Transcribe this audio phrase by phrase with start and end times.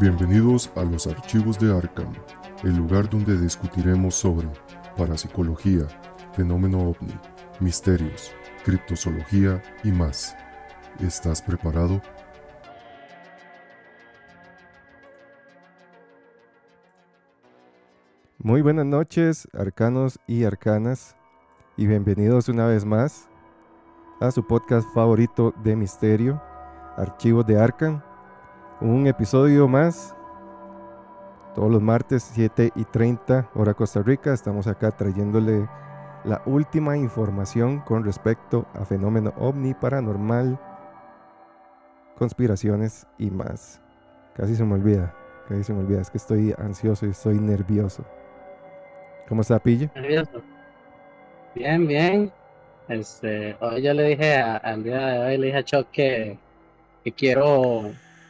[0.00, 2.12] Bienvenidos a los archivos de Arkham,
[2.64, 4.48] el lugar donde discutiremos sobre
[4.96, 5.86] parapsicología,
[6.32, 7.14] fenómeno ovni,
[7.60, 8.32] misterios,
[8.64, 10.36] criptozoología y más.
[10.98, 12.02] ¿Estás preparado?
[18.38, 21.14] Muy buenas noches, arcanos y arcanas,
[21.76, 23.28] y bienvenidos una vez más
[24.20, 26.42] a su podcast favorito de misterio,
[26.96, 28.13] Archivos de Arkham.
[28.84, 30.14] Un episodio más,
[31.54, 34.34] todos los martes 7 y 30 hora Costa Rica.
[34.34, 35.66] Estamos acá trayéndole
[36.24, 40.60] la última información con respecto a fenómeno ovni paranormal,
[42.18, 43.80] conspiraciones y más.
[44.34, 45.14] Casi se me olvida,
[45.48, 48.04] casi se me olvida, es que estoy ansioso y estoy nervioso.
[49.30, 49.90] ¿Cómo está, Pille?
[49.94, 50.42] Nervioso.
[51.54, 52.30] Bien, bien.
[52.88, 56.38] Este, hoy yo le dije al día de hoy, le dije a que,
[57.02, 57.84] que quiero,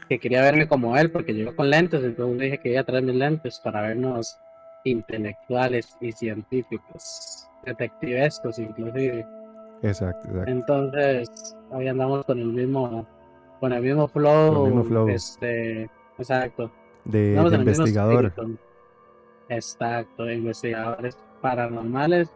[0.09, 2.85] que quería verme como él, porque yo con lentes, entonces le dije que iba a
[2.85, 4.39] traer mis lentes para vernos
[4.85, 9.27] intelectuales y científicos, detectivescos inclusive.
[9.83, 10.51] Exacto, exacto.
[10.51, 13.07] Entonces, hoy andamos con el mismo,
[13.61, 15.09] con el mismo flow, el mismo flow.
[15.09, 16.71] este, exacto.
[17.05, 18.33] De, de investigador.
[19.49, 22.31] Exacto, investigadores paranormales.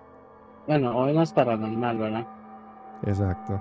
[0.67, 2.27] Bueno, hoy no es paranormal, ¿verdad?
[3.07, 3.59] Exacto.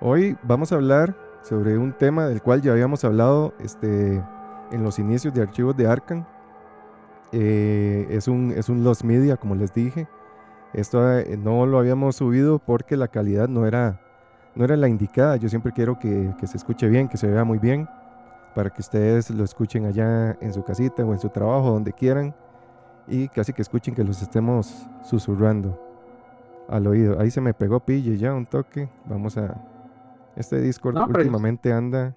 [0.00, 4.22] Hoy vamos a hablar sobre un tema del cual ya habíamos hablado este,
[4.70, 6.24] en los inicios de archivos de Arkham.
[7.32, 10.08] Eh, es, un, es un Lost Media, como les dije.
[10.72, 14.00] Esto eh, no lo habíamos subido porque la calidad no era,
[14.54, 15.36] no era la indicada.
[15.36, 17.88] Yo siempre quiero que, que se escuche bien, que se vea muy bien,
[18.54, 22.34] para que ustedes lo escuchen allá en su casita o en su trabajo, donde quieran,
[23.06, 25.78] y casi que escuchen que los estemos susurrando
[26.68, 27.18] al oído.
[27.18, 28.88] Ahí se me pegó pille ya un toque.
[29.06, 29.56] Vamos a.
[30.38, 32.14] Este Discord No, últimamente anda.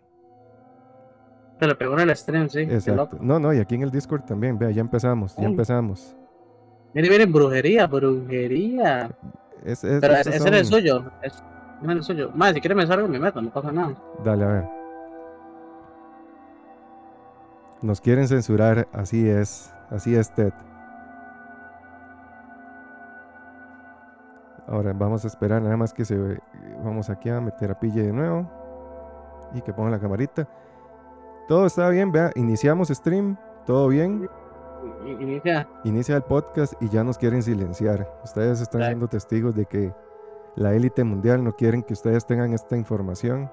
[1.58, 2.60] Te lo pegó en el stream, sí.
[2.60, 3.18] Exacto.
[3.20, 4.58] No, no, y aquí en el Discord también.
[4.60, 6.16] Vea, ya empezamos, ya empezamos.
[6.94, 9.10] Mire, miren, brujería, brujería.
[9.64, 11.12] Es, es- Pero ese es el son- suyo.
[11.24, 11.44] Es,
[11.88, 12.32] el suyo.
[12.36, 13.96] Más, si quiere me salgo, me meto, no pasa nada.
[14.24, 14.66] Dale, a ver.
[17.82, 19.74] Nos quieren censurar, así es.
[19.90, 20.54] Así es, Ted.
[24.72, 26.18] Ahora vamos a esperar nada más que se
[26.84, 28.50] Vamos aquí a meter a Pille de nuevo.
[29.54, 30.48] Y que ponga la camarita.
[31.48, 32.32] Todo está bien, vea.
[32.36, 33.36] Iniciamos stream.
[33.66, 34.30] Todo bien.
[35.06, 35.68] Inicia.
[35.84, 38.10] Inicia el podcast y ya nos quieren silenciar.
[38.24, 39.94] Ustedes están siendo testigos de que
[40.56, 43.52] la élite mundial no quieren que ustedes tengan esta información.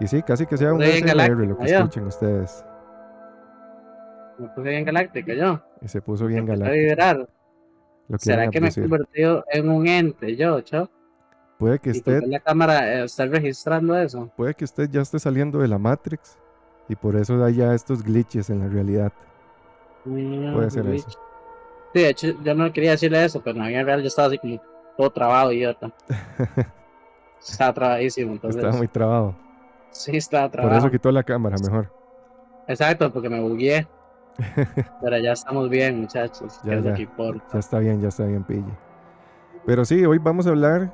[0.00, 2.64] Y sí, casi que sea un SMR lo que Galáctica, escuchen ustedes.
[4.38, 5.60] Me puse bien galáctica yo.
[5.80, 6.88] Y se puso bien Empecé a galáctico.
[6.88, 7.28] vibrar.
[8.08, 8.82] Lo ¿Será que me he abducir.
[8.84, 10.90] convertido en un ente yo, Chuck?
[11.58, 14.30] Puede que Y usted, que la cámara eh, está registrando eso.
[14.36, 16.38] puede que usted ya esté saliendo de la Matrix
[16.88, 19.12] y por eso haya estos glitches en la realidad.
[20.04, 21.08] Puede ser eso.
[21.94, 24.28] Sí, de hecho, yo no quería decirle eso, pero en la vida real yo estaba
[24.28, 24.60] así como
[24.98, 25.92] todo trabado, idiota.
[27.40, 28.56] estaba trabadísimo, entonces.
[28.58, 29.34] Estaba muy trabado.
[29.90, 30.78] Sí, estaba Por trabado.
[30.78, 31.90] eso quitó la cámara mejor.
[32.66, 33.86] Exacto, porque me bugueé.
[35.00, 36.60] Pero ya estamos bien, muchachos.
[36.64, 36.96] Ya, ya.
[36.96, 38.78] Ya está bien, ya está bien, pille.
[39.66, 40.92] Pero sí, hoy vamos a hablar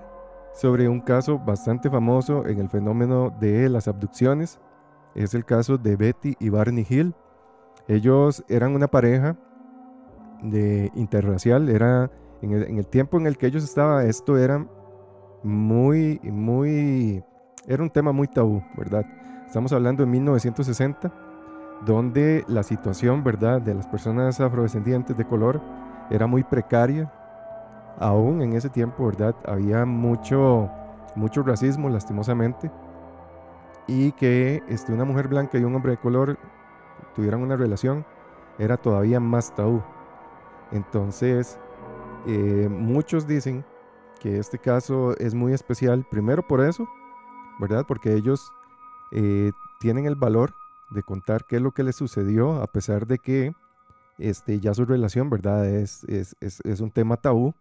[0.53, 4.61] sobre un caso bastante famoso en el fenómeno de las abducciones.
[5.15, 7.15] Es el caso de Betty y Barney Hill.
[7.89, 9.37] Ellos eran una pareja
[10.43, 11.69] de interracial.
[11.69, 12.11] Era
[12.43, 14.67] en el, en el tiempo en el que ellos estaban, esto era
[15.43, 17.25] muy, muy,
[17.67, 19.05] era un tema muy tabú, ¿verdad?
[19.47, 21.13] Estamos hablando de 1960,
[21.85, 25.61] donde la situación, ¿verdad?, de las personas afrodescendientes de color
[26.11, 27.13] era muy precaria.
[27.99, 29.35] Aún en ese tiempo, ¿verdad?
[29.47, 30.71] Había mucho,
[31.15, 32.71] mucho racismo, lastimosamente.
[33.87, 36.39] Y que este, una mujer blanca y un hombre de color
[37.15, 38.05] tuvieran una relación
[38.59, 39.83] era todavía más tabú.
[40.71, 41.59] Entonces,
[42.27, 43.65] eh, muchos dicen
[44.21, 46.87] que este caso es muy especial, primero por eso,
[47.59, 47.85] ¿verdad?
[47.89, 48.53] Porque ellos
[49.13, 50.55] eh, tienen el valor
[50.91, 53.53] de contar qué es lo que les sucedió, a pesar de que
[54.19, 55.67] este, ya su relación, ¿verdad?
[55.67, 57.55] Es, es, es, es un tema tabú.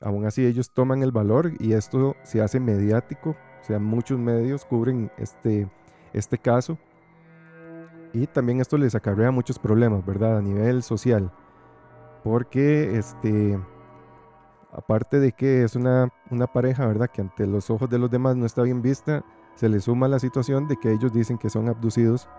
[0.00, 4.64] Aún así ellos toman el valor y esto se hace mediático, o sea, muchos medios
[4.64, 5.70] cubren este,
[6.12, 6.78] este caso.
[8.12, 10.38] Y también esto les acarrea muchos problemas, ¿verdad?
[10.38, 11.30] A nivel social.
[12.24, 13.58] Porque, este,
[14.72, 17.08] aparte de que es una, una pareja, ¿verdad?
[17.08, 19.24] Que ante los ojos de los demás no está bien vista,
[19.60, 22.30] se le suma la situación de que ellos dicen que son abducidos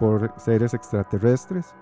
[0.00, 1.74] por seres extraterrestres.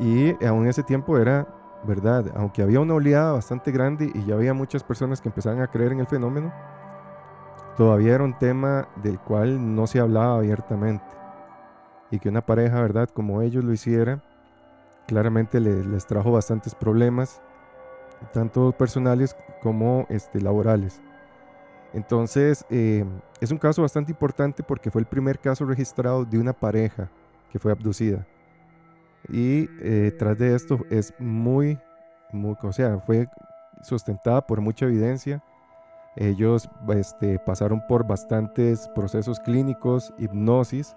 [0.00, 1.46] Y aún ese tiempo era,
[1.84, 2.24] ¿verdad?
[2.34, 5.92] Aunque había una oleada bastante grande y ya había muchas personas que empezaban a creer
[5.92, 6.50] en el fenómeno,
[7.76, 11.04] todavía era un tema del cual no se hablaba abiertamente.
[12.10, 13.10] y que una pareja, ¿verdad?
[13.12, 14.22] Como ellos lo hiciera,
[15.06, 17.42] claramente les trajo bastantes problemas,
[18.32, 21.02] tanto personales como este, laborales.
[21.98, 23.04] Entonces, eh,
[23.40, 27.10] es un caso bastante importante porque fue el primer caso registrado de una pareja
[27.50, 28.24] que fue abducida.
[29.28, 31.76] Y eh, tras de esto es muy,
[32.30, 33.28] muy, o sea, fue
[33.82, 35.42] sustentada por mucha evidencia.
[36.14, 40.94] Ellos este, pasaron por bastantes procesos clínicos, hipnosis,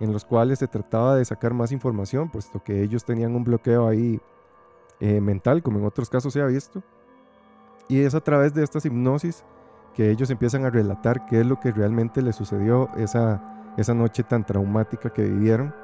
[0.00, 3.88] en los cuales se trataba de sacar más información, puesto que ellos tenían un bloqueo
[3.88, 4.20] ahí
[5.00, 6.82] eh, mental, como en otros casos se ha visto.
[7.88, 9.44] Y es a través de estas hipnosis
[9.94, 13.42] que ellos empiezan a relatar qué es lo que realmente les sucedió esa,
[13.76, 15.74] esa noche tan traumática que vivieron.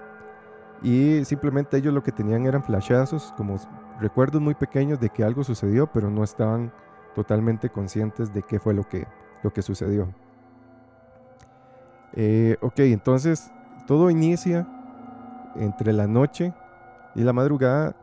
[0.83, 3.57] Y simplemente ellos lo que tenían eran flashazos, como
[4.01, 6.73] recuerdos muy pequeños de que algo sucedió, pero no estaban
[7.15, 9.07] totalmente conscientes de qué fue lo que,
[9.43, 10.09] lo que sucedió.
[12.13, 13.51] Eh, ok, entonces
[13.87, 14.67] todo inicia
[15.55, 16.55] entre la noche
[17.15, 17.97] y la madrugada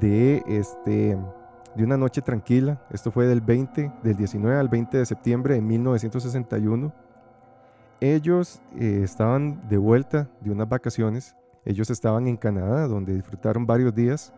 [0.00, 1.18] de, este,
[1.74, 2.80] de una noche tranquila.
[2.90, 6.92] Esto fue del 20, del 19 al 20 de septiembre de 1961.
[8.00, 11.36] Ellos eh, estaban de vuelta de unas vacaciones.
[11.64, 14.32] Ellos estaban en Canadá, donde disfrutaron varios días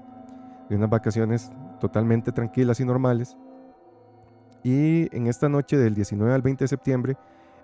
[0.69, 1.51] de unas vacaciones
[1.81, 3.37] totalmente tranquilas y normales.
[4.63, 7.17] Y en esta noche del 19 al 20 de septiembre,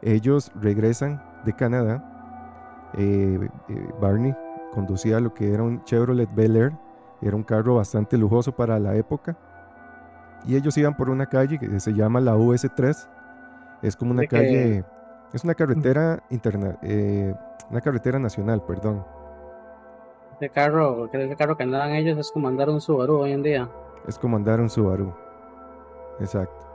[0.03, 2.13] ellos regresan de Canadá
[2.95, 4.35] eh, eh, Barney
[4.73, 6.73] conducía lo que era un Chevrolet Bel Air,
[7.21, 9.37] era un carro bastante lujoso para la época.
[10.47, 13.09] Y ellos iban por una calle que se llama la US3.
[13.83, 14.85] Es como una calle,
[15.33, 17.35] es una carretera interna, eh,
[17.71, 19.05] una carretera nacional, perdón.
[20.37, 23.69] Ese carro, ese carro que andaban ellos es como andar un Subaru hoy en día.
[24.07, 25.15] Es como andar un Subaru.
[26.21, 26.67] Exacto.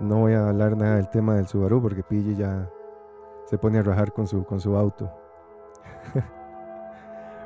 [0.00, 2.68] No voy a hablar nada del tema del Subaru porque Pille ya
[3.44, 5.10] se pone a rajar con su, con su auto.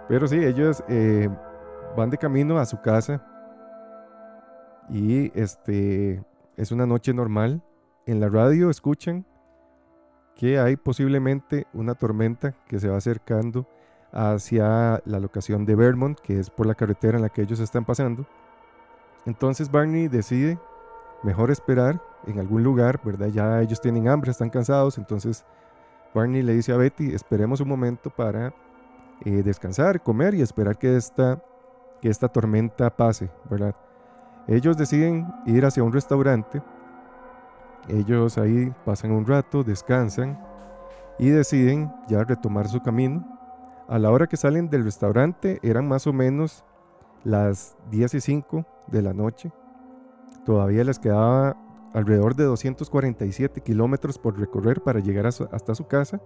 [0.09, 1.29] Pero sí, ellos eh,
[1.97, 3.21] van de camino a su casa
[4.89, 6.23] y este
[6.57, 7.63] es una noche normal.
[8.07, 9.27] En la radio escuchan
[10.35, 13.67] que hay posiblemente una tormenta que se va acercando
[14.13, 17.85] hacia la locación de Vermont, que es por la carretera en la que ellos están
[17.85, 18.27] pasando.
[19.25, 20.59] Entonces Barney decide
[21.23, 23.29] mejor esperar en algún lugar, ¿verdad?
[23.29, 25.45] Ya ellos tienen hambre, están cansados, entonces
[26.15, 28.55] Barney le dice a Betty, esperemos un momento para
[29.25, 31.43] eh, descansar, comer y esperar que esta,
[32.01, 33.75] que esta tormenta pase, ¿verdad?
[34.49, 36.63] Ellos deciden ir hacia un restaurante,
[37.89, 40.39] ellos ahí pasan un rato, descansan
[41.19, 43.25] y deciden ya retomar su camino.
[43.89, 46.65] A la hora que salen del restaurante eran más o menos
[47.23, 49.53] las 10 y 5 de la noche.
[50.45, 51.57] Todavía les quedaba
[51.95, 56.21] alrededor de 247 kilómetros por recorrer para llegar hasta su casa.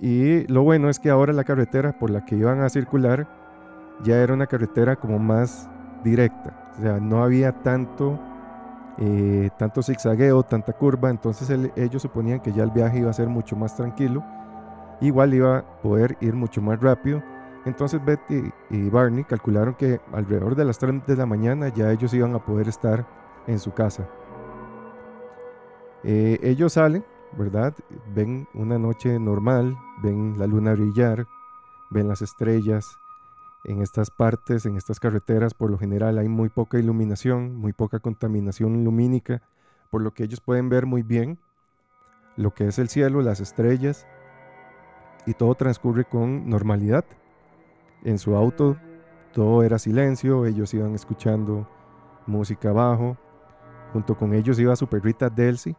[0.00, 3.28] Y lo bueno es que ahora la carretera por la que iban a circular
[4.02, 5.68] ya era una carretera como más
[6.02, 6.72] directa.
[6.78, 8.18] O sea, no había tanto,
[8.98, 11.10] eh, tanto zigzagueo, tanta curva.
[11.10, 14.24] Entonces ellos suponían que ya el viaje iba a ser mucho más tranquilo.
[15.00, 17.22] Igual iba a poder ir mucho más rápido.
[17.64, 22.14] Entonces Betty y Barney calcularon que alrededor de las 3 de la mañana ya ellos
[22.14, 23.06] iban a poder estar
[23.46, 24.08] en su casa.
[26.04, 27.04] Eh, ellos salen,
[27.36, 27.74] ¿verdad?
[28.14, 31.26] Ven una noche normal, ven la luna brillar,
[31.90, 32.98] ven las estrellas.
[33.64, 37.98] En estas partes, en estas carreteras, por lo general hay muy poca iluminación, muy poca
[37.98, 39.42] contaminación lumínica,
[39.90, 41.38] por lo que ellos pueden ver muy bien
[42.36, 44.06] lo que es el cielo, las estrellas,
[45.26, 47.04] y todo transcurre con normalidad.
[48.04, 48.76] En su auto
[49.32, 51.68] todo era silencio, ellos iban escuchando
[52.26, 53.16] música abajo,
[53.92, 55.74] Junto con ellos iba su perrita Delcy,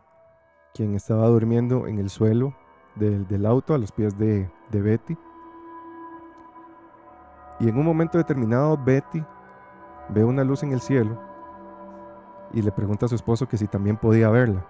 [0.73, 2.55] quien estaba durmiendo en el suelo
[2.95, 5.17] del, auto a los pies de, de Betty.
[7.59, 9.23] Y en un momento determinado Betty
[10.09, 11.19] ve una luz en el cielo
[12.53, 14.65] y le pregunta a su esposo que si también podía verla.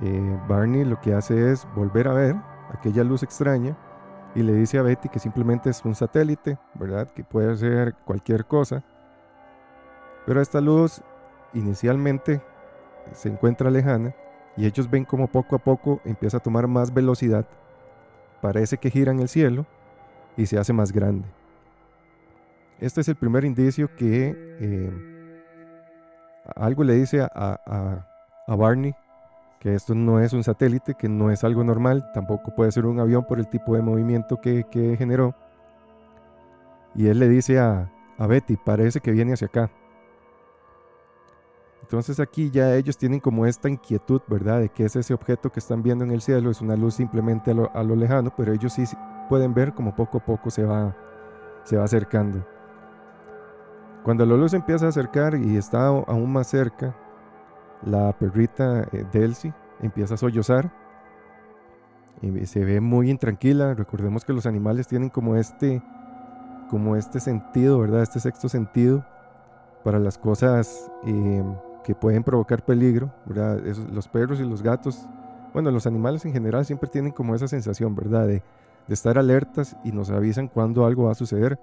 [0.00, 2.36] Eh, Barney lo que hace es volver a ver
[2.72, 3.76] aquella luz extraña
[4.34, 7.08] y le dice a Betty que simplemente es un satélite, ¿verdad?
[7.08, 8.84] Que puede ser cualquier cosa.
[10.26, 11.02] Pero esta luz
[11.54, 12.42] inicialmente
[13.12, 14.14] se encuentra lejana
[14.56, 17.46] y ellos ven como poco a poco empieza a tomar más velocidad.
[18.40, 19.66] Parece que gira en el cielo
[20.38, 21.26] y se hace más grande.
[22.80, 24.90] Este es el primer indicio que eh,
[26.54, 28.04] algo le dice a,
[28.46, 28.94] Barney
[29.60, 33.00] que esto no es un satélite, que no es algo normal, tampoco puede ser un
[33.00, 34.64] avión por el tipo de movimiento que,
[34.96, 35.34] generó.
[36.94, 39.68] Y él le dice a, a Betty, parece que viene hacia acá.
[41.82, 44.60] Entonces aquí ya ellos tienen como esta inquietud, ¿verdad?
[44.60, 46.50] De qué es ese objeto que están viendo en el cielo.
[46.50, 48.84] Es una luz simplemente a lo, a lo lejano, pero ellos sí
[49.28, 50.94] pueden ver como poco a poco se va,
[51.64, 52.44] se va acercando.
[54.02, 56.94] Cuando la luz empieza a acercar y está aún más cerca,
[57.82, 60.72] la perrita eh, Delcy empieza a sollozar
[62.22, 63.74] y se ve muy intranquila.
[63.74, 65.82] Recordemos que los animales tienen como este,
[66.70, 68.02] como este sentido, ¿verdad?
[68.02, 69.04] Este sexto sentido
[69.84, 71.44] para las cosas eh,
[71.84, 73.60] que pueden provocar peligro, ¿verdad?
[73.92, 75.08] los perros y los gatos,
[75.52, 78.28] bueno, los animales en general siempre tienen como esa sensación, ¿verdad?
[78.88, 81.60] De estar alertas y nos avisan cuando algo va a suceder.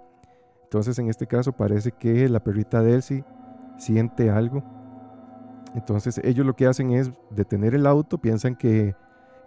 [0.64, 3.24] Entonces en este caso parece que la perrita Delcy
[3.78, 4.64] siente algo.
[5.74, 8.96] Entonces ellos lo que hacen es detener el auto, piensan que,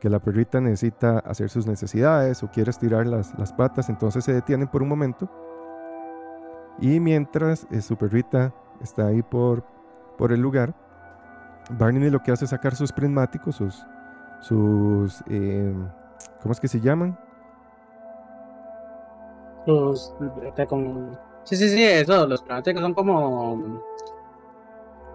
[0.03, 4.83] la perrita necesita hacer sus necesidades o quiere estirar las, patas, entonces se detienen por
[4.83, 5.29] un momento.
[6.79, 9.65] Y mientras eh, su perrita está ahí por,
[10.17, 10.75] por el lugar,
[11.77, 13.85] Barney lo que hace es sacar sus prismáticos, sus,
[14.41, 15.75] sus eh,
[16.41, 17.19] ¿cómo es que se llaman?
[19.69, 20.15] Los,
[20.69, 23.83] como, sí, sí, sí, eso, los prismáticos son como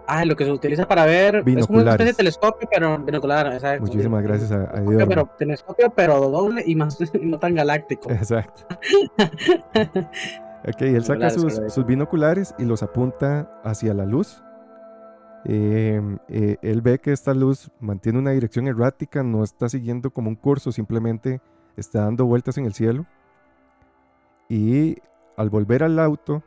[0.06, 3.52] Ah, lo que se utiliza para ver es como una especie de telescopio, pero binocular.
[3.52, 3.86] Exacto.
[3.86, 5.04] Muchísimas gracias a, a Dios.
[5.08, 8.10] Pero telescopio, pero doble y más no tan galáctico.
[8.10, 8.66] Exacto.
[10.68, 14.42] ok, él saca sus, sus, binoculares y los apunta hacia la luz.
[15.46, 20.28] Em, eh, él ve que esta luz mantiene una dirección errática, no está siguiendo como
[20.28, 21.40] un curso, simplemente
[21.76, 23.06] está dando vueltas en el cielo.
[24.48, 24.98] Y
[25.36, 26.42] al volver al auto,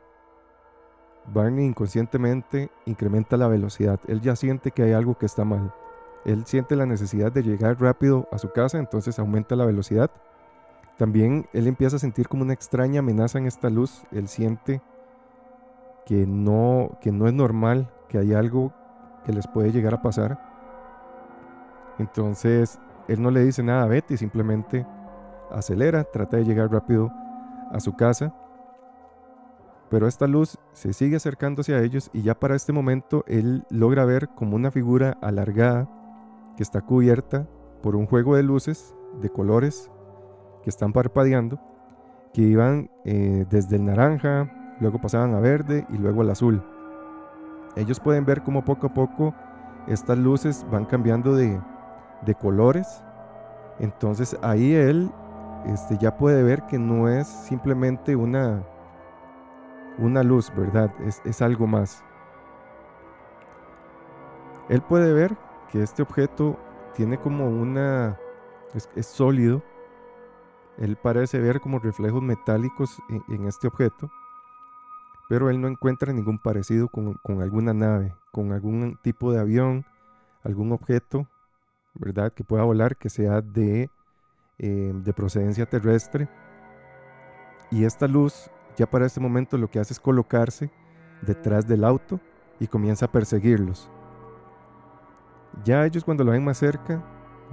[1.33, 3.99] Barney inconscientemente incrementa la velocidad.
[4.07, 5.73] Él ya siente que hay algo que está mal.
[6.25, 10.11] Él siente la necesidad de llegar rápido a su casa, entonces aumenta la velocidad.
[10.97, 14.03] También él empieza a sentir como una extraña amenaza en esta luz.
[14.11, 14.81] Él siente
[16.05, 18.73] que no, que no es normal, que hay algo
[19.25, 20.39] que les puede llegar a pasar.
[21.99, 24.85] Entonces él no le dice nada a Betty, simplemente
[25.51, 27.11] acelera, trata de llegar rápido
[27.71, 28.33] a su casa
[29.89, 34.05] pero esta luz se sigue acercándose a ellos y ya para este momento él logra
[34.05, 35.87] ver como una figura alargada
[36.57, 37.47] que está cubierta
[37.81, 39.89] por un juego de luces de colores
[40.63, 41.59] que están parpadeando,
[42.33, 46.61] que iban eh, desde el naranja, luego pasaban a verde y luego al azul.
[47.77, 49.33] Ellos pueden ver como poco a poco
[49.87, 51.61] estas luces van cambiando de,
[52.25, 53.01] de colores.
[53.79, 55.09] Entonces ahí él
[55.65, 58.63] este, ya puede ver que no es simplemente una,
[59.97, 60.93] una luz, ¿verdad?
[61.01, 62.03] Es, algo más.
[64.69, 65.37] Él puede ver
[65.71, 66.57] que este objeto
[66.95, 68.17] tiene como una...
[68.73, 69.63] es, sólido.
[70.77, 72.99] Él parece ver como reflejos metálicos
[73.29, 74.11] en, este objeto,
[75.27, 79.85] pero él no encuentra ningún parecido con, alguna nave, con algún tipo de avión,
[80.43, 81.27] algún objeto,
[81.95, 82.31] ¿verdad?
[82.31, 83.89] Que pueda volar, que sea de,
[84.59, 86.27] eh, de procedencia terrestre.
[87.69, 90.71] Y esta luz ya para este momento lo que hace es colocarse
[91.21, 92.19] detrás del auto
[92.59, 93.89] y comienza a perseguirlos.
[95.63, 97.03] Ya ellos cuando lo ven más cerca,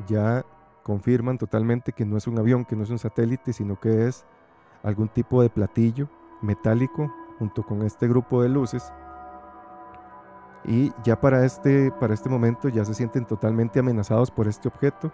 [0.07, 0.45] ya
[0.83, 4.25] confirman totalmente que no es un avión, que no es un satélite, sino que es
[4.83, 6.09] algún tipo de platillo
[6.43, 8.93] metálico junto con este grupo de luces.
[10.67, 15.13] Y ya para este, para este momento ya se sienten totalmente amenazados por este objeto,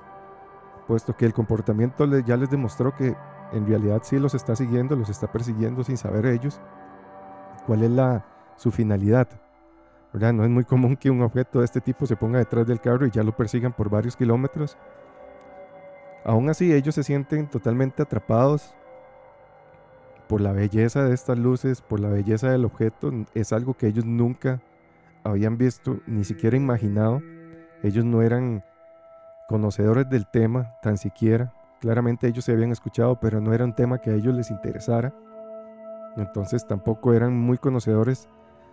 [0.91, 3.15] puesto que el comportamiento ya les demostró que
[3.53, 6.61] en realidad sí los está siguiendo, los está persiguiendo sin saber ellos
[7.65, 9.29] cuál es la, su finalidad.
[10.13, 10.33] ¿verdad?
[10.33, 13.07] No es muy común que un objeto de este tipo se ponga detrás del carro
[13.07, 14.77] y ya lo persigan por varios kilómetros.
[16.25, 18.75] Aún así, ellos se sienten totalmente atrapados
[20.27, 23.13] por la belleza de estas luces, por la belleza del objeto.
[23.33, 24.61] Es algo que ellos nunca
[25.23, 27.23] habían visto, ni siquiera imaginado.
[27.85, 28.65] Ellos no eran
[29.51, 31.53] conocedores del tema, tan siquiera.
[31.81, 35.13] Claramente ellos se habían escuchado, pero no era un tema que a ellos les interesara.
[36.17, 38.29] Entonces tampoco eran muy conocedores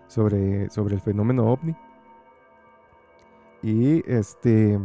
[0.06, 1.76] sobre, sobre el fenómeno ovni.
[3.64, 4.80] Y este,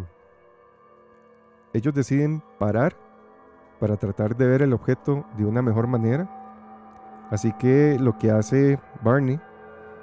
[1.74, 2.94] ellos deciden parar
[3.78, 6.26] para tratar de ver el objeto de una mejor manera.
[7.30, 9.38] Así que lo que hace Barney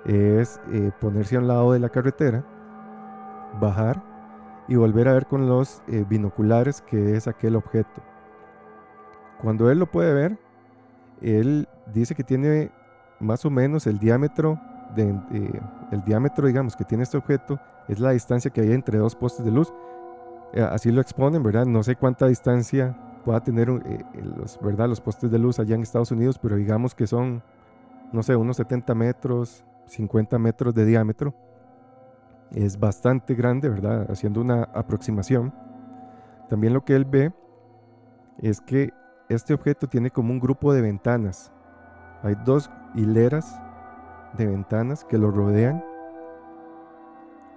[0.06, 2.46] es eh, ponerse a un lado de la carretera,
[3.60, 4.09] bajar
[4.70, 8.04] y volver a ver con los eh, binoculares que es aquel objeto.
[9.42, 10.38] Cuando él lo puede ver,
[11.22, 12.72] él dice que tiene
[13.20, 14.62] más o menos el diámetro,
[14.96, 15.60] eh,
[15.92, 19.44] el diámetro, digamos, que tiene este objeto, es la distancia que hay entre dos postes
[19.44, 19.74] de luz.
[20.54, 21.66] Eh, así lo exponen, ¿verdad?
[21.66, 22.96] No sé cuánta distancia
[23.26, 23.72] pueda tener
[24.62, 24.88] ¿verdad?
[24.88, 27.42] los postes de luz allá en Estados Unidos, pero digamos que son,
[28.12, 31.34] no sé, unos 70 metros, 50 metros de diámetro.
[32.52, 34.10] Es bastante grande, ¿verdad?
[34.10, 35.54] Haciendo una aproximación.
[36.50, 37.32] También lo que él ve
[38.40, 38.92] es que
[39.30, 41.52] este objeto tiene como un grupo de ventanas.
[42.24, 43.62] Hay dos hileras
[44.38, 45.84] de ventanas que lo rodean.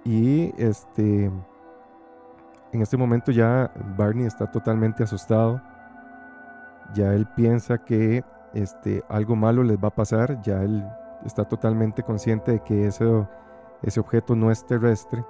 [0.05, 1.31] Y este
[2.73, 5.61] en este momento ya Barney está totalmente asustado.
[6.93, 8.23] Ya él piensa que
[8.53, 10.41] este, algo malo les va a pasar.
[10.41, 10.83] Ya él
[11.23, 13.05] está totalmente consciente de que ese,
[13.83, 15.23] ese objeto no es terrestre.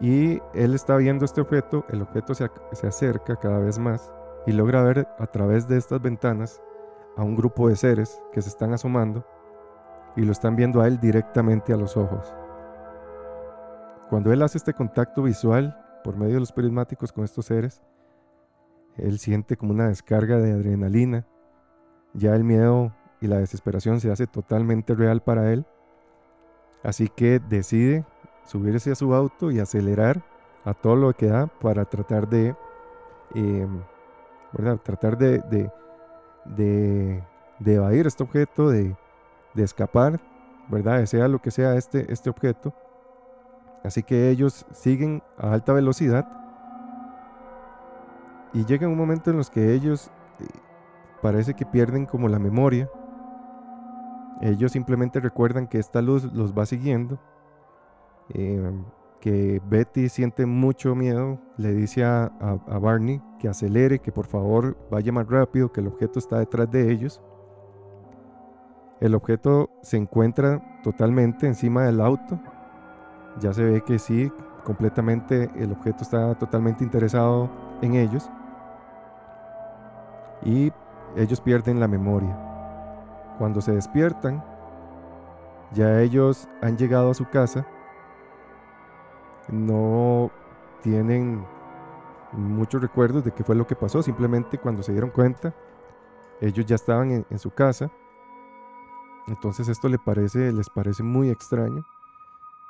[0.00, 4.12] Y él está viendo este objeto, el objeto se, se, acerca cada vez más
[4.46, 6.62] y logra ver a través de estas ventanas
[7.16, 9.24] a un grupo de seres que se están asomando
[10.16, 12.34] y lo están viendo a él directamente a los ojos.
[14.10, 17.82] Cuando él hace este contacto visual por medio de los prismáticos con estos seres,
[18.96, 21.26] él siente como una descarga de adrenalina.
[22.12, 25.66] Ya el miedo y la desesperación se hace totalmente real para él.
[26.84, 28.04] Así que decide
[28.44, 30.22] subirse a su auto y acelerar
[30.64, 32.54] a todo lo que da para tratar de,
[33.34, 33.82] em,
[34.52, 34.78] ¿verdad?
[34.82, 35.38] Tratar de,
[36.44, 37.22] de,
[37.58, 38.94] de, evadir este objeto, de,
[39.54, 40.20] de escapar,
[40.68, 41.04] ¿verdad?
[41.06, 42.74] Sea lo que sea este, este objeto.
[43.82, 46.26] Así que ellos siguen a alta velocidad
[48.52, 50.10] y llega un momento en los que ellos
[50.40, 50.46] eh,
[51.20, 52.88] parece que pierden como la memoria
[54.40, 57.18] ellos simplemente recuerdan que esta luz los va siguiendo,
[58.30, 58.84] em,
[59.20, 62.30] que Betty siente mucho miedo, le dice a,
[62.80, 66.90] Barney que acelere, que por favor vaya más rápido, que el objeto está detrás de
[66.90, 67.22] ellos.
[69.00, 72.38] El objeto se encuentra totalmente encima del auto.
[73.40, 74.30] Ya se ve que sí,
[74.62, 77.50] completamente el objeto está totalmente interesado
[77.82, 78.30] en ellos.
[80.42, 80.70] Y
[81.16, 82.53] ellos pierden la memoria.
[83.38, 84.44] Cuando se despiertan,
[85.72, 87.66] ya ellos han llegado a su casa,
[89.48, 90.30] no
[90.82, 91.44] tienen
[92.32, 95.54] muchos recuerdos de qué fue lo que pasó, simplemente cuando se dieron cuenta,
[96.40, 97.90] ellos ya estaban en, su casa.
[99.26, 101.84] Entonces esto les parece, muy extraño,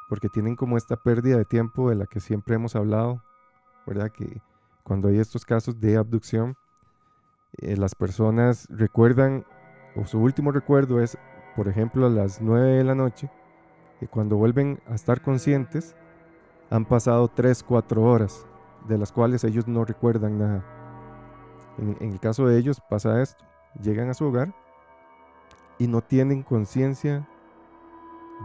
[0.08, 3.22] porque tienen como esta pérdida de tiempo de la que siempre hemos hablado,
[3.86, 4.10] ¿verdad?
[4.10, 4.40] Que
[4.82, 6.56] cuando hay estos casos de abducción,
[7.58, 9.44] eh, las personas recuerdan
[9.96, 11.16] o su último recuerdo es,
[11.56, 13.30] por ejemplo, a las 9 de la noche,
[14.00, 15.94] y cuando vuelven a estar conscientes,
[16.70, 18.46] han pasado 3, 4 horas,
[18.88, 20.64] de las cuales ellos no recuerdan nada.
[21.78, 23.44] En, el caso de ellos pasa esto,
[23.80, 24.54] llegan a su hogar
[25.78, 27.26] y no tienen conciencia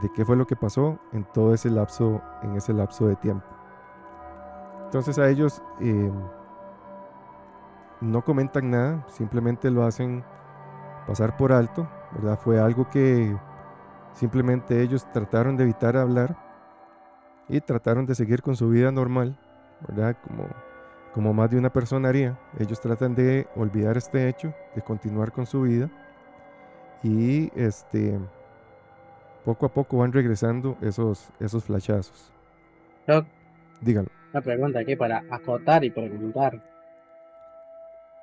[0.02, 3.46] de qué fue lo que pasó en todo ese lapso, en ese lapso de tiempo.
[4.86, 6.12] Entonces a ellos eh,
[8.02, 10.24] no comentan nada, simplemente lo hacen
[11.10, 12.38] pasar por alto, ¿verdad?
[12.38, 13.36] Fue algo que
[14.14, 16.38] simplemente ellos trataron de evitar hablar
[17.48, 19.36] y trataron de seguir con su vida normal,
[19.88, 20.16] ¿verdad?
[20.22, 20.46] Como,
[21.16, 22.38] como más de una persona haría.
[22.60, 25.90] Ellos tratan de olvidar este hecho, de continuar con su vida
[27.02, 28.20] y este
[29.44, 32.32] poco a poco van regresando esos, esos flashazos.
[33.82, 34.10] Dígalo.
[34.32, 36.62] Una pregunta aquí para acotar y preguntar.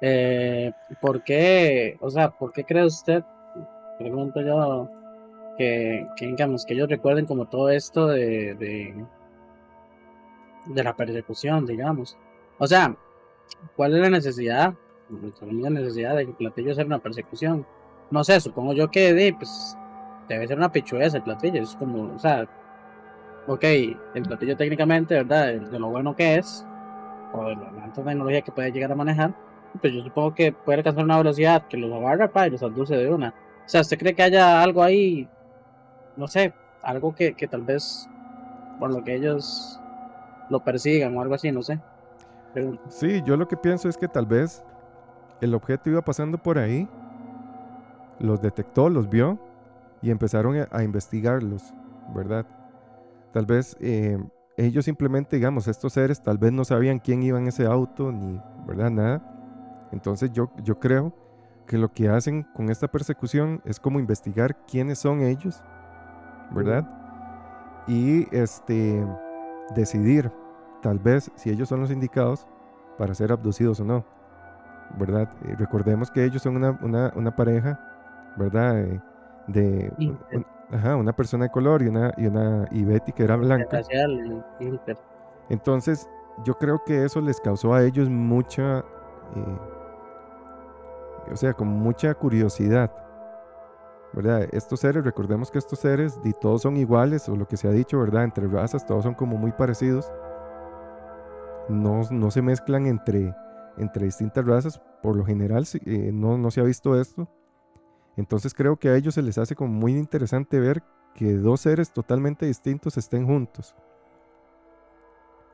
[0.00, 3.24] Eh, ¿Por qué, o sea, por qué cree usted,
[3.98, 4.90] pregunto yo,
[5.56, 9.04] que, digamos, que ellos recuerden como todo esto de, de,
[10.66, 12.16] de la persecución, digamos?
[12.59, 12.94] O sea,
[13.74, 14.74] ¿cuál es la necesidad,
[15.40, 17.66] la necesidad de que el platillo sea una persecución?
[18.11, 19.76] No sé, supongo yo que pues,
[20.28, 22.46] debe ser una pichueza el platillo, es como, o sea,
[23.46, 23.64] ok,
[24.14, 25.54] el platillo técnicamente, ¿verdad?
[25.54, 26.66] De, lo bueno que es,
[27.32, 29.35] o de la alta tecnología que puede llegar a manejar,
[29.76, 32.96] pues yo supongo que puede alcanzar una velocidad que los agarra para y los abduce
[32.96, 33.34] de una.
[33.64, 35.28] O sea, ¿usted cree que haya algo ahí,
[36.16, 38.08] no sé, algo que, que tal vez
[38.78, 39.80] por lo que ellos
[40.50, 41.80] lo persigan o algo así, no sé?
[42.88, 44.64] Sí, yo lo que pienso es que tal vez
[45.40, 46.88] el objeto iba pasando por ahí,
[48.18, 49.38] los detectó, los vio
[50.00, 51.74] y empezaron a, investigarlos,
[52.14, 52.46] ¿verdad?
[53.32, 54.18] Tal vez eh,
[54.56, 58.40] ellos simplemente, digamos, estos seres tal vez no sabían quién iba en ese auto, ni,
[58.66, 58.90] ¿verdad?
[58.90, 59.36] Nada.
[59.92, 61.12] Entonces yo, yo creo
[61.66, 65.62] que lo que hacen con esta persecución es como investigar quiénes son ellos,
[66.53, 66.88] ¿verdad?
[67.87, 69.05] Y este
[69.75, 70.31] decidir
[70.83, 72.46] tal vez si ellos son los indicados
[72.99, 74.05] para ser abducidos o no,
[74.99, 75.29] ¿verdad?
[75.59, 77.81] recordemos que ellos son una, pareja,
[78.37, 78.81] ¿verdad?
[78.81, 79.01] Eh,
[79.49, 79.92] de,
[80.70, 83.81] ajá, una persona de color y una, y una y Betty que era blanca.
[85.49, 86.09] Entonces,
[86.44, 89.59] yo creo que eso les causó a ellos mucha eh,
[91.30, 92.92] o sea, con mucha curiosidad,
[94.12, 94.48] ¿verdad?
[94.52, 97.72] Estos seres, recordemos que estos seres, y todos son iguales, o lo que se ha
[97.72, 98.24] dicho, ¿verdad?
[98.24, 100.10] Entre razas, todos son como muy parecidos.
[101.68, 103.34] No, no se mezclan entre,
[103.76, 107.28] entre distintas razas, por lo general eh, no, no se ha visto esto.
[108.16, 110.82] Entonces creo que a ellos se les hace como muy interesante ver
[111.14, 113.74] que dos seres totalmente distintos estén juntos.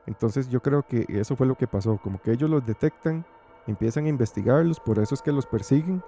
[0.05, 3.25] Entonces yo creo que eso fue lo que pasó, como que ellos los detectan,
[3.67, 6.03] empiezan a investigarlos, por eso es que los persiguen.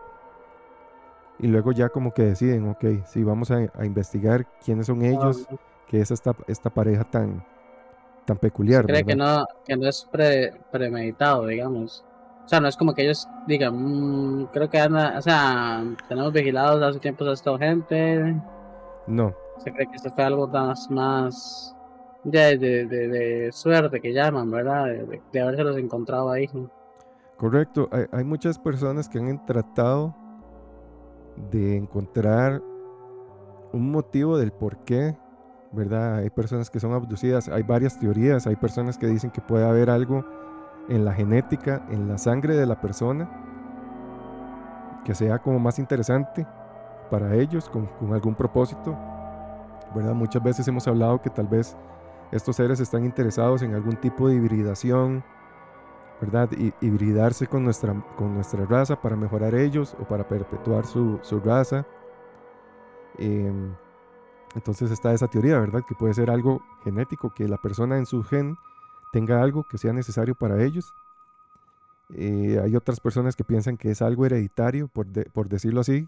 [1.39, 5.47] Y luego ya como que deciden, ok, sí, vamos a, investigar quiénes son ellos,
[5.87, 7.43] que es esta, esta pareja tan,
[8.25, 8.85] tan peculiar.
[8.85, 10.07] Cree que no, que no es
[10.71, 12.05] premeditado, digamos.
[12.45, 16.31] O sea, no es como que ellos digan, mm, creo que anda, o sea, tenemos
[16.31, 18.35] vigilados hace tiempo a esta gente.
[19.07, 19.33] No.
[19.57, 21.75] Se cree que esto fue algo más, más
[22.23, 24.85] de, de, de, suerte que llaman, ¿verdad?
[24.85, 26.49] De, de haberse los encontrado ahí.
[27.37, 27.89] Correcto.
[28.11, 30.15] Hay, muchas personas que han tratado
[31.51, 32.61] de encontrar
[33.73, 35.17] un motivo del por qué,
[35.73, 36.17] ¿verdad?
[36.17, 39.89] Hay personas que son abducidas, hay varias teorías, hay personas que dicen que puede haber
[39.89, 40.23] algo
[40.87, 43.29] en la genética, en la sangre de la persona,
[45.03, 46.47] que sea como más interesante
[47.11, 48.97] para ellos, con, algún propósito.
[49.93, 50.13] ¿verdad?
[50.13, 51.75] Muchas veces hemos hablado que tal vez
[52.31, 55.23] estos seres están interesados en algún tipo de hibridación,
[56.21, 56.49] ¿verdad?
[56.57, 61.85] Y, hibridarse con nuestra, con nuestra raza para mejorar ellos o para perpetuar su, raza.
[63.17, 63.73] Em,
[64.55, 65.83] entonces está esa teoría, ¿verdad?
[65.87, 68.57] Que puede ser algo genético, que la persona en su gen
[69.11, 70.93] tenga algo que sea necesario para ellos.
[72.13, 76.07] Eh, hay otras personas que piensan que es algo hereditario, por, decirlo así,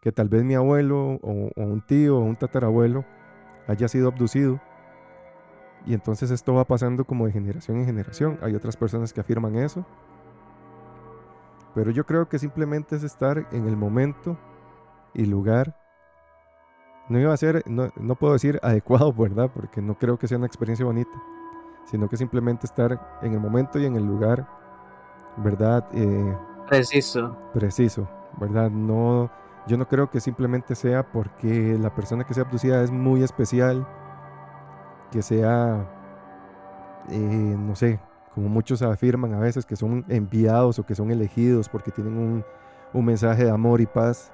[0.00, 3.04] que tal vez mi abuelo o, un tío o un tatarabuelo
[3.66, 4.60] haya sido abducido
[5.86, 8.38] y entonces esto va pasando como de generación en generación.
[8.42, 9.84] Hay otras personas que afirman eso.
[11.74, 14.36] Pero yo creo que simplemente es estar en el momento
[15.14, 15.76] y lugar.
[17.08, 19.50] No iba a ser, no, no puedo decir adecuado, ¿verdad?
[19.54, 21.18] Porque no creo que sea una experiencia bonita
[21.90, 24.46] sino que simplemente estar en el momento y en el lugar,
[25.38, 25.86] ¿verdad?
[25.92, 26.36] Eh,
[26.68, 27.36] preciso.
[27.54, 28.70] Preciso, ¿verdad?
[28.70, 29.30] No,
[29.66, 33.86] yo no creo que simplemente sea porque la persona que sea abducida es muy especial,
[35.10, 35.86] que sea,
[37.10, 38.00] eh, no sé,
[38.34, 42.44] como muchos afirman a veces, que son enviados o que son elegidos porque tienen un,
[42.92, 44.32] un mensaje de amor y paz.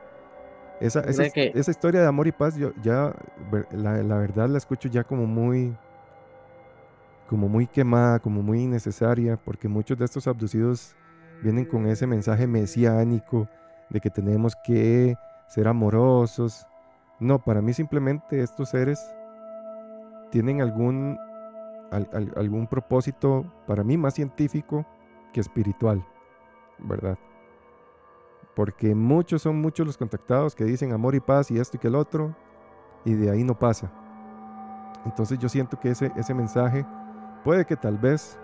[0.81, 3.15] Esa, esa, esa, historia de amor y paz, yo ya,
[3.71, 5.75] la, la verdad la escucho ya como muy,
[7.29, 10.97] como muy quemada, como muy innecesaria, porque muchos de estos abducidos
[11.43, 13.49] vienen con ese mensaje mesiánico
[13.89, 16.67] de que tenemos que ser amorosos.
[17.21, 19.01] No, para mí simplemente estos seres
[20.35, 21.17] tienen algún,
[22.35, 24.85] algún propósito, para mí más científico
[25.33, 26.05] que espiritual,
[26.81, 27.17] ¿verdad?
[28.57, 31.87] Porque muchos son muchos los contactados que dicen amor y paz y esto y que
[31.87, 32.35] el otro,
[33.05, 33.93] y de ahí no pasa.
[35.07, 36.85] Entonces yo siento que ese, ese mensaje
[37.45, 38.39] Puede que tal vez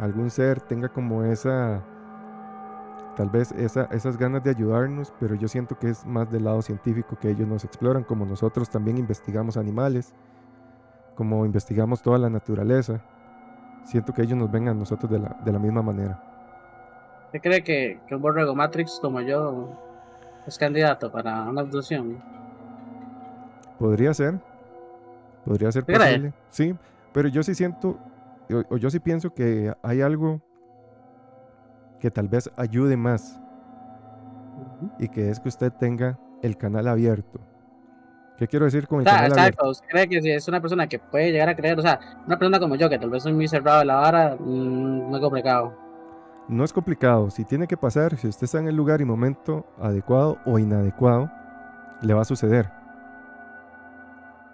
[0.00, 1.84] algún ser tenga como esa,
[3.16, 6.62] tal vez esa, esas ganas de ayudarnos, pero yo siento que es más del lado
[6.62, 10.14] científico que ellos nos exploran, como nosotros también investigamos animales,
[11.14, 13.00] como investigamos toda la naturaleza.
[13.84, 16.22] Siento que ellos nos ven a nosotros de la, de la misma manera.
[17.26, 19.70] ¿Usted cree que, que un borrego Matrix como yo
[20.46, 22.22] es candidato para una abducción?
[23.78, 24.38] Podría ser.
[25.44, 26.32] Podría ser posible.
[26.50, 26.74] Sí,
[27.12, 27.98] pero yo sí siento,
[28.70, 30.40] o, yo sí pienso que hay algo
[31.98, 33.40] que tal vez ayude más.
[34.98, 37.40] Y que es que usted tenga el canal abierto.
[38.42, 39.02] ¿Qué quiero decir con?
[39.02, 42.36] Exacto, cree que si es una persona que puede llegar a creer, o sea, una
[42.36, 45.22] persona como yo, que tal vez soy muy cerrado de la vara, mm, no es
[45.22, 45.72] complicado.
[46.48, 47.30] No es complicado.
[47.30, 51.30] Si tiene que pasar, si usted está en el lugar y momento adecuado o inadecuado,
[52.00, 52.68] le va a suceder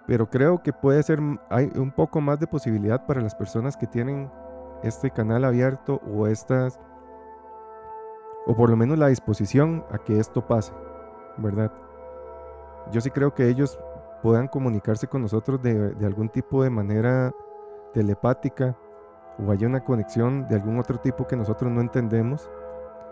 [0.05, 3.87] pero creo que puede ser, hay un poco más de posibilidad para las personas que
[3.87, 4.31] tienen
[4.83, 6.79] este canal abierto o estas,
[8.45, 10.73] o por lo menos la disposición a que esto pase,
[11.37, 11.71] ¿verdad?
[12.91, 13.79] Yo sí creo que ellos
[14.21, 17.33] puedan comunicarse con nosotros de, algún tipo de manera
[17.93, 18.77] telepática
[19.37, 22.49] o haya una conexión de algún otro tipo que nosotros no entendemos.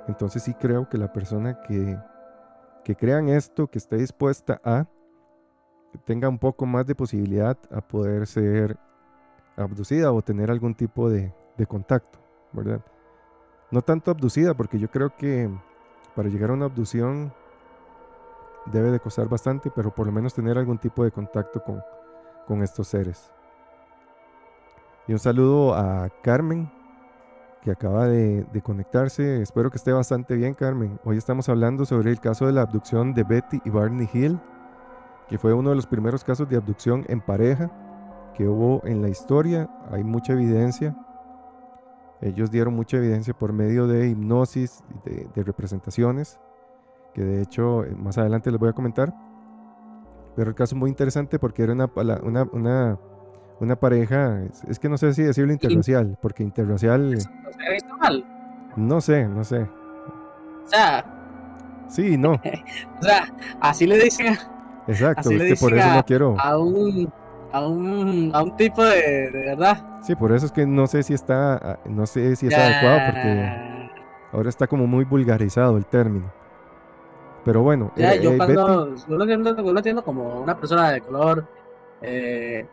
[0.08, 1.98] Entonces sí creo que la persona que,
[2.84, 4.86] que crean esto, que esté dispuesta a,
[6.06, 8.78] tenga un poco más de posibilidad a poder ser
[9.56, 11.34] abducida o tener algún tipo de,
[11.68, 12.20] contacto,
[12.54, 12.82] ¿verdad?
[13.72, 15.50] No tanto abducida, porque yo creo que
[16.16, 17.34] para llegar a una abducción
[18.72, 21.82] debe de costar bastante, pero por lo menos tener algún tipo de contacto con,
[22.48, 23.32] con estos seres.
[25.08, 26.70] Y un saludo a Carmen,
[27.68, 29.42] que acaba de, conectarse.
[29.42, 31.00] Espero que esté bastante bien, Carmen.
[31.04, 34.40] Hoy estamos hablando sobre el caso de la abducción de Betty y Barney Hill,
[35.28, 37.70] que fue uno de los primeros casos de abducción en pareja
[38.36, 39.70] que hubo en la historia.
[39.92, 40.96] Hay mucha evidencia.
[42.22, 46.40] Ellos dieron mucha evidencia por medio de hipnosis, de, de representaciones,
[47.18, 49.12] que de hecho eh, más adelante les voy a comentar.
[50.38, 51.90] Pero el caso es muy interesante porque era una,
[52.22, 53.00] una, una
[53.60, 57.18] una pareja, es, que no sé si decirlo interracial, porque interracial...
[58.76, 59.62] No sé, no sé.
[59.62, 61.06] O sea...
[61.88, 62.34] Sí, no.
[63.00, 64.38] o sea, así le dicen...
[64.88, 66.40] Exacto, es que por eso no quiero...
[66.40, 67.12] A un,
[67.52, 69.84] a un, a un tipo de, de, verdad.
[70.02, 73.90] Sí, por eso es que no sé si está, no sé si es adecuado, porque
[74.32, 76.32] ahora está como muy vulgarizado el término.
[77.48, 77.94] Pero bueno.
[77.96, 81.00] Ya, eh, yo eh, cuando yo lo, entiendo, yo lo entiendo como una persona de
[81.00, 81.48] color
[82.02, 82.68] eh,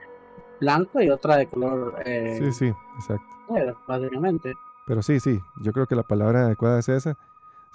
[0.60, 1.94] blanco y otra de color.
[2.04, 3.78] Sí, sí, exacto.
[3.86, 4.52] básicamente.
[4.84, 7.16] Pero sí, sí, yo creo que la palabra adecuada es esa.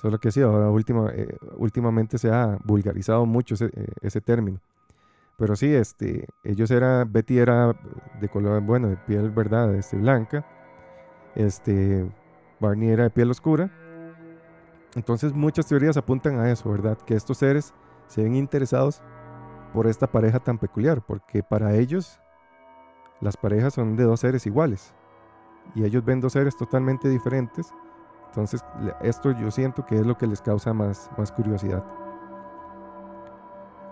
[0.02, 1.10] Solo que sí, ahora última,
[1.56, 4.60] últimamente se ha vulgarizado mucho ese, ese, término.
[5.38, 7.78] Pero sí, este, ellos era, Betty era
[8.20, 9.74] de color, bueno, de piel, ¿verdad?
[9.74, 10.46] Este, blanca.
[11.36, 12.06] Este,
[12.60, 13.72] Barney era de piel oscura.
[14.96, 16.98] Entonces muchas teorías apuntan a eso, ¿verdad?
[16.98, 17.74] Que estos seres
[18.08, 19.02] se ven interesados
[19.74, 22.20] por esta pareja tan peculiar, porque para ellos
[23.22, 24.96] las parejas son de dos seres iguales
[25.76, 27.74] y ellos ven dos seres totalmente diferentes.
[28.28, 28.64] Entonces,
[29.02, 31.84] esto yo siento que es lo que les causa más, más curiosidad.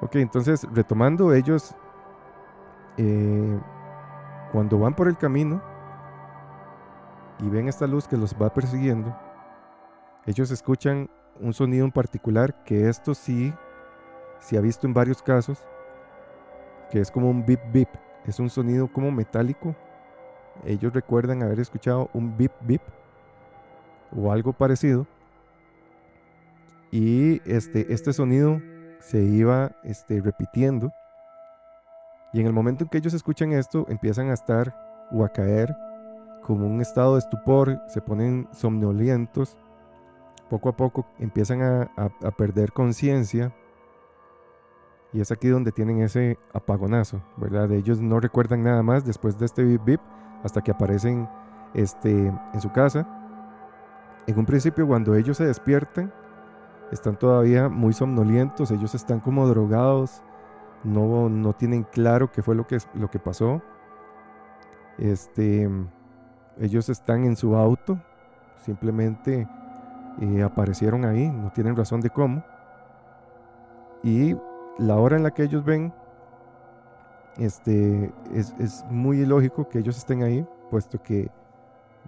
[0.01, 1.75] Ok, entonces, retomando, ellos,
[2.97, 3.59] eh,
[4.51, 5.61] cuando van por el camino
[7.39, 9.15] y ven esta luz que los va persiguiendo,
[10.27, 11.09] ellos escuchan
[11.39, 13.53] un sonido en particular que esto sí
[14.39, 15.63] se ha visto en varios casos,
[16.91, 17.87] que es como un bip bip.
[18.25, 19.73] Es un sonido como metálico.
[20.65, 22.81] Ellos recuerdan haber escuchado un bip bip
[24.13, 25.07] o algo parecido.
[26.91, 28.61] Y este, este sonido
[28.99, 30.91] se iba este, repitiendo.
[32.33, 34.75] Y en el momento en que ellos escuchan esto, empiezan a estar
[35.09, 35.73] o a caer
[36.43, 39.57] como un estado de estupor, se ponen somnolientos,
[40.49, 43.53] poco a poco empiezan a, perder conciencia,
[45.13, 47.71] y es aquí donde tienen ese apagonazo, ¿verdad?
[47.71, 50.01] Ellos no recuerdan nada más después de este bip bip
[50.43, 51.29] hasta que aparecen
[51.73, 52.11] este,
[52.53, 53.07] en su casa.
[54.27, 56.13] En un principio cuando ellos se despiertan,
[56.91, 60.21] están todavía muy somnolientos, ellos están como drogados,
[60.83, 63.61] no, no tienen claro qué fue lo que, lo que pasó.
[64.97, 65.69] Este,
[66.59, 67.99] ellos están en su auto,
[68.57, 69.47] simplemente
[70.43, 72.43] aparecieron ahí, no tienen razón de cómo.
[74.03, 74.35] Y
[74.77, 75.93] la hora en la que ellos ven,
[77.37, 81.29] este, es, muy ilógico que ellos estén ahí, puesto que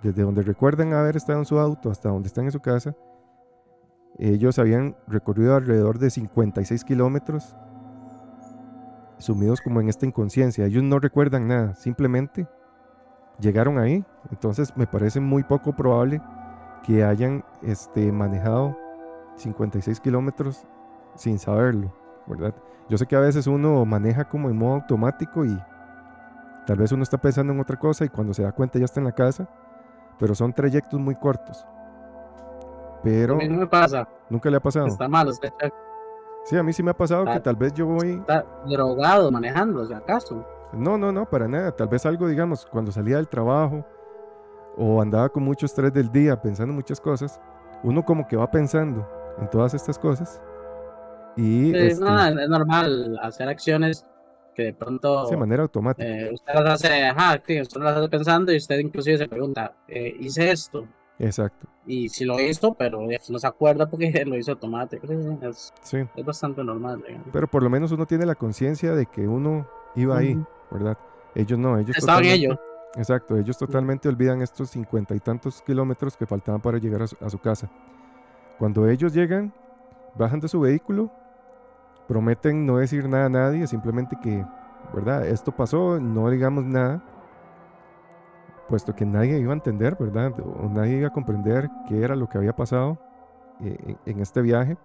[0.01, 2.95] desde donde recuerdan haber estado en su auto hasta donde están en su casa,
[4.17, 7.55] ellos habían recorrido alrededor de 56 kilómetros,
[9.17, 10.65] sumidos como en esta inconsciencia.
[10.65, 12.47] Ellos no recuerdan nada, simplemente
[13.39, 14.03] llegaron ahí.
[14.31, 16.21] Entonces me parece muy poco probable
[16.83, 18.77] que hayan este, manejado
[19.35, 20.65] 56 kilómetros
[21.15, 21.93] sin saberlo.
[22.89, 25.57] Yo sé que a veces uno maneja como en modo automático y
[26.65, 28.99] tal vez uno está pensando en otra cosa y cuando se da cuenta ya está
[28.99, 29.47] en la casa,
[30.19, 31.65] pero son trayectos muy cortos.
[33.03, 33.35] Pero...
[33.35, 34.07] A mí no me pasa.
[34.29, 34.87] Nunca le ha pasado.
[34.87, 35.49] Está mal, usted
[36.45, 38.13] Sí, a mí sí me ha pasado que tal vez yo voy...
[38.13, 40.45] Está drogado manejando, si acaso.
[40.73, 41.71] No, no, no, para nada.
[41.71, 43.85] Tal vez algo, digamos, cuando salía del trabajo
[44.79, 47.39] o andaba con mucho estrés del día pensando muchas cosas,
[47.83, 49.07] uno como que va pensando
[49.39, 50.41] en todas estas cosas
[51.37, 54.05] es, este normal hacer acciones
[54.55, 55.27] que de pronto...
[55.29, 56.07] De manera automática.
[56.07, 60.15] Eh, usted las hace, ajá, usted las hace pensando y usted inclusive se pregunta, eh,
[60.19, 60.87] ¿hice esto?
[61.17, 61.67] Exacto.
[61.85, 65.07] Y si lo hizo, pero no se acuerda porque lo hizo automático.
[65.41, 65.99] Es, sí.
[66.15, 67.03] es bastante normal.
[67.31, 70.37] Pero por lo menos uno tiene la conciencia de que uno iba ahí,
[70.71, 70.97] ¿verdad?
[71.35, 71.97] Ellos no, ellos...
[71.97, 72.57] Estaban ellos.
[72.95, 77.39] Exacto, ellos totalmente olvidan estos cincuenta y tantos kilómetros que faltaban para llegar a su
[77.39, 77.69] casa.
[78.57, 79.53] Cuando ellos llegan,
[80.15, 81.11] bajan de su vehículo
[82.09, 84.43] prometen no decir nada a nadie, simplemente que,
[84.95, 85.27] ¿verdad?
[85.27, 87.03] Esto pasó, no digamos nada,
[88.67, 90.33] puesto que nadie iba a entender, ¿verdad?
[90.39, 92.97] O nadie iba a comprender qué era lo que había pasado
[93.61, 94.75] eh, en este viaje.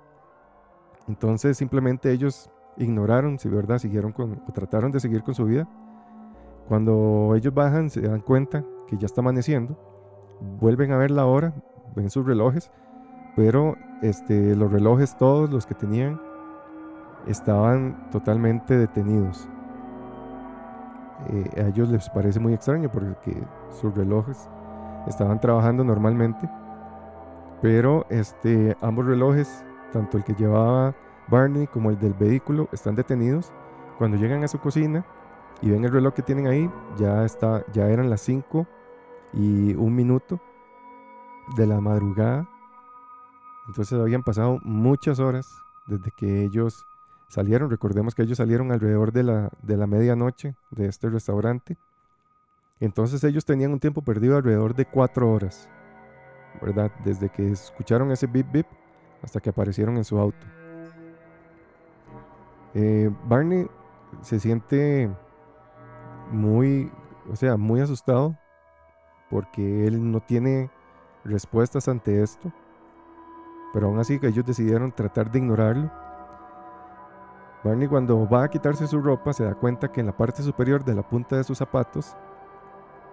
[1.08, 5.66] Entonces simplemente ellos ignoraron, si verdad, siguieron con, o trataron de seguir con su vida.
[6.68, 9.76] Cuando ellos bajan, se dan cuenta que ya está amaneciendo,
[10.60, 11.54] vuelven a ver la hora,
[11.94, 12.70] ven sus relojes,
[13.36, 16.20] pero este, los relojes todos los que tenían
[17.26, 19.48] estaban totalmente detenidos.
[21.30, 23.36] Eh, a ellos les parece muy extraño porque
[23.70, 24.48] sus relojes
[25.06, 26.48] estaban trabajando normalmente,
[27.62, 30.94] pero este, ambos relojes, tanto el que llevaba
[31.28, 33.52] Barney como el del vehículo, están detenidos.
[33.98, 35.04] Cuando llegan a su cocina
[35.64, 38.66] y ven el reloj que tienen ahí, ya, está, ya eran las 5
[39.32, 40.38] y un minuto
[41.56, 42.46] de la madrugada.
[43.66, 45.48] Entonces habían pasado muchas horas
[45.86, 46.84] desde que ellos
[47.28, 47.70] salieron.
[47.70, 51.78] Recordemos que ellos salieron alrededor de la, de la medianoche de este restaurante.
[52.78, 55.70] Entonces ellos tenían un tiempo perdido alrededor de cuatro horas,
[56.60, 56.92] ¿verdad?
[57.06, 58.66] Desde que escucharon ese bip bip
[59.22, 60.46] hasta que aparecieron en su auto.
[62.74, 63.66] Eh, Barney
[64.20, 65.10] se siente
[66.30, 66.90] muy,
[67.30, 68.36] o sea, muy asustado
[69.30, 70.70] porque él no tiene
[71.24, 72.52] respuestas ante esto.
[73.72, 75.90] Pero aún así que ellos decidieron tratar de ignorarlo.
[77.64, 80.84] Barney cuando va a quitarse su ropa se da cuenta que en la parte superior
[80.84, 82.14] de la punta de sus zapatos,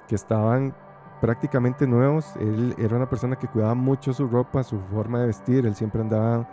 [0.07, 0.75] que estaban
[1.21, 5.65] prácticamente nuevos, él era una persona que cuidaba mucho su ropa, su forma de vestir,
[5.65, 6.47] él siempre andaba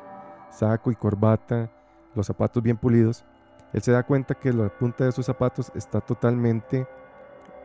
[0.50, 1.70] saco y corbata,
[2.14, 3.24] los zapatos bien pulidos.
[3.72, 6.86] Él se da cuenta que la punta de sus zapatos está totalmente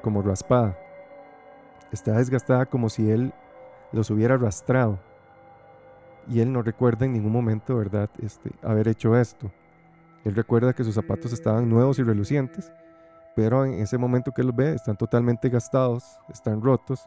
[0.02, 0.78] como raspada.
[1.92, 3.34] Está desgastada como si él
[3.92, 5.00] los hubiera arrastrado.
[6.28, 9.52] Y él no recuerda en ningún momento, ¿verdad?, este, haber hecho esto.
[10.24, 12.72] Él recuerda que sus zapatos estaban nuevos y relucientes,
[13.36, 17.06] pero en ese momento que los ve están totalmente gastados, están rotos.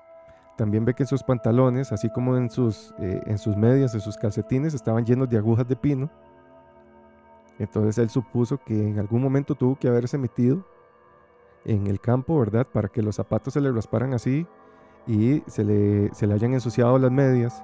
[0.57, 4.17] También ve que sus pantalones, así como en sus, eh, en sus medias, en sus
[4.17, 6.11] calcetines, estaban llenos de agujas de pino.
[7.59, 10.65] Entonces él supuso que en algún momento tuvo que haberse metido
[11.65, 12.67] en el campo, ¿verdad?
[12.67, 14.47] Para que los zapatos se le rasparan así
[15.07, 17.63] y se le, se le hayan ensuciado las medias.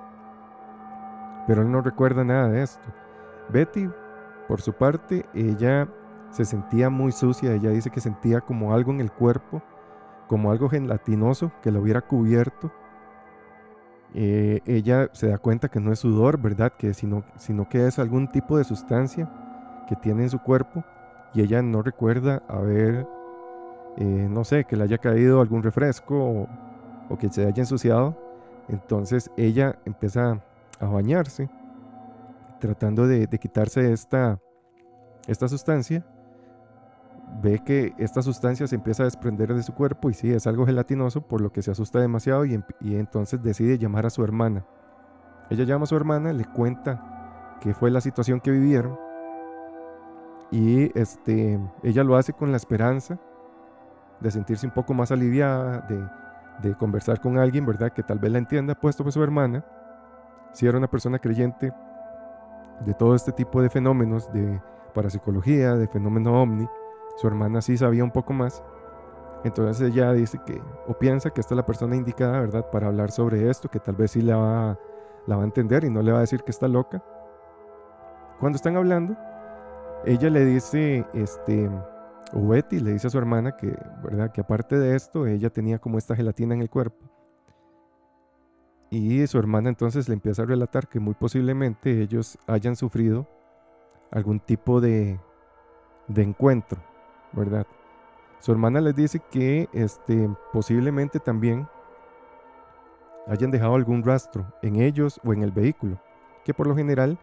[1.47, 2.89] Pero él no recuerda nada de esto.
[3.51, 3.89] Betty,
[4.49, 5.89] por su parte, ella
[6.31, 7.53] se sentía muy sucia.
[7.53, 9.63] Ella dice que sentía como algo en el cuerpo,
[10.27, 12.73] como algo gelatinoso que lo hubiera cubierto.
[14.15, 16.73] Eh, ella se da cuenta que no es sudor, ¿verdad?
[16.79, 19.31] Que sino, sino que es algún tipo de sustancia
[19.88, 20.85] que tiene en su cuerpo
[21.35, 23.07] y ella no recuerda haber,
[23.97, 26.49] eh, no sé, que le haya caído algún refresco
[27.09, 28.16] o, que se haya ensuciado.
[28.68, 30.40] Entonces ella empieza
[30.81, 31.51] a bañarse,
[32.59, 34.38] tratando de, quitarse esta,
[35.27, 36.07] esta sustancia.
[37.42, 40.66] Ve que esta sustancia se empieza a desprender de su cuerpo y sí, es algo
[40.66, 44.66] gelatinoso, por lo que se asusta demasiado y, y entonces decide llamar a su hermana.
[45.49, 48.99] Ella llama a su hermana, le cuenta qué fue la situación que vivieron
[50.53, 53.19] y este, ella lo hace con la esperanza
[54.21, 57.91] de sentirse un poco más aliviada, de, de conversar con alguien, ¿verdad?
[57.91, 59.65] Que tal vez la entienda, puesto por su hermana,
[60.53, 61.73] si era una persona creyente
[62.81, 64.61] de todo este tipo de fenómenos, de
[64.95, 66.69] parapsicología, de fenómeno ovni,
[67.17, 68.62] su hermana sí sabía un poco más.
[69.45, 73.11] Entonces ella dice que, o piensa que esta es la persona indicada, ¿verdad?, para hablar
[73.11, 74.79] sobre esto, que tal vez sí la va,
[75.27, 77.03] la va a entender y no le va a decir que está loca.
[78.38, 79.17] Cuando están hablando,
[80.05, 81.71] ella le dice, este,
[82.33, 84.33] o Betty le dice a su hermana que, ¿verdad?
[84.33, 87.07] que aparte de esto, ella tenía como esta gelatina en el cuerpo.
[88.91, 93.27] Y su hermana entonces le empieza a relatar que muy posiblemente ellos hayan sufrido
[94.11, 95.19] algún tipo de,
[96.09, 96.83] de encuentro,
[97.33, 97.67] ¿verdad?
[98.41, 101.67] Su hermana les dice que este, posiblemente también
[103.29, 105.99] hayan dejado algún rastro en ellos o en el vehículo,
[106.45, 107.19] que por lo general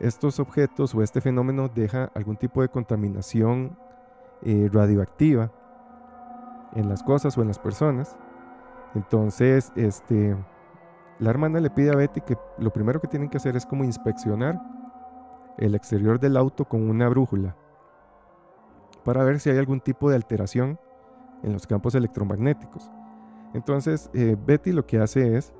[0.00, 3.76] estos objetos o este fenómeno deja algún tipo de contaminación
[4.42, 5.52] eh, radioactiva
[6.74, 8.16] en las cosas o en las personas.
[8.94, 10.36] Entonces, este,
[11.18, 13.84] la hermana le pide a Betty que lo primero que tienen que hacer es como
[13.84, 14.60] inspeccionar
[15.58, 17.54] el exterior del auto con una brújula
[19.04, 20.78] para ver si hay algún tipo de alteración
[21.42, 22.90] en los campos electromagnéticos.
[23.52, 25.52] Entonces, eh, Betty lo que hace es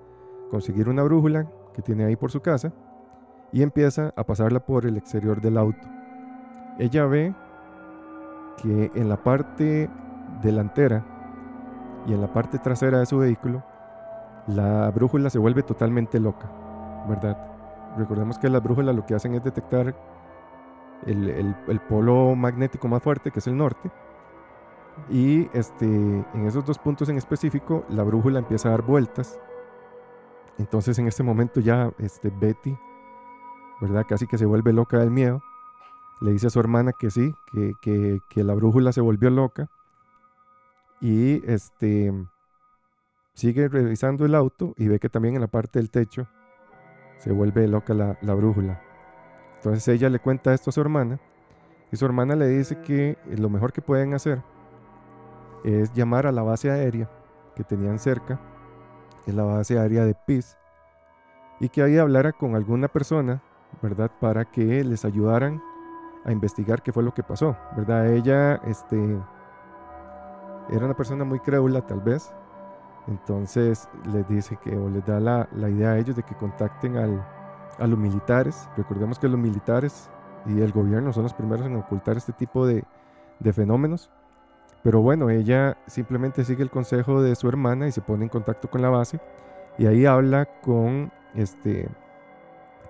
[0.51, 2.73] conseguir una brújula que tiene ahí por su casa
[3.53, 5.89] y empieza a pasarla por el exterior del auto.
[6.79, 7.35] Ella ve
[8.63, 9.89] que en la parte
[10.43, 11.05] delantera
[12.07, 13.63] y en la parte trasera de su vehículo,
[14.47, 16.51] la brújula se vuelve totalmente loca,
[17.09, 17.37] ¿verdad?
[17.97, 19.95] Recordemos que las brújulas lo que hacen es detectar
[21.07, 23.91] el, polo magnético más fuerte, que es el norte,
[25.09, 29.39] y este, en esos dos puntos en específico, la brújula empieza a dar vueltas.
[30.59, 32.77] Entonces en este momento ya este, Betty,
[33.81, 34.05] ¿verdad?
[34.09, 35.43] Casi que se vuelve loca del miedo
[36.21, 37.35] le dice a su hermana que sí,
[37.81, 39.71] que, la brújula se volvió loca.
[41.01, 42.13] Y este
[43.33, 46.29] sigue revisando el auto y ve que también en la parte del techo
[47.17, 48.83] se vuelve loca la, la, brújula.
[49.57, 51.19] Entonces ella le cuenta esto a su hermana
[51.91, 54.43] y su hermana le dice que lo mejor que pueden hacer
[55.65, 57.11] es llamar a la base aérea
[57.57, 58.39] que tenían cerca
[59.25, 60.57] que es la base aérea de PIS,
[61.61, 63.43] y que ahí hablara con alguna persona,
[63.83, 64.11] ¿verdad?
[64.21, 65.63] Para que les ayudaran
[66.25, 68.13] a investigar qué fue lo que pasó, ¿verdad?
[68.13, 69.19] Ella, este,
[70.71, 72.33] era una persona muy crédula tal vez,
[73.09, 77.25] entonces les dice que, o les da la, idea a ellos de que contacten al,
[77.79, 78.69] a los militares.
[78.77, 80.11] Recordemos que los militares
[80.47, 82.85] y el gobierno son los primeros en ocultar este tipo de,
[83.39, 84.11] de fenómenos.
[84.83, 88.71] Pero bueno, ella simplemente sigue el consejo de su hermana y se pone en contacto
[88.71, 89.21] con la base
[89.77, 91.89] y ahí habla con este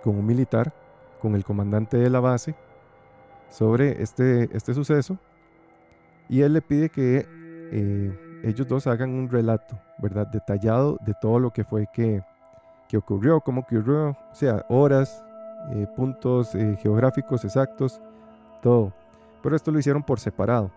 [0.02, 0.72] con un militar,
[1.20, 2.54] con el comandante de la base
[3.48, 5.18] sobre este, este suceso
[6.30, 7.26] y él le pide que
[7.72, 10.28] eh, ellos dos hagan un relato, ¿verdad?
[10.28, 12.22] Detallado de todo lo que fue que,
[12.88, 15.24] que ocurrió, cómo ocurrió, o sea, horas,
[15.72, 18.00] eh, puntos eh, geográficos exactos,
[18.62, 18.92] todo.
[19.42, 20.70] Pero esto lo hicieron por separado.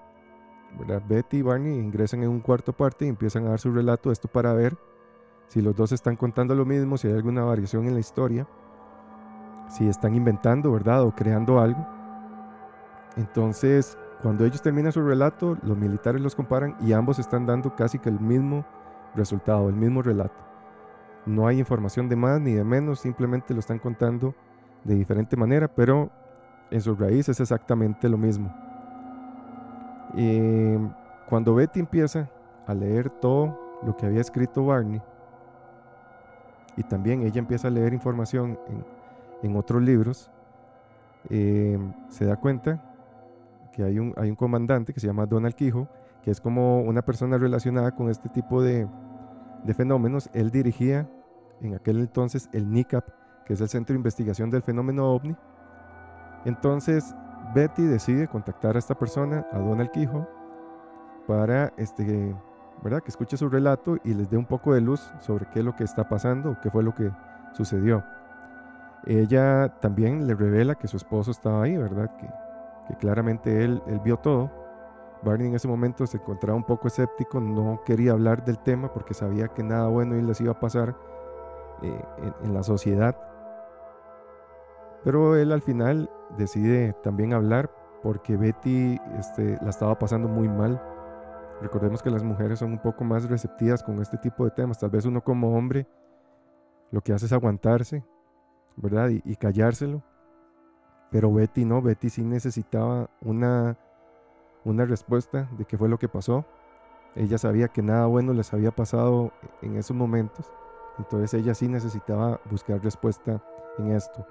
[0.79, 1.03] ¿verdad?
[1.07, 4.27] Betty y Barney ingresan en un cuarto parte y empiezan a dar su relato, esto
[4.27, 4.75] para ver
[5.49, 8.47] si los dos están contando lo mismo, si hay alguna variación en la historia,
[9.73, 11.03] si están inventando, ¿verdad?
[11.03, 11.85] O creando algo.
[13.17, 17.97] Entonces, cuando ellos terminan su relato, los militares los comparan y ambos están dando casi
[17.97, 18.65] que el mismo
[19.15, 20.35] resultado, el mismo relato.
[21.25, 24.35] No hay información de más ni de menos, simplemente lo están contando
[24.83, 26.11] de diferente manera, pero
[26.69, 28.53] en su raíz es exactamente lo mismo.
[30.13, 30.77] Y
[31.27, 32.29] cuando Betty empieza
[32.67, 35.01] a leer todo lo que había escrito Barney,
[36.75, 38.92] y también ella empieza a leer información en,
[39.55, 40.31] otros libros,
[41.29, 41.77] eh,
[42.09, 42.81] se da cuenta
[43.71, 45.87] que hay un, hay un comandante que se llama Donald Quijo,
[46.21, 48.87] que es como una persona relacionada con este tipo de,
[49.63, 50.29] de fenómenos.
[50.33, 51.09] Él dirigía
[51.61, 53.05] en aquel entonces el NICAP,
[53.45, 55.35] que es el Centro de Investigación del Fenómeno OVNI.
[56.45, 57.15] Entonces
[57.53, 60.27] Betty decide contactar a esta persona, a Donald Quijo,
[61.27, 62.35] para este,
[62.83, 63.01] ¿verdad?
[63.01, 65.75] que escuche su relato y les dé un poco de luz sobre qué es lo
[65.75, 67.11] que está pasando, qué fue lo que
[67.53, 68.03] sucedió.
[69.05, 72.15] Ella también le revela que su esposo estaba ahí, ¿verdad?
[72.17, 72.27] Que,
[72.87, 74.51] que claramente él, vio todo.
[75.23, 79.13] Barney en ese momento se encontraba un poco escéptico, no quería hablar del tema porque
[79.13, 80.95] sabía que nada bueno les iba a pasar
[81.81, 82.05] eh,
[82.43, 83.15] en, la sociedad.
[85.03, 90.81] Pero él al final decide también hablar porque Betty este, la estaba pasando muy mal.
[91.61, 94.79] Recordemos que las mujeres son un poco más receptivas con este tipo de temas.
[94.79, 95.87] Tal vez uno como hombre
[96.91, 98.03] lo que hace es aguantarse,
[98.77, 99.09] ¿verdad?
[99.09, 100.03] y callárselo.
[101.13, 103.77] Pero Betty no, Betty sí necesitaba una,
[104.65, 106.43] una respuesta de qué fue lo que pasó.
[107.15, 110.51] Ella sabía que nada bueno les había pasado en esos momentos.
[110.97, 113.43] Entonces ella sí necesitaba buscar respuesta
[113.77, 114.25] en esto.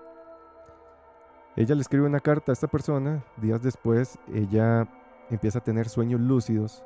[1.54, 3.22] Ella le escribe una carta a esta persona.
[3.36, 4.88] Días después ella
[5.30, 6.84] empieza a tener sueños lúcidos.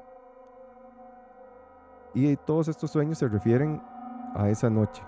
[2.12, 3.80] Y todos estos sueños se refieren
[4.34, 5.02] a esa noche.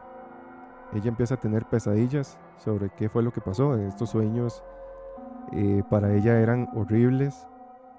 [0.92, 3.76] Ella empieza a tener pesadillas sobre qué fue lo que pasó.
[3.76, 4.64] Estos sueños
[5.52, 7.46] eh, para ella eran horribles.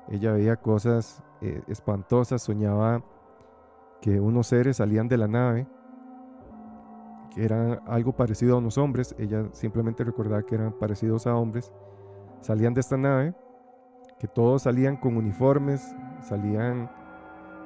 [0.07, 3.03] Ella veía cosas eh, espantosas, soñaba
[4.01, 5.67] que unos seres salían de la nave,
[7.35, 9.15] que eran algo parecido a unos hombres.
[9.19, 11.71] Ella simplemente recordaba que eran parecidos a hombres.
[12.41, 13.35] Salían de esta nave,
[14.17, 16.89] que todos salían con uniformes, salían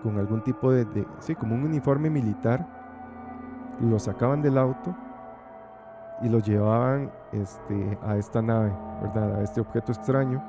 [0.01, 2.81] con algún tipo de, de sí, como un uniforme militar.
[3.79, 4.93] Los sacaban del auto
[6.21, 9.39] y lo llevaban este, a esta nave, ¿verdad?
[9.39, 10.41] A este objeto extraño.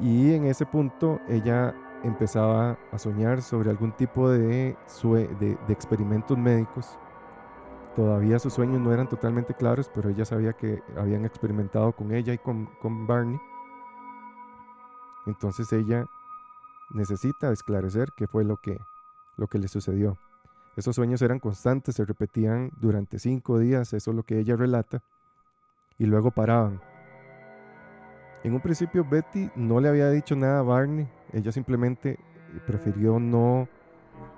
[0.00, 4.76] Y en ese punto ella empezaba a soñar sobre algún tipo de,
[5.40, 6.98] de, experimentos médicos.
[7.94, 12.34] Todavía sus sueños no eran totalmente claros, pero ella sabía que habían experimentado con ella
[12.34, 13.40] y con, con Barney.
[15.26, 16.06] Entonces ella
[16.90, 18.78] necesita esclarecer qué fue lo que,
[19.36, 20.18] lo que le sucedió.
[20.76, 25.02] Esos sueños eran constantes, se repetían durante cinco días, eso es lo que ella relata,
[25.98, 26.82] y luego paraban.
[28.44, 32.18] En un principio Betty no le había dicho nada a Barney, ella simplemente
[32.66, 33.68] prefirió no,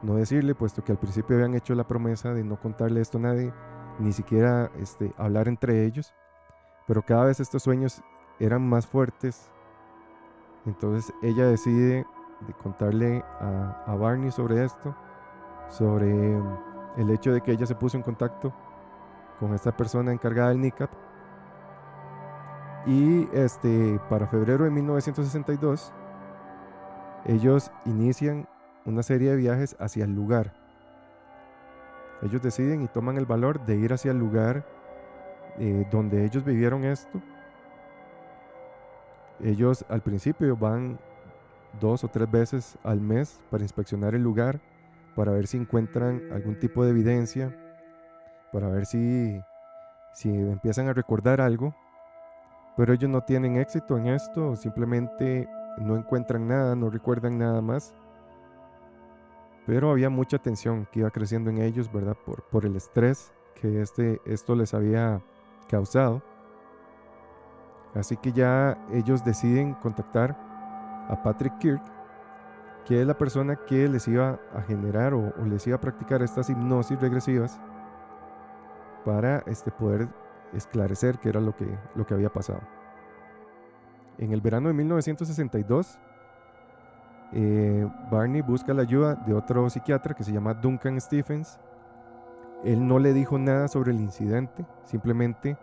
[0.03, 3.23] no decirle, puesto que al principio habían hecho la promesa de no contarle esto a
[3.23, 3.53] nadie,
[3.99, 6.15] ni siquiera este, hablar entre ellos,
[6.87, 8.01] pero cada vez estos sueños
[8.39, 9.51] eran más fuertes,
[10.67, 12.07] entonces ella decide
[12.47, 14.95] de contarle a, a Barney sobre esto
[15.69, 16.39] sobre
[16.97, 18.53] el hecho de que ella se puso en contacto
[19.39, 20.91] con esta persona encargada del NICAP.
[22.87, 25.93] Y este, para febrero de 1962,
[27.27, 28.49] ellos inician
[28.85, 30.55] una serie de viajes hacia el lugar.
[32.23, 34.65] Ellos deciden y toman el valor de ir hacia el lugar
[35.59, 37.21] eh, donde ellos vivieron esto.
[39.41, 40.99] Ellos al principio van
[41.81, 44.61] dos o tres veces al mes para inspeccionar el lugar
[45.19, 47.53] para ver si encuentran algún tipo de evidencia,
[48.53, 49.43] para ver si,
[50.13, 51.75] si empiezan a recordar algo,
[52.77, 55.49] pero ellos no tienen éxito en esto, simplemente
[55.79, 57.97] no encuentran nada, no recuerdan nada más.
[59.67, 62.17] Pero había mucha tensión que iba creciendo en ellos, ¿verdad?
[62.25, 65.21] Por, por el estrés que este, esto les había
[65.69, 66.23] causado.
[67.93, 70.37] Así que ya ellos deciden contactar
[71.09, 71.98] a Patrick Kirk,
[72.89, 76.49] que es la persona que les iba a generar o, les iba a practicar estas
[76.49, 77.61] hipnosis regresivas
[79.05, 80.09] para este, poder
[80.55, 82.63] esclarecer qué era lo que, lo que había pasado.
[84.17, 85.99] En el verano de 1962,
[87.35, 91.61] eh, Barney busca la ayuda de otro psiquiatra que se llama Duncan Stephens.
[92.65, 95.59] Él no le dijo nada sobre el incidente, simplemente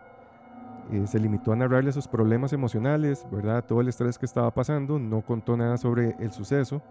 [0.92, 3.66] eh, se limitó a narrarle sus problemas emocionales, ¿verdad?
[3.66, 6.84] Todo el estrés que estaba pasando, no contó nada sobre el suceso.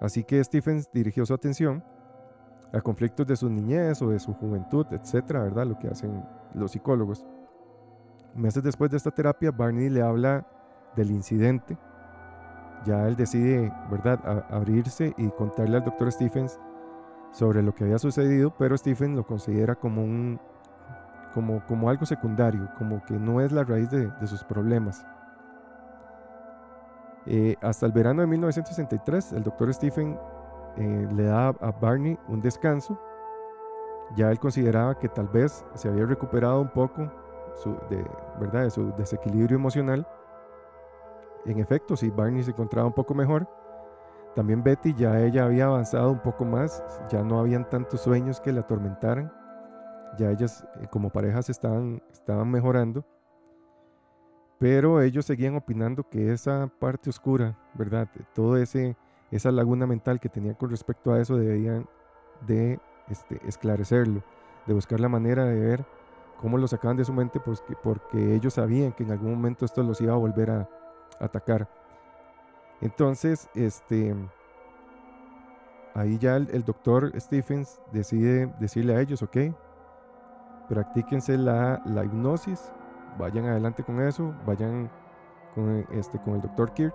[0.00, 1.82] Así que Stephens dirigió su atención
[2.72, 5.66] a conflictos de su niñez o de su juventud, etcétera, ¿verdad?
[5.66, 6.24] Lo que hacen
[6.54, 7.24] los psicólogos.
[8.34, 10.46] Meses después de esta terapia, Barney le habla
[10.94, 11.78] del incidente.
[12.84, 16.58] Ya él decide, ¿verdad?, abrirse y contarle al doctor Stephens
[17.32, 20.38] sobre lo que había sucedido, pero Stephen lo considera como un
[21.66, 25.06] como, algo secundario, como que no es la raíz de, sus problemas.
[27.26, 30.18] Eh, hasta el verano de 1963, el doctor Stephen
[30.76, 32.98] eh, le da a Barney un descanso.
[34.14, 37.10] Ya él consideraba que tal vez se había recuperado un poco
[37.90, 38.04] de,
[38.38, 38.70] ¿verdad?
[38.70, 40.06] su desequilibrio emocional.
[41.44, 43.48] En efecto, si Barney se encontraba un poco mejor.
[44.34, 48.52] También Betty ya ella había avanzado un poco más, ya no habían tantos sueños que
[48.52, 49.32] la atormentaran
[50.16, 53.04] ya ellas eh, como parejas estaban, estaban mejorando,
[54.58, 58.08] pero ellos seguían opinando que esa parte oscura, ¿verdad?
[58.34, 58.96] Todo ese
[59.30, 61.88] esa laguna mental que tenía con respecto a eso debían
[62.46, 62.78] de
[63.08, 64.22] este, esclarecerlo,
[64.66, 65.84] de buscar la manera de ver
[66.40, 69.82] cómo lo sacaban de su mente pues porque ellos sabían que en algún momento esto
[69.82, 70.68] los iba a volver a,
[71.18, 71.66] atacar.
[72.82, 74.14] Entonces, este,
[75.94, 79.36] ahí ya el, el, doctor Stephens decide decirle a ellos, ok,
[80.68, 82.70] practíquense la, la hipnosis,
[83.18, 84.90] vayan adelante con eso, vayan
[85.54, 86.94] con, este, con el doctor Kirk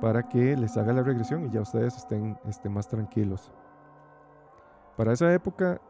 [0.00, 3.52] para que les haga la regresión y ya ustedes estén, estén más tranquilos.
[4.96, 5.80] Para esa época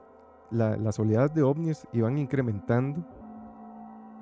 [0.51, 3.05] las oleadas de ovnis iban incrementando,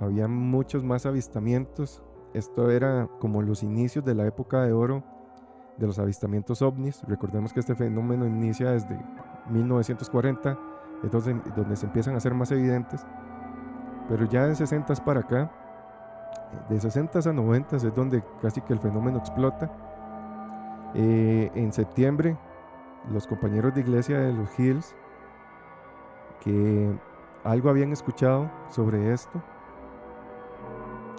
[0.00, 2.02] había muchos más avistamientos,
[2.34, 5.04] esto era como los inicios de la época de oro
[5.78, 8.98] de los avistamientos ovnis, recordemos que este fenómeno inicia desde
[9.50, 10.58] 1940
[11.02, 13.06] entonces donde se empiezan a ser más evidentes.
[14.08, 15.50] Pero ya de 60 para acá,
[16.68, 19.70] de 60 a 90 es donde casi que el fenómeno explota.
[20.94, 22.36] Eh, en septiembre,
[23.10, 24.94] los compañeros de iglesia de los Hills,
[26.40, 26.92] que
[27.44, 29.42] algo habían escuchado sobre esto,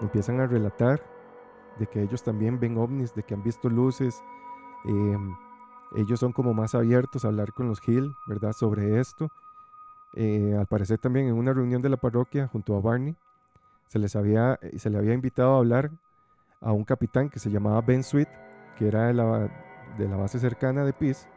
[0.01, 1.01] empiezan a relatar
[1.79, 4.23] de que ellos también ven ovnis, de que han visto luces.
[4.85, 5.35] Em,
[5.95, 8.53] ellos son como más abiertos a hablar con los Hill, ¿verdad?
[8.53, 9.29] Sobre esto.
[10.15, 13.15] Eh, al parecer también en una reunión de la parroquia junto a Barney,
[13.87, 15.91] se, les había, eh, se le había invitado a hablar
[16.61, 18.29] a un capitán que se llamaba Ben Sweet,
[18.77, 19.49] que era de la,
[19.97, 21.27] de la base cercana de Peace.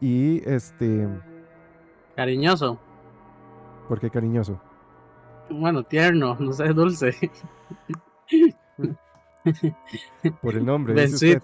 [0.00, 1.08] Y este...
[2.16, 2.78] Cariñoso.
[3.88, 4.60] ¿Por qué cariñoso?
[5.50, 7.14] Bueno, tierno, no sé, dulce.
[10.42, 10.94] Por el nombre.
[10.94, 11.42] Ben Sweet.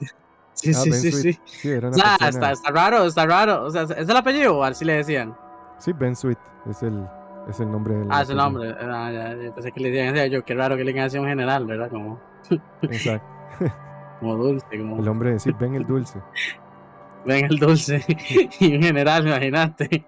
[0.53, 1.11] Sí, ah, sí, sí,
[1.45, 3.65] sí, está, está, raro, está raro.
[3.65, 5.37] O sea, ¿es el apellido o así le decían?
[5.79, 6.39] Sí, Ben Sweet
[6.71, 7.07] es el,
[7.49, 8.09] es el nombre del.
[8.11, 8.75] Ah, es el nombre.
[8.81, 11.91] Ah, pensé que le decían yo, qué raro que le digan así un general, ¿verdad?
[11.91, 12.21] Como.
[12.83, 13.27] Exacto.
[14.21, 14.67] como dulce.
[14.71, 14.99] Como...
[14.99, 16.21] El hombre decir Ben el dulce.
[17.27, 18.05] Ben el dulce.
[18.61, 20.05] y un general, imagínate.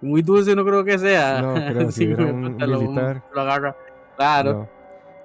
[0.00, 1.42] Muy dulce no creo que sea.
[1.42, 3.22] No, creo que si era un militar.
[3.32, 3.76] Lo, agarra.
[4.16, 4.68] Claro.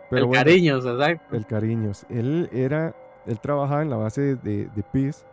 [0.10, 1.36] Pero el bueno, cariños, exacto.
[1.36, 2.06] El cariños.
[2.10, 2.96] Él era.
[3.26, 5.26] Él trabajaba en la base de, de Peace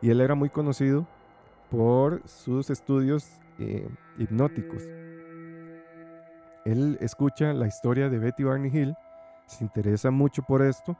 [0.00, 1.04] y él era muy conocido
[1.74, 4.82] por sus estudios eh, hipnóticos.
[6.64, 8.94] Él escucha la historia de Betty Barney Hill,
[9.46, 10.96] se interesa mucho por esto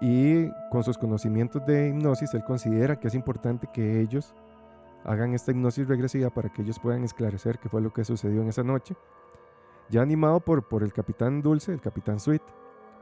[0.00, 4.34] y con sus conocimientos de hipnosis él considera que es importante que ellos
[5.04, 8.48] hagan esta hipnosis regresiva para que ellos puedan esclarecer qué fue lo que sucedió en
[8.48, 8.94] esa noche.
[9.90, 12.42] Ya animado por, por el capitán Dulce, el capitán Sweet,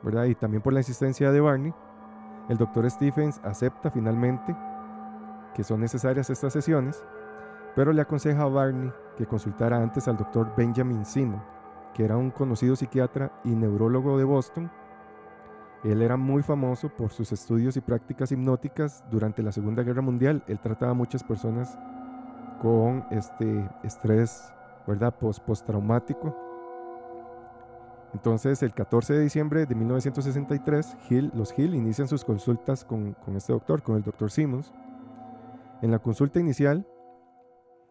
[0.02, 0.24] ¿verdad?
[0.24, 1.74] Y también por la insistencia de Barney,
[2.48, 4.56] el doctor Stephens acepta finalmente
[5.54, 7.04] que son necesarias estas sesiones,
[7.74, 11.42] pero le aconseja a Barney que consultara antes al doctor Benjamin Simon,
[11.94, 14.70] que era un conocido psiquiatra y neurólogo de Boston,
[15.82, 20.44] Él era muy famoso por sus estudios y prácticas hipnóticas durante la Segunda Guerra Mundial.
[20.46, 21.78] Él trataba a muchas personas
[22.60, 24.52] con este estrés,
[24.86, 25.14] ¿verdad?
[25.18, 26.36] Post postraumático.
[28.12, 33.36] Entonces, el 14 de diciembre de 1963, Hill, los Hill inician sus consultas con, con
[33.36, 34.72] este doctor, con el doctor Simmons.
[35.82, 36.86] En la consulta inicial,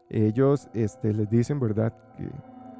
[0.10, 2.30] ellos este, les dicen, ¿verdad?, que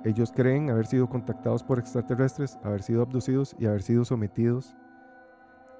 [0.06, 4.76] ellos creen haber sido contactados por extraterrestres, haber sido abducidos y haber sido sometidos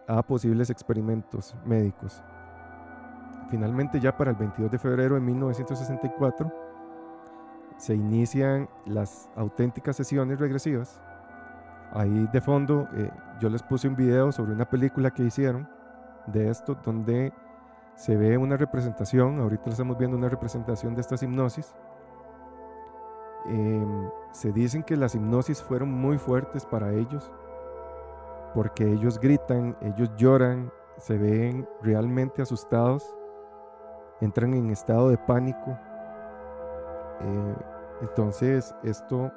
[0.08, 2.24] a posibles experimentos médicos.
[3.50, 6.52] Finalmente, ya para el 22 de febrero de 1964,
[7.78, 11.02] se inician las auténticas sesiones regresivas.
[11.92, 13.10] Ahí de fondo eh,
[13.40, 15.68] yo les puse un video sobre una película que hicieron
[16.28, 17.34] de esto, donde
[18.00, 21.76] se ve una representación, ahorita estamos viendo una representación de estas hipnosis.
[23.46, 27.30] Em, se dicen que las hipnosis fueron muy fuertes para ellos,
[28.54, 33.04] porque ellos gritan, ellos lloran, se ven realmente asustados,
[34.22, 35.78] entran en estado de pánico.
[37.20, 37.56] Eh,
[38.00, 39.30] entonces esto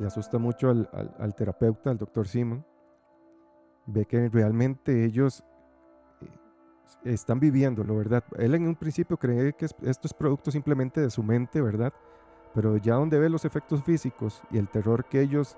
[0.00, 2.66] le asusta mucho al, al terapeuta, al doctor Simon.
[3.86, 5.44] Ve que realmente ellos
[7.04, 8.24] están viviéndolo, ¿verdad?
[8.38, 11.92] Él en un principio cree que esto es producto simplemente de su mente, ¿verdad?
[12.54, 15.56] Pero ya donde ve los efectos físicos y el terror que ellos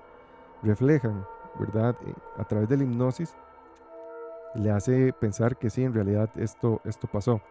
[0.63, 1.25] reflejan,
[1.59, 1.95] ¿verdad?
[2.05, 3.35] Eh, a través de la hipnosis,
[4.55, 7.41] le hace pensar que sí, en realidad esto, esto pasó.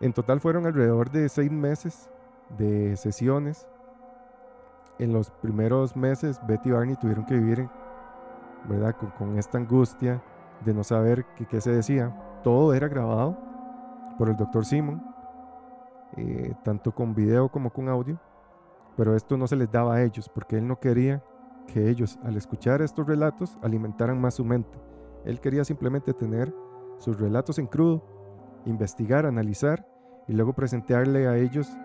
[0.00, 2.10] En total fueron alrededor de seis meses
[2.58, 3.66] de sesiones.
[4.98, 7.68] En los primeros meses, Betty y Barney tuvieron que vivir,
[8.68, 8.94] ¿verdad?
[9.18, 10.22] Con, esta angustia
[10.64, 12.14] de no saber qué se decía
[12.46, 13.36] todo era grabado
[14.16, 15.02] por el doctor Simon,
[16.16, 18.20] eh, tanto con video como con audio,
[18.96, 21.24] pero esto no se les daba a ellos porque él no quería
[21.66, 24.78] que ellos al escuchar estos relatos alimentaran más su mente.
[25.24, 26.54] Él quería simplemente tener
[26.98, 28.04] sus relatos en crudo,
[28.64, 29.84] investigar, analizar
[30.28, 31.76] y luego presentarle a ellos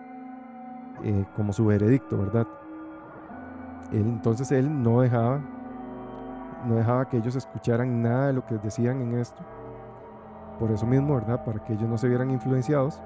[1.02, 2.46] eh, como su veredicto, ¿verdad?
[3.90, 5.40] entonces él no dejaba,
[6.66, 9.44] no dejaba que ellos escucharan nada de lo que decían en esto
[10.58, 11.44] por eso mismo, ¿verdad?
[11.44, 13.00] Para que ellos no se vieran influenciados.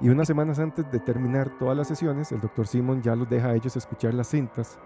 [0.00, 3.48] Y unas semanas antes de terminar todas las sesiones, el doctor Simon ya los deja
[3.48, 4.78] a ellos escuchar las cintas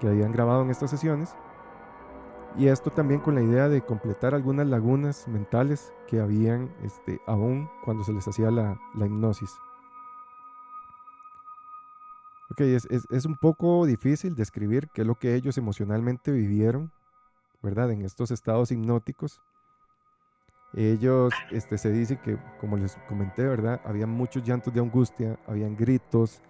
[0.00, 1.36] que habían grabado en estas sesiones.
[2.58, 7.68] Y esto también con la idea de completar algunas lagunas mentales que habían este, aún
[7.84, 9.50] cuando se les hacía la, hipnosis.
[12.50, 16.92] Ok, es, es, es, un poco difícil describir qué es lo que ellos emocionalmente vivieron,
[17.62, 17.90] ¿verdad?
[17.90, 19.42] En estos estados hipnóticos.
[20.72, 23.80] Ellos, este, se dice que, como les comenté, ¿verdad?
[23.84, 26.42] Había muchos llantos de angustia, habían gritos,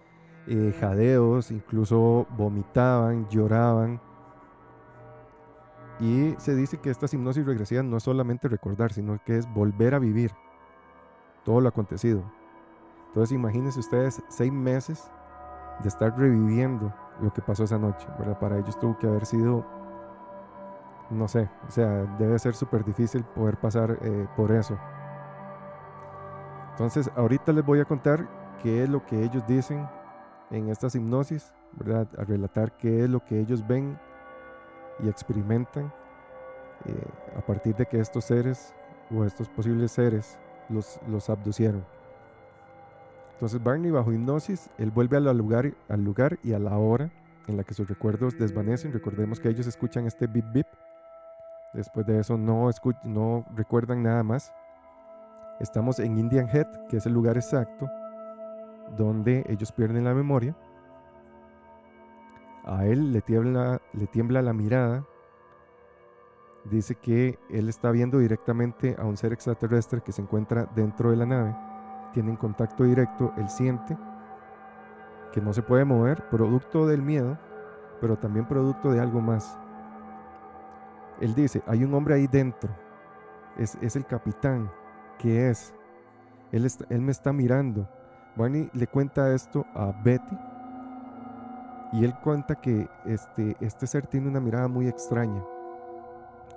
[0.47, 4.01] eh, jadeos, incluso vomitaban, lloraban.
[5.99, 9.93] Y se dice que estas hipnosis regresivas no es solamente recordar, sino que es volver
[9.93, 10.31] a vivir
[11.43, 12.23] todo lo acontecido.
[13.07, 15.09] Entonces imagínense ustedes seis meses
[15.81, 18.37] de estar reviviendo lo que pasó esa noche, ¿verdad?
[18.39, 19.65] Para ellos tuvo que haber sido
[21.09, 24.77] no sé, o sea, debe ser súper difícil poder pasar eh, por eso.
[26.71, 28.27] Entonces, ahorita les voy a contar
[28.61, 29.87] qué es lo que ellos dicen
[30.51, 32.07] en estas hipnosis, ¿verdad?
[32.17, 33.97] A relatar qué es lo que ellos ven
[34.99, 35.91] y experimentan
[36.85, 38.73] eh, a partir de que estos seres
[39.15, 40.37] o estos posibles seres
[40.69, 41.85] los, los abducieron.
[43.33, 47.11] Entonces Barney bajo hipnosis, él vuelve al lugar, al lugar y a la hora
[47.47, 48.91] en la que sus recuerdos desvanecen.
[48.91, 50.67] Recordemos que ellos escuchan este bip bip
[51.73, 52.69] Después de eso no,
[53.03, 54.53] no recuerdan nada más.
[55.59, 57.89] Estamos en Indian Head, que es el lugar exacto
[58.95, 60.55] donde ellos pierden la memoria.
[62.65, 65.05] A él le tiembla, le tiembla la mirada.
[66.65, 71.17] Dice que él está viendo directamente a un ser extraterrestre que se encuentra dentro de
[71.17, 71.55] la nave.
[72.13, 73.97] Tienen contacto directo, él siente
[75.31, 77.37] que no se puede mover, producto del miedo,
[78.01, 79.57] pero también producto de algo más.
[81.19, 82.69] Él dice, hay un hombre ahí dentro,
[83.57, 84.71] es, el capitán,
[85.17, 85.73] ¿qué es?
[86.51, 87.89] Él, él me está mirando.
[88.35, 90.37] Barney le cuenta esto a Betty
[91.93, 95.43] y él cuenta que este, este ser tiene una mirada muy extraña,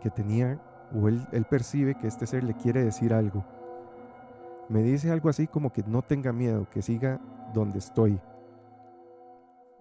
[0.02, 0.60] que tenía,
[0.94, 3.44] o él, él percibe que este ser le quiere decir algo.
[4.68, 7.20] Me dice algo así como que no tenga miedo, que siga
[7.54, 8.20] donde estoy.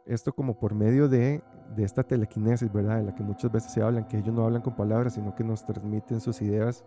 [0.05, 1.43] Esto como por medio de
[1.75, 2.97] de esta telequinesis, ¿verdad?
[2.97, 5.43] De la que muchas veces se hablan, que ellos no hablan con palabras, sino que
[5.43, 6.83] nos transmiten sus ideas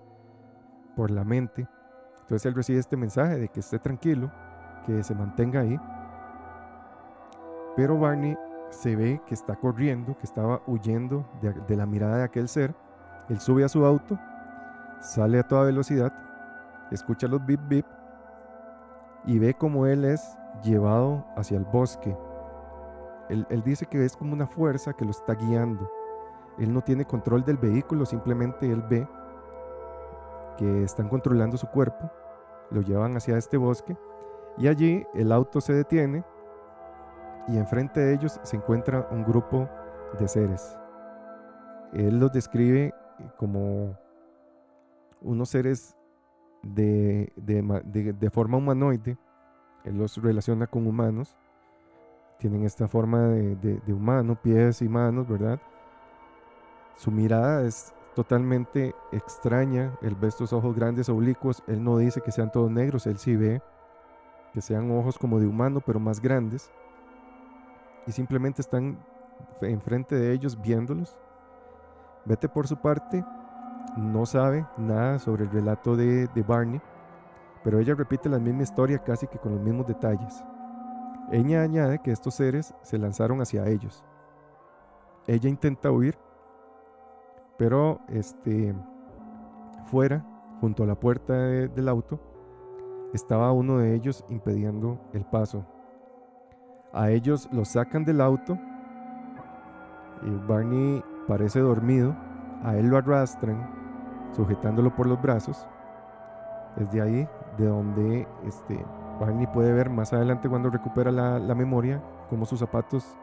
[0.97, 1.69] por la mente.
[2.23, 4.31] Entonces él recibe este mensaje de que esté tranquilo,
[4.87, 5.79] que se mantenga ahí.
[7.77, 8.37] Pero Barney
[8.71, 12.75] se ve que está corriendo, que estaba huyendo de, la mirada de aquel ser
[13.29, 14.19] Él sube a su auto,
[15.01, 16.13] sale a toda velocidad,
[16.91, 17.87] escucha los bip bip
[19.25, 22.17] y ve cómo él es llevado hacia el bosque.
[23.29, 25.91] Él, dice que es como una fuerza que lo está guiando.
[26.59, 29.09] Él no tiene control del vehículo, simplemente él ve
[30.59, 32.11] que están controlando su cuerpo,
[32.71, 33.97] lo llevan hacia este bosque
[34.59, 36.25] y allí el auto se detiene
[37.49, 39.69] y enfrente de ellos se encuentra un grupo
[40.19, 40.77] de seres.
[41.93, 42.95] Él los describe
[43.39, 43.97] como
[45.21, 45.97] unos seres
[46.63, 49.19] de, de, forma humanoide.
[49.85, 51.37] Él los relaciona con humanos.
[52.43, 55.61] Tienen esta forma de, humano, pies y manos, ¿verdad?
[56.97, 59.97] Su mirada es totalmente extraña.
[60.03, 61.63] Él ve estos ojos grandes oblicuos.
[61.69, 63.63] Él no dice que sean todos negros, él sí ve
[64.53, 66.73] que sean ojos como de humano, pero más grandes.
[68.09, 68.99] Y simplemente están
[69.61, 71.17] enfrente de ellos viéndolos.
[72.25, 73.25] Vete por su parte
[73.97, 76.81] no sabe nada sobre el relato de, de Barney,
[77.63, 80.43] pero ella repite la misma historia casi que con los mismos detalles.
[81.33, 84.05] Ella añade que estos seres se lanzaron hacia ellos.
[85.27, 86.19] Ella intenta huir,
[87.57, 88.75] pero este,
[89.87, 90.23] fuera,
[90.61, 92.21] junto a la puerta del auto,
[93.15, 95.65] estaba uno de ellos impidiendo el paso.
[96.93, 98.59] A ellos los sacan del auto
[100.23, 102.15] y Barney parece dormido.
[102.63, 103.71] A él lo arrastran,
[104.37, 105.67] sujetándolo por los brazos.
[106.77, 108.85] Es de ahí de donde este,
[109.23, 113.17] Barney puede ver más adelante cuando recupera la, memoria como sus zapatos,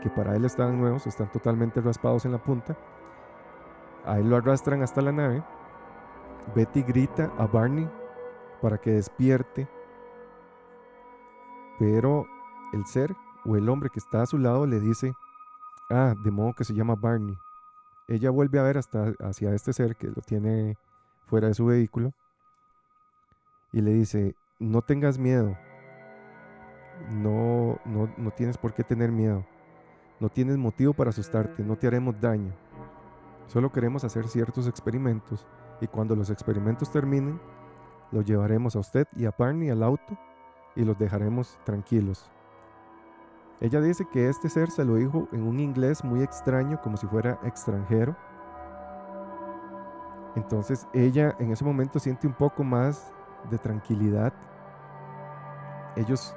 [0.00, 2.78] que para él estaban nuevos, están totalmente raspados en la punta.
[4.06, 5.42] A él lo arrastran hasta la nave.
[6.54, 7.90] Betty grita a Barney
[8.62, 9.68] para que despierte.
[11.80, 12.26] Pero
[12.72, 15.14] el ser o el hombre que está a su lado le dice,
[15.90, 17.36] ah, de modo que se llama Barney.
[18.06, 20.78] Ella vuelve a ver hasta hacia este ser que lo tiene
[21.26, 22.12] fuera de su vehículo
[23.72, 25.56] y le dice, no tengas miedo,
[27.10, 29.44] no, no, no tienes por qué tener miedo,
[30.20, 32.52] no tienes motivo para asustarte, no te haremos daño.
[33.48, 35.46] Solo queremos hacer ciertos experimentos
[35.80, 37.40] y cuando los experimentos terminen,
[38.12, 40.16] los llevaremos a usted y a Barney al auto
[40.76, 42.30] y los dejaremos tranquilos.
[43.60, 47.06] Ella dice que este ser se lo dijo en un inglés muy extraño, como si
[47.06, 48.14] fuera extranjero.
[50.36, 53.12] Entonces ella en ese momento siente un poco más
[53.50, 54.32] de tranquilidad.
[55.96, 56.34] Ellos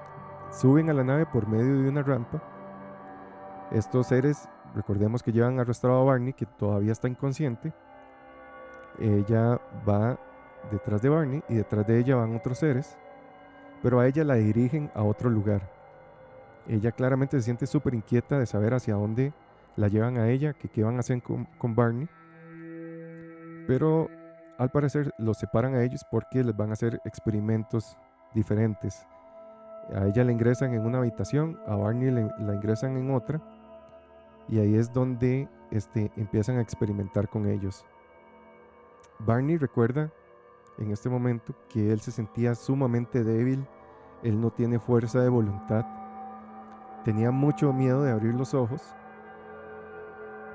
[0.52, 2.42] suben a la nave por medio de una rampa.
[3.72, 7.74] Estos seres, recordemos que llevan arrastrado a Barney, que todavía está inconsciente.
[9.00, 10.18] Ella va
[10.72, 12.98] detrás de Barney y detrás de ella van otros seres,
[13.82, 15.62] pero a ella la dirigen a otro lugar.
[16.68, 19.34] Ella claramente se siente súper inquieta de saber hacia dónde
[19.76, 22.08] la llevan a ella, que qué van a hacer con, con Barney.
[23.68, 24.10] Pero
[24.58, 27.98] al parecer los separan a ellos porque les van a hacer experimentos
[28.34, 29.06] diferentes.
[29.94, 33.42] A ella la ingresan en una habitación, a Barney la ingresan en otra,
[34.48, 37.86] y ahí es donde este, empiezan a experimentar con ellos.
[39.20, 40.12] Barney recuerda
[40.78, 43.66] en este momento que él se sentía sumamente débil,
[44.24, 45.86] él no tiene fuerza de voluntad,
[47.04, 48.82] tenía mucho miedo de abrir los ojos,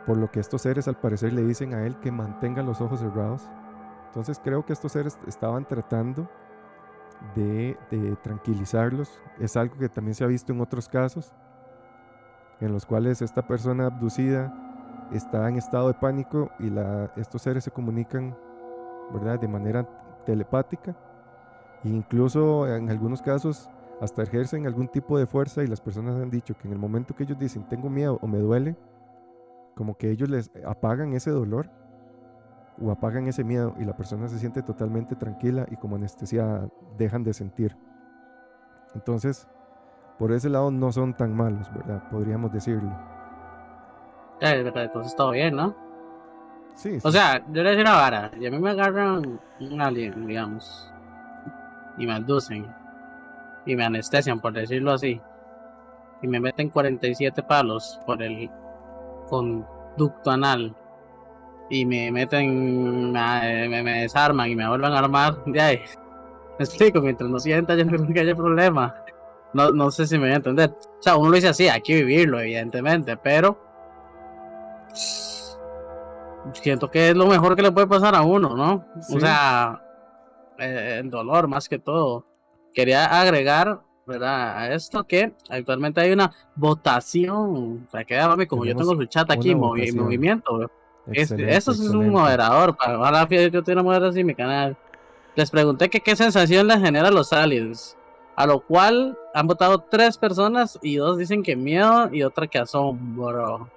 [0.06, 3.00] por lo que estos seres al parecer le dicen a él que mantenga los ojos
[3.00, 3.46] cerrados.
[4.06, 6.28] Entonces creo que estos seres estaban tratando
[7.34, 7.76] de,
[8.22, 9.20] tranquilizarlos.
[9.38, 11.32] Es algo que también se ha visto en otros casos,
[12.60, 14.52] en los cuales esta persona abducida
[15.12, 16.70] está en estado de pánico y
[17.20, 18.36] estos seres se comunican
[19.12, 19.40] ¿verdad?
[19.40, 19.88] de manera
[20.26, 20.94] telepática
[21.84, 26.30] e incluso en algunos casos hasta ejercen algún tipo de fuerza y las personas han
[26.30, 28.76] dicho que en el momento que ellos dicen tengo miedo o me duele,
[29.74, 31.70] como que ellos les apagan ese dolor
[32.80, 37.24] o apagan ese miedo y la persona se siente totalmente tranquila y como anestesia dejan
[37.24, 37.76] de sentir.
[38.94, 39.48] Entonces,
[40.18, 42.08] por ese lado no son tan malos, ¿verdad?
[42.10, 42.90] Podríamos decirlo.
[44.40, 45.88] es verdad, entonces todo bien, ¿no?
[47.02, 48.30] O sea, yo le decía una vara.
[48.38, 50.92] Y a mí me agarran un alien, digamos.
[51.96, 52.72] Y me abducen.
[53.66, 55.20] Y me anestesian, por decirlo así.
[56.22, 58.48] Y me meten 47 palos por el
[59.28, 60.74] conducto anal.
[61.70, 65.44] Y me meten, me, me, desarman y me vuelven a armar.
[65.46, 65.80] De ahí.
[66.58, 68.92] Me explico, mientras no sienta, yo no creo que haya problema.
[69.52, 70.70] No, no sé si me voy a entender.
[70.70, 73.56] O sea, uno lo dice así, hay que vivirlo, evidentemente, pero
[76.54, 78.84] siento que es lo mejor que le puede pasar a uno, ¿no?
[79.14, 79.82] O sea,
[80.58, 82.26] eh, el dolor más que todo.
[82.74, 84.58] Quería agregar, ¿verdad?
[84.58, 87.86] A esto que actualmente hay una votación.
[87.86, 90.70] O sea, que como yo tengo su chat aquí, en movimiento,
[91.12, 92.76] Excelente, eso es un moderador.
[92.76, 94.76] Para ojalá que yo tuviera moderador así en mi canal.
[95.34, 97.96] Les pregunté que qué sensación les genera a los aliens.
[98.36, 102.58] A lo cual han votado tres personas y dos dicen que miedo y otra que
[102.58, 103.68] asombro.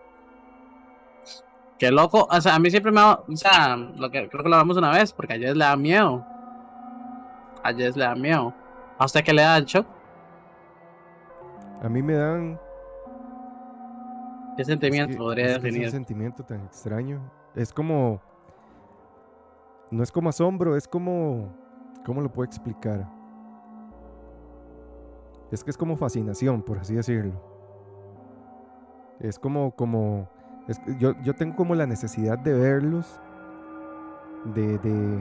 [1.80, 2.28] Qué loco.
[2.30, 3.24] O sea, a mí siempre me da.
[3.28, 5.76] O sea, lo que, creo que lo hablamos una vez, porque a Jess le da
[5.76, 6.24] miedo.
[7.64, 8.54] A Jess le da miedo.
[9.00, 9.88] ¿A usted qué le da, Choc?
[11.82, 12.60] A mí me dan...
[14.68, 15.86] ¿Qué es sentimiento que- podría es es definir?
[15.86, 17.22] un sentimiento tan extraño.
[17.56, 18.22] Es como...
[19.90, 21.54] No es como asombro, es como...
[22.06, 23.08] ¿Cómo lo puedo explicar?
[25.52, 27.34] Es que es como fascinación, por así decirlo.
[29.20, 30.28] Es como, como,
[30.68, 33.20] es yo, yo tengo como la necesidad de verlos,
[34.56, 35.20] de, de,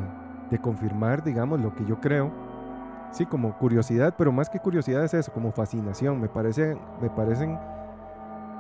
[0.51, 2.33] de confirmar, digamos, lo que yo creo.
[3.11, 6.21] Sí, como curiosidad, pero más que curiosidad es eso, como fascinación.
[6.21, 7.59] Me parece, me parecen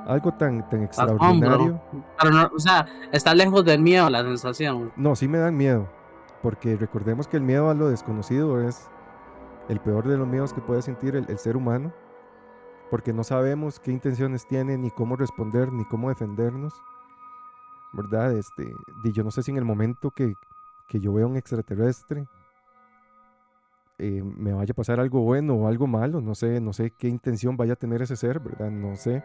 [0.06, 1.80] algo tan, tan extraordinario.
[2.18, 4.92] Pero no, o sea, está lejos del miedo la sensación.
[4.96, 5.88] No, sí me dan miedo,
[6.42, 8.88] porque recordemos que el miedo a lo desconocido es
[9.68, 11.92] el peor de los miedos que puede sentir el, el ser humano,
[12.90, 16.74] porque no sabemos qué intenciones tiene, ni cómo responder, ni cómo defendernos,
[17.92, 18.32] ¿verdad?
[18.32, 18.74] Este,
[19.04, 20.34] y yo no sé si en el momento que,
[20.88, 22.26] que yo vea un extraterrestre
[24.02, 27.06] eh, me vaya a pasar algo bueno o algo malo, no sé, no sé qué
[27.06, 28.70] intención vaya a tener ese ser, ¿verdad?
[28.70, 29.22] No sé.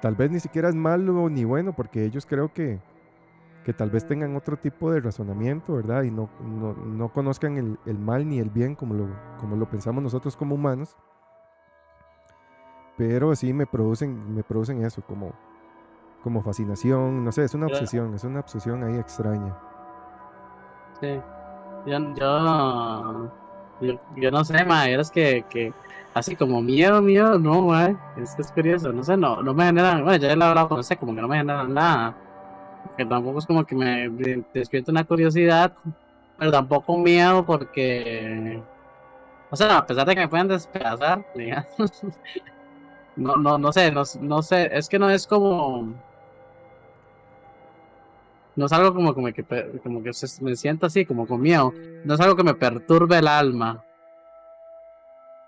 [0.00, 2.80] Tal vez ni siquiera es malo ni bueno, porque ellos creo que,
[3.64, 6.02] que tal vez tengan otro tipo de razonamiento, ¿verdad?
[6.02, 9.08] Y no, no, no conozcan el, el mal ni el bien como lo,
[9.40, 10.96] como lo pensamos nosotros como humanos.
[12.96, 15.32] Pero sí me producen, me producen eso, como,
[16.22, 19.56] como fascinación, no sé, es una obsesión, es una obsesión ahí extraña.
[21.00, 21.20] Sí.
[21.86, 23.30] Yo,
[23.80, 25.72] yo, yo no sé, ma, es que, que
[26.14, 30.04] así como miedo, miedo, no, ma, es es curioso, no sé, no, no me generan,
[30.04, 32.16] bueno, ya he hablado con usted, como que no me generan nada,
[32.96, 35.74] que tampoco es como que me de- despierta una curiosidad,
[36.38, 38.62] pero tampoco miedo porque,
[39.50, 41.24] o sea, a pesar de que me puedan despedazar,
[43.16, 45.94] no, no, no sé, no, no sé, es que no es como,
[48.56, 49.44] no es algo como, como que,
[49.82, 51.72] como que me siento así, como con miedo.
[52.04, 53.84] No es algo que me perturbe el alma.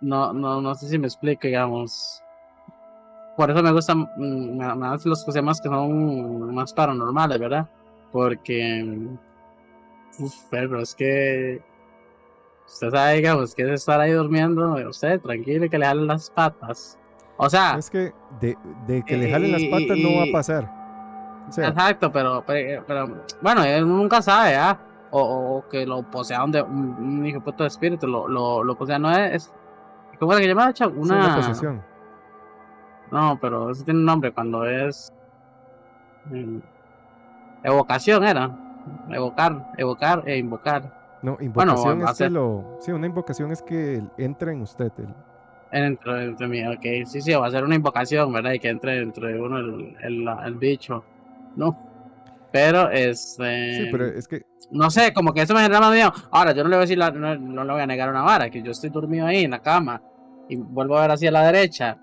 [0.01, 2.23] No, no, no sé si me explico, digamos.
[3.37, 7.67] Por eso me gustan mm, más los temas que son más paranormales, ¿verdad?
[8.13, 8.85] Porque.
[10.19, 11.63] Uf, pero es que.
[12.67, 16.29] Usted sabe, digamos, que es estar ahí durmiendo, usted tranquilo y que le jalen las
[16.31, 16.99] patas.
[17.39, 18.57] O sea, Es que de,
[18.87, 20.78] de que le jalen las Y- patas no va a pasar.
[21.49, 24.79] Exacto, pero, pero, pero, bueno, él nunca sabe, ¿ah?
[25.11, 28.77] O, que lo posea un, de, un, un hijo puta de espíritu, lo, lo, lo
[28.77, 29.55] posea, no es, es-
[30.19, 30.73] ¿cómo que se llama?
[30.73, 30.87] Cha?
[30.87, 31.83] sí, Una, posesión.
[33.11, 35.11] no, pero eso tiene un nombre cuando es,
[37.63, 38.51] evocación era,
[39.11, 40.83] evocar, evocar e invocar,
[41.23, 42.65] No, invocación a es que lo.
[42.81, 44.93] Sí, una invocación es que él entra en usted.
[44.99, 45.15] el-
[45.71, 48.53] dentro, dentro de mí, ok, sí, sí, va a ser una invocación, ¿verdad?
[48.53, 51.05] Y que entre dentro de uno el, el, el bicho,
[51.57, 51.77] no,
[52.53, 53.75] pero este...
[53.75, 54.43] Sí, pero es que.
[54.71, 56.13] No sé, como que eso me genera más miedo.
[56.31, 58.23] Ahora, yo no le voy a decir, la- no, no le voy a negar una
[58.23, 60.03] vara, que yo estoy dormido ahí en la cama
[60.49, 61.97] y vuelvo a ver hacia la derecha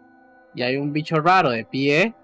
[0.56, 2.16] y hay un bicho raro de pie.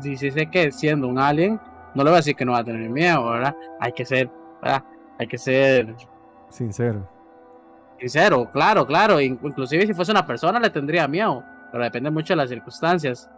[0.00, 1.60] Si sí sé que siendo un alien,
[1.94, 3.54] no le voy a decir que no va a tener miedo, ¿verdad?
[3.80, 4.30] Hay que ser,
[4.62, 4.84] ¿verdad?
[5.18, 5.94] Hay que ser
[6.48, 7.08] Sincero.
[7.98, 9.20] sincero, claro, claro.
[9.20, 13.28] in- Inclusive si fuese una persona le tendría miedo, pero depende mucho de las circunstancias.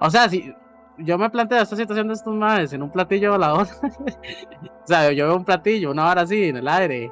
[0.00, 0.54] O sea, si
[0.98, 5.26] yo me planteo esta situación de estos madres en un platillo volador, o sea, yo
[5.26, 7.10] veo un platillo, una vara así en el aire.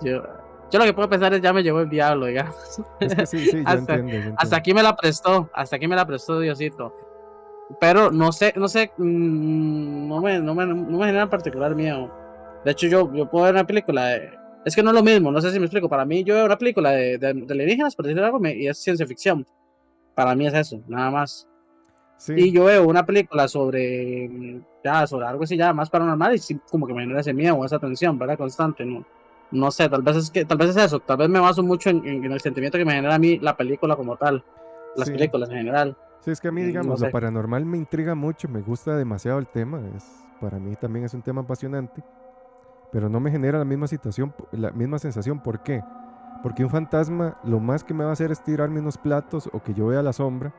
[0.00, 0.22] Yo,
[0.70, 2.54] yo lo que puedo pensar es ya me llevó el diablo, digamos.
[3.00, 4.08] Es que sí, sí, yo Hasta- entiendo.
[4.10, 4.34] yo entiendo.
[4.38, 6.94] Hasta aquí me la prestó, hasta aquí me la prestó Diosito.
[7.80, 12.10] Pero no sé, no sé, mm, no me, no me, no me genera particular miedo.
[12.64, 14.30] De hecho, yo, yo puedo ver una película de...
[14.64, 15.88] Es que no es lo mismo, no sé si me explico.
[15.88, 18.68] Para mí, yo veo una película de, de, de alienígenas, por decir algo, me- y
[18.68, 19.46] es ciencia ficción.
[20.14, 21.47] Para mí es eso, nada más.
[22.18, 26.38] Sí, Y yo veo una película sobre, ya, sobre algo así ya más paranormal y
[26.38, 28.36] sí como que me genera ese miedo, esa tensión, ¿verdad?
[28.36, 29.04] Constante, ¿no?
[29.52, 31.90] No sé, tal vez es que, tal vez es eso, tal vez me baso mucho
[31.90, 34.44] en, en- el sentimiento que me genera a mí la película como tal,
[34.96, 35.14] las Sí.
[35.14, 35.96] películas en general.
[36.24, 37.06] sí, es que a mí, no digamos, sé.
[37.06, 39.80] lo paranormal me intriga mucho, me gusta demasiado el tema.
[39.96, 40.04] Es,
[40.40, 42.02] para mí también es un tema apasionante,
[42.90, 45.40] pero no me genera la misma situación, la misma sensación.
[45.40, 45.82] ¿Por qué?
[46.42, 49.60] Porque un fantasma lo más que me va a hacer es tirarme unos platos o
[49.60, 50.52] que yo vea la sombra,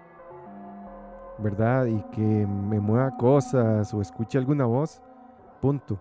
[1.42, 1.86] ¿verdad?
[1.86, 5.02] Y que me mueva cosas o escuche alguna voz,
[5.62, 6.00] punto.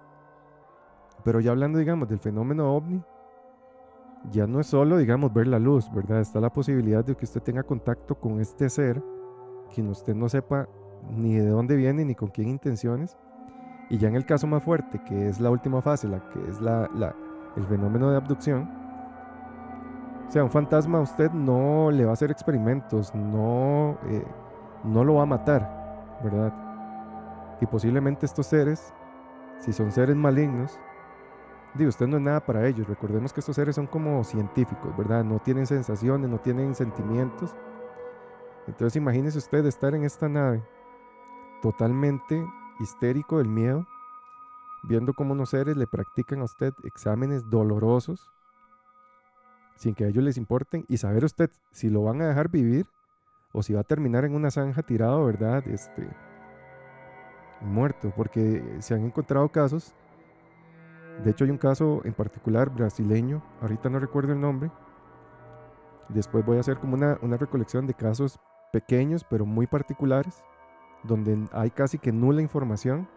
[1.24, 3.03] Pero ya hablando, digamos, del fenómeno ovni,
[4.30, 6.20] ya no es solo, digamos, ver la luz, ¿verdad?
[6.20, 9.03] Está la posibilidad de que usted tenga contacto con este ser,
[9.74, 10.68] quien usted no sepa
[11.11, 13.16] ni de dónde viene, ni con qué intenciones.
[13.91, 16.61] Y ya en el caso más fuerte, que es la última fase, la que es
[16.61, 17.14] la,
[17.57, 18.68] el fenómeno de abducción,
[20.28, 24.26] o sea, un fantasma a usted no le va a hacer experimentos, no, eh,
[24.89, 26.53] no lo va a matar, ¿verdad?
[27.61, 28.93] Y posiblemente estos seres,
[29.61, 30.78] si son seres malignos,
[31.74, 32.86] digo, usted no es nada para ellos.
[32.89, 35.24] Recordemos que estos seres son como científicos, ¿verdad?
[35.24, 37.55] No tienen sensaciones, no tienen sentimientos.
[38.66, 40.62] Entonces imagínese usted estar en esta nave
[41.62, 42.47] totalmente
[42.80, 43.86] histérico del miedo,
[44.84, 48.30] viendo cómo unos seres le practican a usted exámenes dolorosos
[49.74, 52.86] sin que a ellos les importen y saber usted si lo van a dejar vivir
[53.59, 55.67] o si va a terminar en una zanja tirado, ¿verdad?
[55.67, 56.09] Este
[57.61, 59.97] muerto, porque se han encontrado casos.
[61.25, 64.71] De hecho hay un caso en particular brasileño, ahorita no recuerdo el nombre.
[66.09, 68.39] Después voy a hacer como una, una recolección de casos
[68.73, 70.45] pequeños pero muy particulares
[71.03, 73.09] donde hay casi que nula información.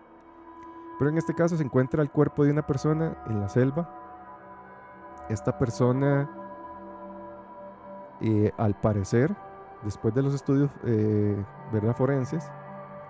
[0.97, 3.89] Pero en este caso se encuentra el cuerpo de una persona en la selva.
[5.29, 6.29] Esta persona,
[8.21, 9.35] eh, al parecer,
[9.83, 11.35] después de los estudios eh,
[11.71, 11.95] ¿verdad?
[11.95, 12.49] forenses,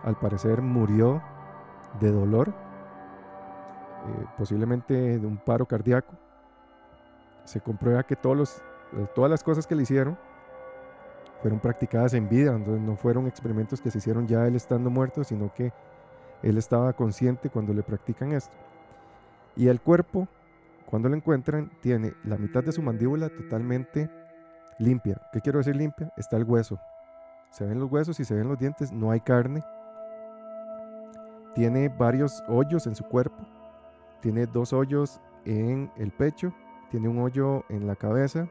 [0.04, 1.22] al parecer murió
[2.00, 6.14] de dolor, eh, posiblemente de un paro cardíaco.
[7.44, 8.62] Se comprueba que los,
[9.14, 10.18] todas las cosas que le hicieron
[11.42, 15.24] fueron practicadas en vida, entonces no fueron experimentos que se hicieron ya él estando muerto,
[15.24, 15.74] sino que
[16.44, 18.56] él estaba consciente cuando le practican esto.
[19.56, 20.28] Y el cuerpo,
[20.86, 24.10] cuando lo encuentran, tiene la mitad de su mandíbula totalmente
[24.82, 25.22] limpia.
[25.32, 26.12] ¿Qué quiero decir limpia?
[26.18, 26.80] Está el hueso.
[27.52, 29.64] Se ven los huesos y se ven los dientes, no hay carne.
[31.54, 33.46] Tiene varios hoyos en su cuerpo.
[34.22, 36.54] Tiene dos hoyos en el pecho,
[36.90, 38.48] tiene un hoyo en la cabeza,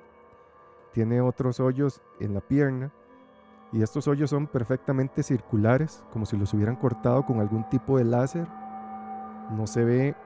[0.92, 2.92] tiene otros hoyos en la pierna
[3.72, 8.04] y estos hoyos son perfectamente circulares, como si los hubieran cortado con algún tipo de
[8.04, 8.48] láser.
[9.52, 10.16] No se ve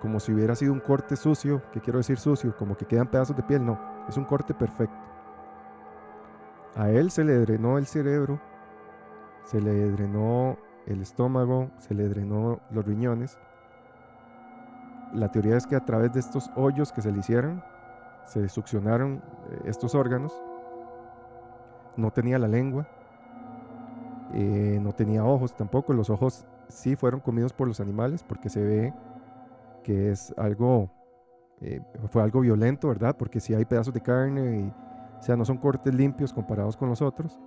[0.00, 3.36] como si hubiera sido un corte sucio, que quiero decir sucio, como que quedan pedazos
[3.36, 3.78] de piel, no,
[4.08, 5.15] es un corte perfecto.
[6.76, 8.38] A él se le drenó el cerebro,
[9.44, 13.38] se le drenó el estómago, se le drenó los riñones.
[15.14, 17.62] La teoría es que a través de estos hoyos que se le hicieron,
[18.26, 20.38] se succionaron eh, estos órganos.
[21.96, 22.86] No tenía la lengua,
[24.34, 25.94] eh, no tenía ojos tampoco.
[25.94, 28.94] Los ojos sí fueron comidos por los animales porque se ve
[29.82, 30.90] que es algo,
[31.62, 33.16] eh, fue algo violento, ¿verdad?
[33.16, 34.85] Porque si hay pedazos de carne y,
[35.18, 37.38] o sea, no son cortes limpios comparados con los otros.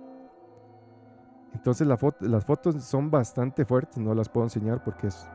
[1.54, 5.28] Entonces la las fotos son bastante fuertes, no las puedo enseñar porque es,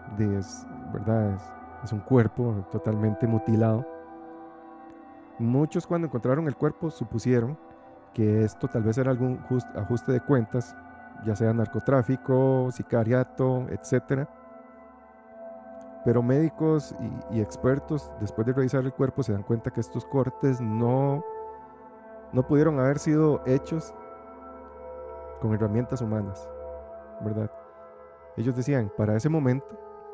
[0.93, 1.37] ¿verdad?
[1.83, 3.85] es un cuerpo totalmente mutilado.
[5.37, 7.57] Muchos cuando encontraron el cuerpo supusieron
[8.13, 9.39] que esto tal vez era algún
[9.75, 10.75] ajuste de cuentas,
[11.25, 14.27] ya sea narcotráfico, sicariato, etc.
[16.05, 16.95] Pero médicos
[17.31, 21.23] y, expertos, después de revisar el cuerpo, se dan cuenta que estos cortes no,
[22.35, 23.93] no pudieron haber sido hechos
[25.39, 26.49] con herramientas humanas,
[27.21, 27.49] ¿verdad?
[28.35, 29.65] Ellos decían, para ese momento,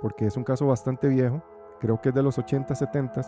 [0.04, 1.42] porque es un caso bastante viejo,
[1.80, 3.22] creo que es de los 80, 70,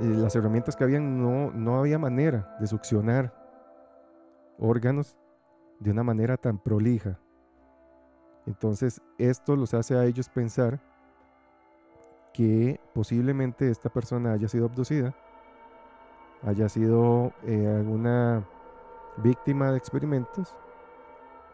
[0.00, 3.32] las herramientas que habían no, no había manera de succionar
[4.58, 5.16] órganos
[5.78, 7.20] de una manera tan prolija.
[8.46, 10.80] Entonces esto los hace a ellos pensar
[12.32, 15.14] que posiblemente esta persona haya sido abducida,
[16.46, 18.44] haya sido eh, alguna
[19.18, 20.54] víctima de experimentos,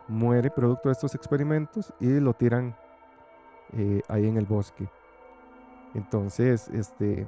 [0.07, 2.77] muere producto de estos experimentos y lo tiran
[3.73, 4.87] eh, ahí en el bosque.
[5.95, 7.27] Entonces, este,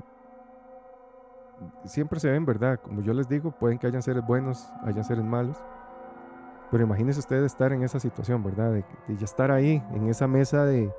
[1.85, 2.79] siempre se ven, ¿verdad?
[2.81, 5.57] Como yo les digo, pueden que hayan seres buenos, hayan seres malos.
[6.71, 8.73] Pero imagínense ustedes estar en esa situación, ¿verdad?
[8.73, 8.85] De,
[9.17, 10.93] ya estar ahí, en esa mesa de,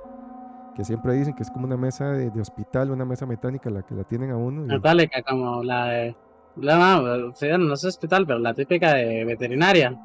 [0.74, 3.94] que siempre dicen que es como una mesa de, hospital, una mesa mecánica, la que
[3.94, 4.62] la tienen a uno.
[4.62, 6.16] Metálica, como la de.
[6.56, 9.98] No, no, es hospital, pero la típica de veterinaria.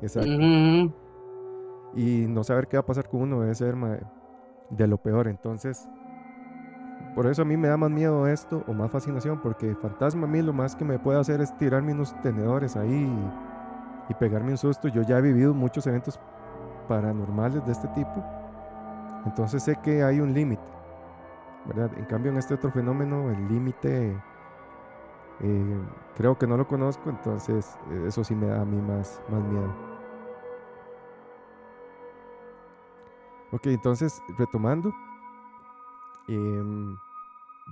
[0.00, 0.30] Exacto.
[1.94, 3.74] Y no saber qué va a pasar con uno debe ser
[4.70, 5.28] de lo peor.
[5.28, 5.88] Entonces,
[7.14, 10.30] por eso a mí me da más miedo esto o más fascinación, porque fantasma a
[10.30, 13.10] mí lo más que me puede hacer es tirarme unos tenedores ahí
[14.08, 14.88] y, pegarme un susto.
[14.88, 16.20] Yo ya he vivido muchos eventos
[16.86, 18.22] paranormales de este tipo,
[19.24, 20.62] entonces sé que hay un límite,
[21.64, 21.90] ¿verdad?
[21.96, 24.14] En cambio en este otro fenómeno el límite
[25.40, 25.80] eh,
[26.16, 29.42] creo que no lo conozco, entonces eh, eso sí me da a mí más, más
[29.42, 29.74] miedo.
[33.52, 34.92] Ok, entonces retomando.
[36.28, 36.96] Em,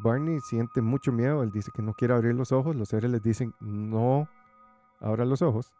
[0.02, 3.22] Barney siente mucho miedo, él dice que no quiere abrir los ojos, los seres les
[3.22, 4.28] dicen no
[5.00, 5.72] abra los ojos,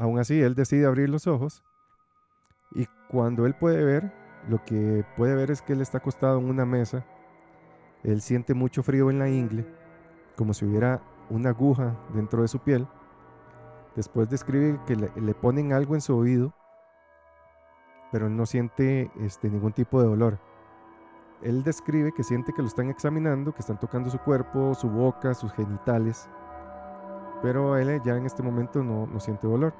[0.00, 1.62] Aún así, él decide abrir los ojos
[2.72, 4.10] y cuando él puede ver,
[4.48, 7.04] lo que puede ver es que él está acostado en una mesa.
[8.02, 9.66] Él siente mucho frío en la ingle,
[10.40, 12.88] como si hubiera una aguja dentro de su piel.
[13.94, 16.54] Después describe que le, ponen algo en su oído,
[18.10, 20.38] pero no siente este, ningún tipo de dolor.
[21.42, 25.34] Él describe que siente que lo están examinando, que están tocando su cuerpo, su boca,
[25.34, 26.26] sus genitales,
[27.42, 29.74] pero él ya en este momento no siente dolor.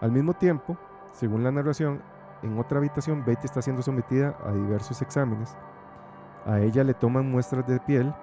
[0.00, 0.78] Al mismo tiempo,
[1.12, 2.00] según la narración,
[2.42, 5.54] en otra habitación Betty está siendo sometida a diversos exámenes.
[6.46, 8.14] A ella le toman muestras de piel,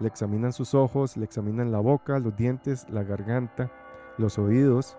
[0.00, 3.70] le examinan sus ojos, le examinan la boca, los dientes, la garganta,
[4.18, 4.96] los oídos.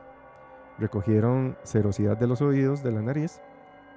[0.77, 3.41] Recogieron serosidad de los oídos, de la nariz,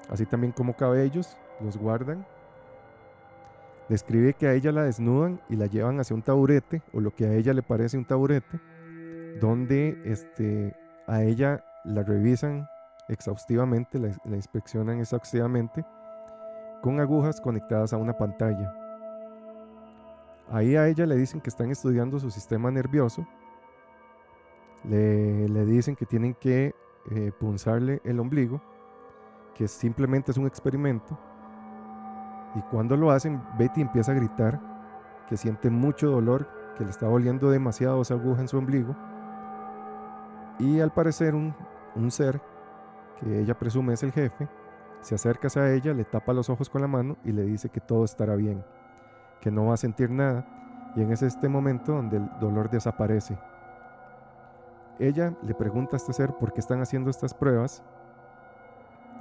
[0.09, 2.27] así también como cabellos, los guardan.
[3.89, 7.27] Describe que a ella la desnudan y la llevan hacia un taburete, o lo que
[7.27, 8.59] a ella le parece un taburete,
[9.41, 10.75] donde este,
[11.07, 12.67] a ella la revisan
[13.09, 15.85] exhaustivamente, la, inspeccionan exhaustivamente
[16.83, 18.73] con agujas conectadas a una pantalla.
[20.51, 23.26] Ahí a ella le dicen que están estudiando su sistema nervioso,
[24.84, 26.74] le, dicen que tienen que
[27.11, 28.61] eh, punzarle el ombligo,
[29.55, 31.18] que simplemente es un experimento,
[32.55, 34.61] y cuando lo hacen, Betty empieza a gritar
[35.28, 38.95] que siente mucho dolor, que le está oliendo demasiado esa aguja en su ombligo,
[40.59, 41.55] y al parecer un,
[41.97, 42.40] un ser
[43.18, 44.49] que ella presume es el jefe,
[45.01, 47.80] se acerca a ella, le tapa los ojos con la mano y le dice que
[47.80, 48.64] todo estará bien,
[49.45, 50.42] que no va a sentir nada
[50.97, 53.38] y en ese este momento donde el dolor desaparece.
[54.99, 57.82] Ella le pregunta a este ser por qué están haciendo estas pruebas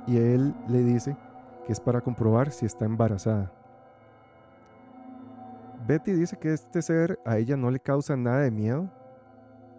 [0.08, 1.18] y él le dice
[1.66, 3.52] que es para comprobar si está embarazada.
[5.86, 8.90] Betty dice que este ser a ella no le causa nada de miedo,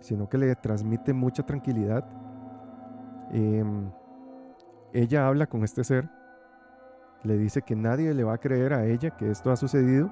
[0.00, 2.04] sino que le transmite mucha tranquilidad.
[3.30, 3.90] Em,
[4.92, 6.10] ella habla con este ser,
[7.22, 10.10] le dice que nadie le va a creer a ella que esto ha sucedido,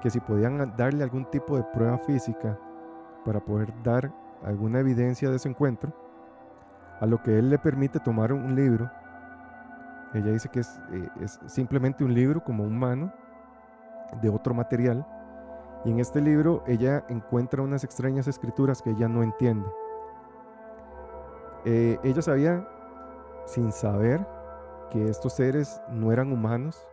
[0.00, 2.58] que si podían darle algún tipo de prueba física
[3.24, 4.12] para poder dar
[4.44, 5.92] alguna evidencia de ese encuentro,
[7.00, 8.90] a lo que él le permite tomar un libro.
[10.14, 13.12] Ella dice que es, eh, es simplemente un libro como un mano
[14.20, 15.06] de otro material.
[15.84, 19.68] Y en este libro ella encuentra unas extrañas escrituras que ella no entiende.
[21.64, 22.66] Eh, ella sabía
[23.46, 24.26] sin saber
[24.90, 26.86] que estos seres no eran humanos,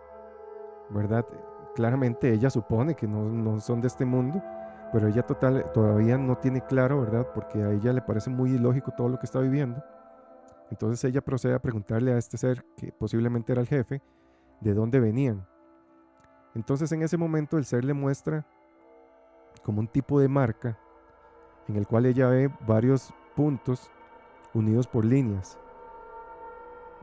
[0.89, 1.26] ¿verdad?
[1.76, 4.41] Claramente ella supone que no, son de este mundo,
[4.93, 7.28] pero ella total, todavía no tiene claro, ¿verdad?
[7.34, 9.84] Porque a ella le parece muy ilógico todo lo que está viviendo.
[10.71, 14.01] Entonces ella procede a preguntarle a este ser, que posiblemente era el jefe,
[14.61, 15.45] de dónde venían.
[16.55, 18.45] Entonces en ese momento el ser le muestra
[19.63, 20.78] como un tipo de marca
[21.67, 23.91] en el cual ella ve varios puntos
[24.53, 25.57] unidos por líneas.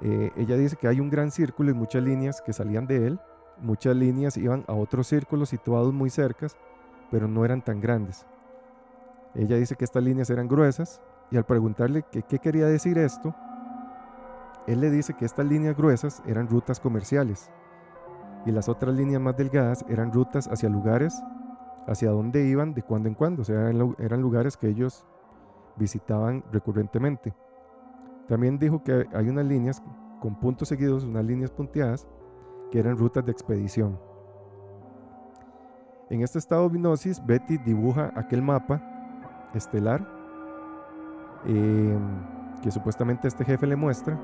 [0.03, 3.21] Eh, ella dice que hay un gran círculo y muchas líneas que salían de él.
[3.63, 6.57] Muchas líneas iban a otros círculos situados muy cercas,
[7.11, 8.27] pero no eran tan grandes.
[9.35, 11.01] Ella dice que estas líneas eran gruesas
[11.31, 13.35] y al preguntarle qué quería decir esto,
[14.67, 17.51] él le dice que estas líneas gruesas eran rutas comerciales
[18.45, 21.23] y las otras líneas más delgadas eran rutas hacia lugares
[21.87, 25.05] hacia donde iban de cuando en cuando, o sea, eran lugares que ellos
[25.77, 27.35] visitaban recurrentemente.
[28.29, 29.83] También dijo que hay unas líneas
[30.21, 32.07] con puntos seguidos, unas líneas punteadas,
[32.73, 34.01] que eran rutas de expedición.
[36.11, 38.83] En este estado de hipnosis, Betty dibuja aquel mapa
[39.55, 40.05] estelar
[41.45, 42.01] em,
[42.61, 44.19] que supuestamente este jefe le muestra.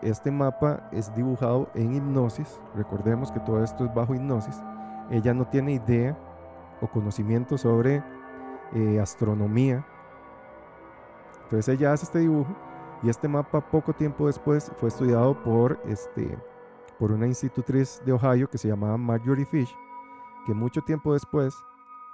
[0.00, 2.58] Este mapa es dibujado en hipnosis.
[2.74, 4.62] Recordemos que todo esto es bajo hipnosis.
[5.10, 6.16] Ella no tiene idea
[6.80, 8.02] o conocimiento sobre
[8.72, 9.84] eh, astronomía
[11.44, 12.52] entonces ella hace este dibujo
[13.02, 16.36] y este mapa poco tiempo después fue estudiado por, este,
[16.98, 19.74] por una institutriz de Ohio que se llamaba Marjorie Fish,
[20.46, 21.54] que mucho tiempo después,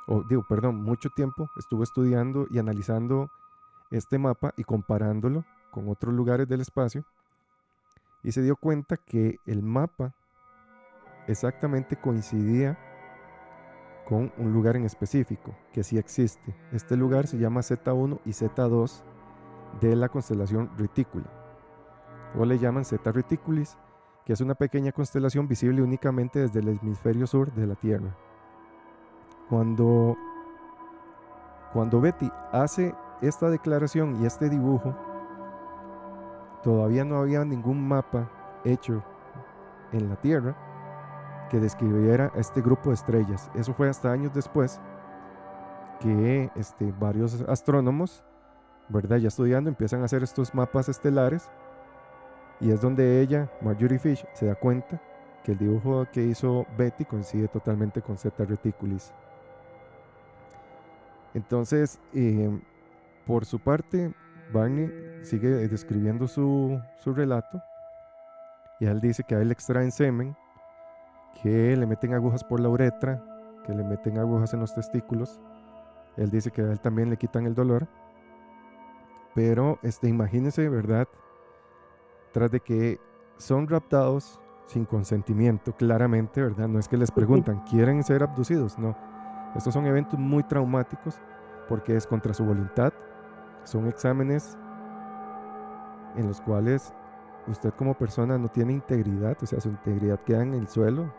[0.06, 3.30] o digo, perdón, mucho tiempo estuvo estudiando y analizando
[3.90, 7.04] este mapa y comparándolo con otros lugares del espacio
[8.22, 10.14] y se dio cuenta que el mapa
[11.26, 12.78] exactamente coincidía
[14.06, 16.54] con un lugar en específico que sí existe.
[16.72, 19.02] Este lugar se llama Z1 y Z2
[19.80, 21.26] de la constelación Reticuli,
[22.36, 23.78] o le llaman Zeta Reticulis,
[24.32, 28.16] es una pequeña constelación visible únicamente desde el hemisferio sur de la Tierra.
[29.48, 30.16] Cuando,
[31.72, 34.94] cuando Betty hace esta declaración y este dibujo,
[36.62, 38.30] todavía no había ningún mapa
[38.64, 39.02] hecho
[39.92, 40.56] en la Tierra
[41.50, 43.50] que describiera este grupo de estrellas.
[43.54, 44.80] Eso fue hasta años después
[45.98, 48.24] que este, varios astrónomos
[48.90, 49.18] ¿verdad?
[49.18, 51.50] Ya estudiando, empiezan a hacer estos mapas estelares.
[52.60, 55.00] Y es donde ella, Marjorie Fish, se da cuenta
[55.42, 59.12] que el dibujo que hizo Betty coincide totalmente con Zeta Reticulis.
[61.32, 62.60] Entonces, em,
[63.26, 64.12] por su parte,
[64.52, 64.90] Barney
[65.22, 67.62] sigue describiendo su, su relato.
[68.78, 70.36] Y él dice que a él le extraen semen,
[71.42, 73.22] que le meten agujas por la uretra,
[73.64, 75.40] que le meten agujas en los testículos.
[76.16, 77.86] Él dice que a él también le quitan el dolor.
[79.34, 81.06] Pero este, imagínense, ¿verdad?
[82.32, 83.00] Tras de que
[83.38, 86.68] son raptados sin consentimiento, claramente, ¿verdad?
[86.68, 88.78] No es que les preguntan, ¿quieren ser abducidos?
[88.78, 88.96] No.
[89.56, 91.20] Estos son eventos muy traumáticos
[91.68, 92.92] porque es contra su voluntad.
[93.64, 94.56] Son exámenes
[96.16, 96.94] en los cuales
[97.48, 101.12] usted como persona no tiene integridad, o sea, su integridad queda en el suelo.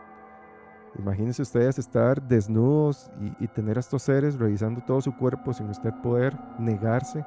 [0.98, 5.68] Imagínense ustedes estar desnudos y, y tener a estos seres revisando todo su cuerpo sin
[5.68, 7.24] usted poder negarse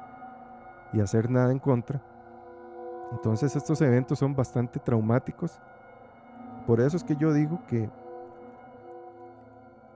[0.92, 2.00] y hacer nada en contra.
[3.12, 5.60] Entonces estos eventos son bastante traumáticos.
[6.66, 7.88] Por eso es que yo digo que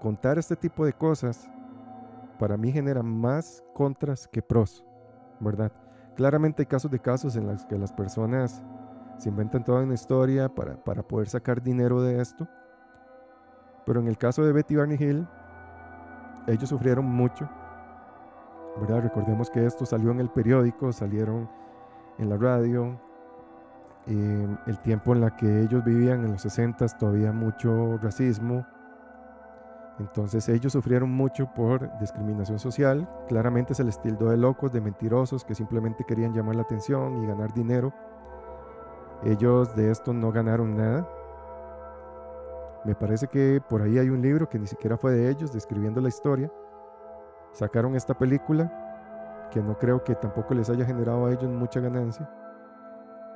[0.00, 1.48] contar este tipo de cosas
[2.38, 4.84] para mí genera más contras que pros,
[5.40, 5.72] ¿verdad?
[6.16, 8.62] Claramente hay casos de casos en los que las personas
[9.18, 12.48] se inventan toda una historia para, para poder sacar dinero de esto.
[13.84, 15.26] Pero en el caso de Betty Barney Hill,
[16.46, 17.48] ellos sufrieron mucho
[18.76, 21.50] Recordemos que esto salió en el periódico, salieron
[22.20, 23.00] en la radio.
[24.06, 28.64] Eh, el tiempo en la que ellos vivían, en los 60, todavía mucho racismo.
[29.98, 33.08] Entonces ellos sufrieron mucho por discriminación social.
[33.28, 37.26] Claramente se les tildó de locos, de mentirosos, que simplemente querían llamar la atención y
[37.26, 37.92] ganar dinero.
[39.24, 41.06] Ellos de esto no ganaron nada.
[42.84, 46.00] Me parece que por ahí hay un libro que ni siquiera fue de ellos, describiendo
[46.00, 46.50] la historia
[47.52, 48.89] sacaron esta película
[49.50, 52.28] que no creo que tampoco les haya generado a ellos mucha ganancia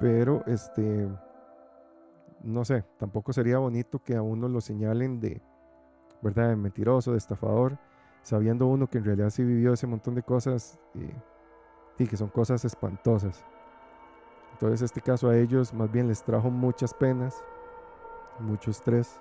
[0.01, 1.09] pero este
[2.43, 5.41] no sé tampoco sería bonito que a uno lo señalen de
[6.23, 7.78] verdad de mentiroso de estafador
[8.23, 10.78] sabiendo uno que en realidad sí vivió ese montón de cosas
[11.99, 13.45] y que son cosas espantosas.
[14.53, 17.45] Entonces este caso a ellos más bien les trajo muchas penas
[18.41, 19.20] mucho estrés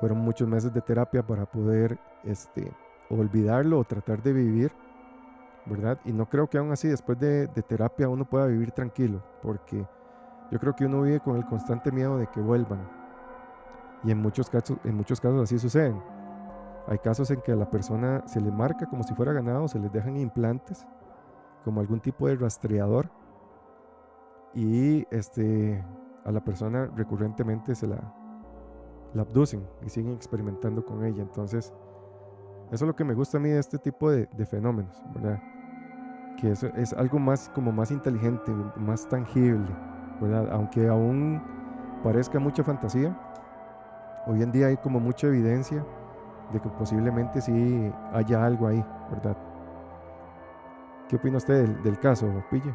[0.00, 2.72] fueron muchos meses de terapia para poder este
[3.08, 4.72] olvidarlo o tratar de vivir,
[5.66, 5.98] ¿verdad?
[6.04, 9.86] Y no creo que aún así después de, terapia uno pueda vivir tranquilo, porque
[10.50, 12.88] yo creo que uno vive con el constante miedo de que vuelvan.
[14.04, 16.00] Y en muchos casos, en muchos casos así suceden.
[16.86, 19.80] Hay casos en que a la persona se le marca como si fuera ganado, se
[19.80, 20.86] les dejan implantes,
[21.64, 23.10] como algún tipo de rastreador,
[24.54, 25.84] y este,
[26.24, 27.98] a la persona recurrentemente se la,
[29.12, 31.22] la abducen y siguen experimentando con ella.
[31.22, 31.74] Entonces,
[32.72, 35.40] eso es lo que me gusta a mí de este tipo de, fenómenos, ¿verdad?
[36.36, 39.70] Que eso es algo más como más inteligente, más tangible,
[40.20, 40.48] ¿verdad?
[40.52, 41.42] Aunque aún
[42.02, 43.16] parezca mucha fantasía,
[44.26, 45.84] hoy en día hay como mucha evidencia
[46.52, 49.36] de que posiblemente sí haya algo ahí, ¿verdad?
[51.08, 52.74] ¿Qué opina usted del, caso, Pille?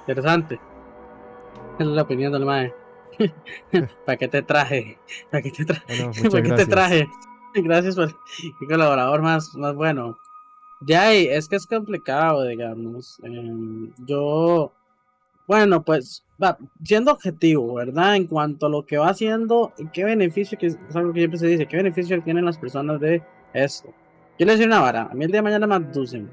[0.00, 0.58] Interesante.
[1.78, 2.74] es la opinión del MAE.
[4.06, 4.98] ¿Para qué te traje?
[5.30, 6.10] ¿Para qué te traje?
[6.30, 7.08] ¿Para qué te traje?
[7.64, 10.18] Gracias por el colaborador más, más bueno.
[10.80, 13.18] Ya, es que es complicado, digamos.
[13.22, 14.72] Em, yo,
[15.46, 18.16] bueno, pues, va, siendo objetivo, ¿verdad?
[18.16, 21.46] En cuanto a lo que va haciendo, ¿qué beneficio, que es algo que siempre se
[21.48, 23.22] dice, qué beneficio tienen las personas de
[23.52, 23.88] esto?
[24.38, 26.30] Yo le decía una vara, a mí el día de mañana me abducen.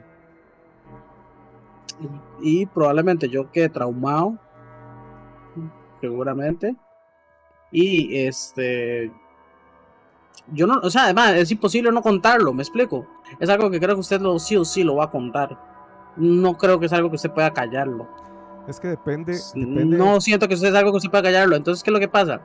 [2.42, 4.38] Y, y probablemente yo quede traumado
[6.06, 6.76] seguramente.
[7.72, 9.12] Y este.
[10.52, 13.08] Yo no, o sea, además es imposible no contarlo, me explico.
[13.40, 15.58] Es algo que creo que usted lo, sí o sí lo va a contar.
[16.18, 18.08] No creo que es algo que usted pueda callarlo.
[18.68, 21.56] Es que depende, No siento que usted es algo que usted pueda callarlo.
[21.56, 22.42] Entonces, ¿qué es lo que pasa?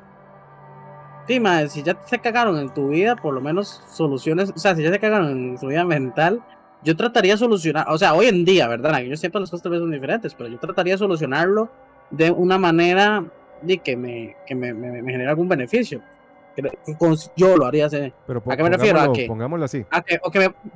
[1.27, 4.52] Sí, si ya se cagaron en tu vida, por lo menos soluciones.
[4.55, 6.43] O sea, si ya se cagaron en su vida mental,
[6.82, 7.86] yo trataría de solucionar.
[7.89, 9.01] O sea, hoy en día, ¿verdad?
[9.01, 11.70] Yo siempre las cosas tal vez son diferentes, pero yo trataría de solucionarlo
[12.10, 13.24] de una manera
[13.62, 16.02] de que me, que me, me, genere algún beneficio.
[17.36, 18.12] Yo lo haría así.
[18.26, 19.00] Pero ¿A qué me refiero?
[19.00, 19.84] A que, pongámoslo así.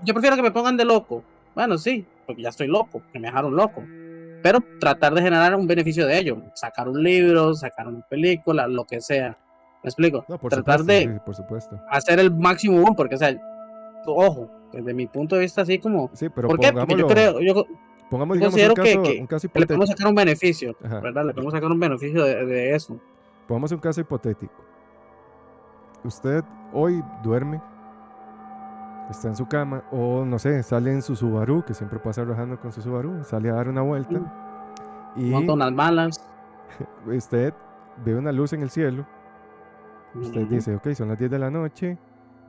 [0.05, 1.23] yo prefiero que me pongan de loco.
[1.55, 3.82] Bueno, sí, porque ya estoy loco, que me dejaron loco.
[4.43, 6.36] Pero tratar de generar un beneficio de ello.
[6.55, 9.39] Sacar un libro, sacar una película, lo que sea.
[9.82, 10.24] ¿Me explico?
[10.48, 11.78] tratar de por supuesto.
[11.90, 13.39] hacer el máximo boom, porque, o sea,
[14.06, 16.11] ojo, desde mi punto de vista, así como.
[16.12, 16.73] Sí, pero ¿Por qué?
[16.73, 17.40] Porque yo creo.
[17.40, 17.66] Yo,
[18.11, 21.27] Pongamos, digamos, un caso, que, un caso le podemos sacar un beneficio, ¿verdad?
[21.27, 23.01] Le podemos sacar un beneficio de, eso.
[23.48, 24.55] Pongamos un caso hipotético.
[26.05, 27.61] Usted hoy duerme
[29.11, 32.59] está en su cama, o no sé, sale en su Subaru, que siempre pasa rajando
[32.59, 34.21] con su Subaru, sale a dar una vuelta.
[35.17, 36.31] Y Monta unas balas.
[37.07, 37.55] usted
[38.05, 39.07] ve una luz en el cielo.
[40.15, 41.99] Usted dice, ok, son las 10 de la noche,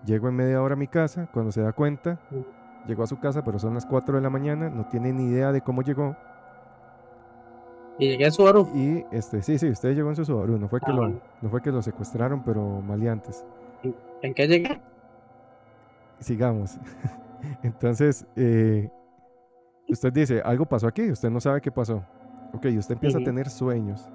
[0.06, 2.45] llego en media hora a mi casa, cuando se da cuenta, Ujú.
[2.88, 5.52] llegó a su casa, pero son las 4 de la mañana, no tiene ni idea
[5.52, 6.15] de cómo llegó.
[7.97, 8.67] Y llegué a Subaru.
[8.76, 11.09] Y este, sí, sí, usted llegó en su Subaru, no fue que, Ah, lo,
[11.41, 13.45] no fue que lo secuestraron, pero maleantes.
[14.22, 14.81] ¿En qué llegué?
[16.19, 16.77] Sigamos.
[17.63, 18.89] Entonces, eh,
[19.88, 22.03] usted dice, algo pasó aquí, usted no sabe qué pasó.
[22.53, 23.23] Ok, usted empieza Ujú.
[23.23, 24.09] a tener sueños.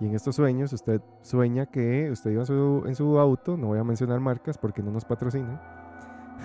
[0.00, 3.68] Y en estos sueños usted sueña que usted iba en su, en su auto, no
[3.68, 5.60] voy a mencionar marcas porque no nos patrocinan,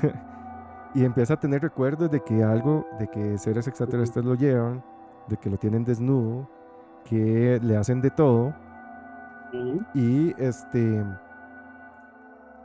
[0.93, 4.83] y empieza a tener recuerdos de que algo, de que seres extraterrestres lo llevan,
[5.29, 6.47] de que lo tienen desnudo,
[7.05, 8.53] que le hacen de todo,
[9.93, 11.03] y este,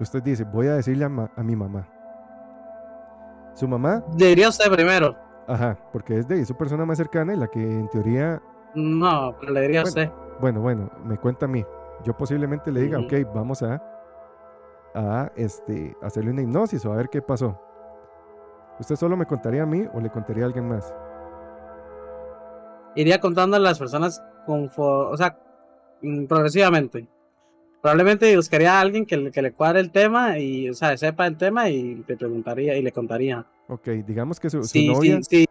[0.01, 1.87] usted dice, voy a decirle a, ma- a mi mamá.
[3.55, 5.15] Su mamá, Diría usted primero.
[5.47, 8.43] ajá, porque es de su persona más cercana y la que en teoría,
[8.75, 10.11] No, pero le diría a usted.
[10.41, 11.65] bueno, bueno, me cuenta a mí.
[12.03, 13.81] Yo posiblemente le diga, ok, vamos a,
[14.95, 17.59] a este, hacerle una hipnosis o a ver qué pasó.
[18.81, 20.93] ¿Usted solo me contaría a mí o le contaría a alguien más?
[22.97, 25.39] Iría contando a las personas confo- o sea,
[26.03, 27.07] mm, progresivamente.
[27.83, 31.27] Probablemente buscaría a alguien que, le- que le cuadre el tema y, o sea, sepa
[31.27, 33.45] el tema y le preguntaría y le contaría.
[33.69, 35.47] Ok, digamos que su, su Sí, novia, sí, sí.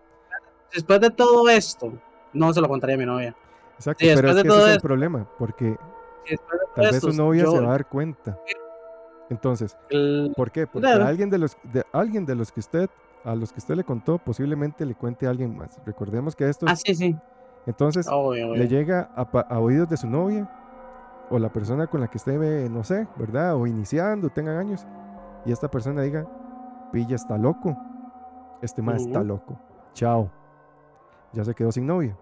[0.73, 1.93] Después de todo esto,
[2.33, 3.35] no se lo contaría a mi novia.
[3.77, 6.39] exacto, pero es de que todo ese es el problema, porque de
[6.75, 8.39] tal vez su novia yo- se va a dar cuenta.
[9.29, 9.77] Entonces,
[10.35, 10.65] ¿Por qué?
[10.67, 12.89] Porque alguien de los de alguien de los que usted
[13.23, 15.79] a los que usted le contó posiblemente le cuente a alguien más.
[15.85, 17.17] Recordemos que esto Ah, sí, sí.
[17.65, 18.55] entonces Obvio, obvio.
[18.55, 20.49] le llega a, oídos de su novia
[21.29, 23.55] o la persona con la que esté no sé, ¿verdad?
[23.55, 24.85] O iniciando, tengan años
[25.45, 26.27] y esta persona diga,
[26.91, 27.77] "Pilla está loco.
[28.61, 29.57] Este más está loco.
[29.93, 30.29] Chao."
[31.31, 32.17] Ya se quedó sin novia.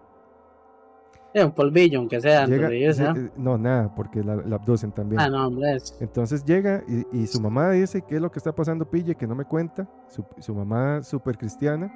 [1.34, 3.16] Eh, un polvillo, aunque sea, Llega- ¿no?
[3.20, 5.20] eh, no, nada, porque la, la abducen también.
[5.20, 5.76] Ah, no, hombre.
[5.76, 9.14] es- Entonces llega y, y su mamá dice, ¿qué es lo que está pasando, Pille?
[9.14, 9.88] Que no me cuenta.
[10.08, 11.90] Su, su mamá, súper cristiana,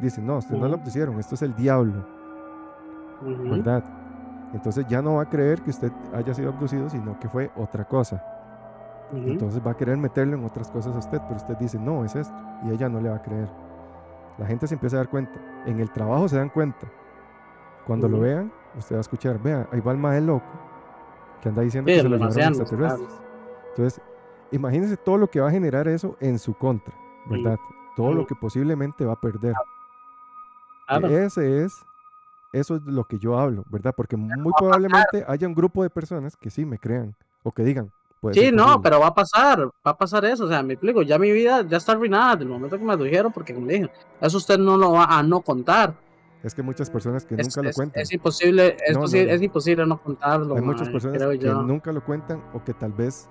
[0.00, 0.76] dice, no, usted no lo Ujú.
[0.80, 2.06] abducieron, esto es el diablo,
[3.20, 3.50] Ujú.
[3.50, 3.84] ¿verdad?
[4.54, 7.84] Entonces ya no va a creer que usted haya sido abducido, sino que fue otra
[7.86, 8.24] cosa.
[9.12, 9.28] Ujú.
[9.28, 12.16] Entonces va a querer meterle en otras cosas a usted, pero usted dice, no, es
[12.16, 12.34] esto.
[12.64, 13.48] Y ella no le va a creer.
[14.38, 15.32] La gente se empieza a dar cuenta.
[15.66, 16.86] En el trabajo se dan cuenta.
[17.86, 20.46] Cuando lo vean, usted va a escuchar, vea, ahí va el más loco
[21.42, 23.20] que anda diciendo Sí, que se lo llevaron extraterrestres.
[23.70, 24.02] Entonces,
[24.50, 26.94] imagínense todo lo que va a generar eso en su contra,
[27.26, 27.58] ¿verdad?
[27.96, 29.54] Todo lo que posiblemente va a perder.
[30.86, 31.08] Claro.
[31.08, 31.74] Ese es,
[32.52, 33.94] eso es lo que yo hablo, ¿verdad?
[33.96, 37.92] Porque muy probablemente haya un grupo de personas que sí me crean o que digan.
[38.32, 38.80] Sí, no, posible.
[38.82, 41.62] pero va a pasar, va a pasar eso, o sea, me explico, ya mi vida
[41.62, 43.90] ya está arruinada del momento que me lo dijeron, porque como le dije,
[44.20, 45.94] eso usted no lo va a no contar.
[46.42, 48.02] Es que muchas personas que Es, nunca lo es- cuentan.
[48.02, 49.32] es imposible, es, No, no, posi- no.
[49.32, 50.54] es imposible no contarlo.
[50.56, 51.62] Hay muchas personas que yo.
[51.62, 53.28] nunca lo cuentan o que tal vez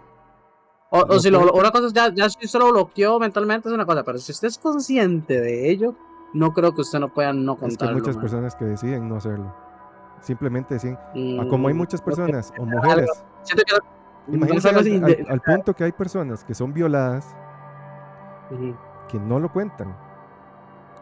[0.89, 3.67] O, o lo si lo, una cosa es ya, ya si usted lo bloqueó mentalmente
[3.69, 5.95] es una cosa, pero si usted es consciente de ello,
[6.33, 7.95] no creo que usted no pueda no es que contarlo.
[7.95, 9.53] hay muchas personas que deciden no hacerlo.
[10.21, 13.09] Simplemente deciden, Mm, como hay muchas creo que personas o mujeres,
[13.43, 13.75] siento que
[14.27, 17.35] no imagínense algo al, al- de- al punto que hay personas que son violadas
[18.51, 18.75] Ujú.
[19.09, 19.95] que no lo cuentan.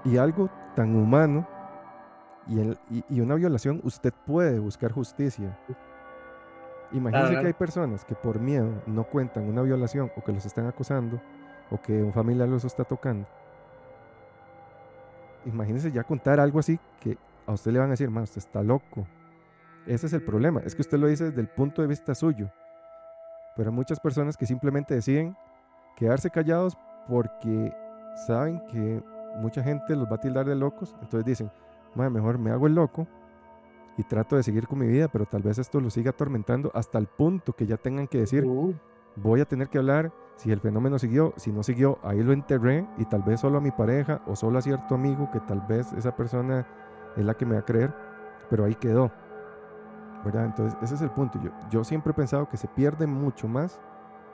[0.04, 1.48] Y algo tan humano
[2.48, 5.58] y, el- y- y una violación, usted puede buscar justicia.
[6.92, 7.42] Imagínense Claro.
[7.42, 11.20] que hay personas que por miedo no cuentan una violación o que los están acosando
[11.72, 13.28] o que un familiar los está tocando.
[15.46, 18.64] Imagínense ya contar algo así que a usted le van a decir, más usted está
[18.64, 19.06] loco.
[19.86, 22.50] Ese es el problema, es que usted lo dice desde el punto de vista suyo.
[23.56, 25.36] Pero hay muchas personas que simplemente deciden
[25.96, 26.78] quedarse callados
[27.08, 27.74] porque
[28.28, 29.02] saben que
[29.38, 30.96] mucha gente los va a tildar de locos.
[31.02, 31.52] Entonces dicen,
[31.96, 33.08] "Mae, mejor me hago el loco
[33.98, 36.98] y trato de seguir con mi vida, pero tal vez esto lo siga atormentando hasta
[36.98, 38.76] el punto que ya tengan que decir, Ujú.
[39.16, 42.86] voy a tener que hablar si el fenómeno siguió, si no siguió, ahí lo enterré
[42.98, 45.94] y tal vez solo a mi pareja o solo a cierto amigo que tal vez
[45.94, 46.68] esa persona
[47.16, 47.94] es la que me va a creer,
[48.50, 49.12] pero ahí quedó.
[50.26, 50.46] ¿Verdad?
[50.46, 51.40] Entonces, ese es el punto.
[51.40, 53.80] Yo, yo siempre he pensado que se pierde mucho más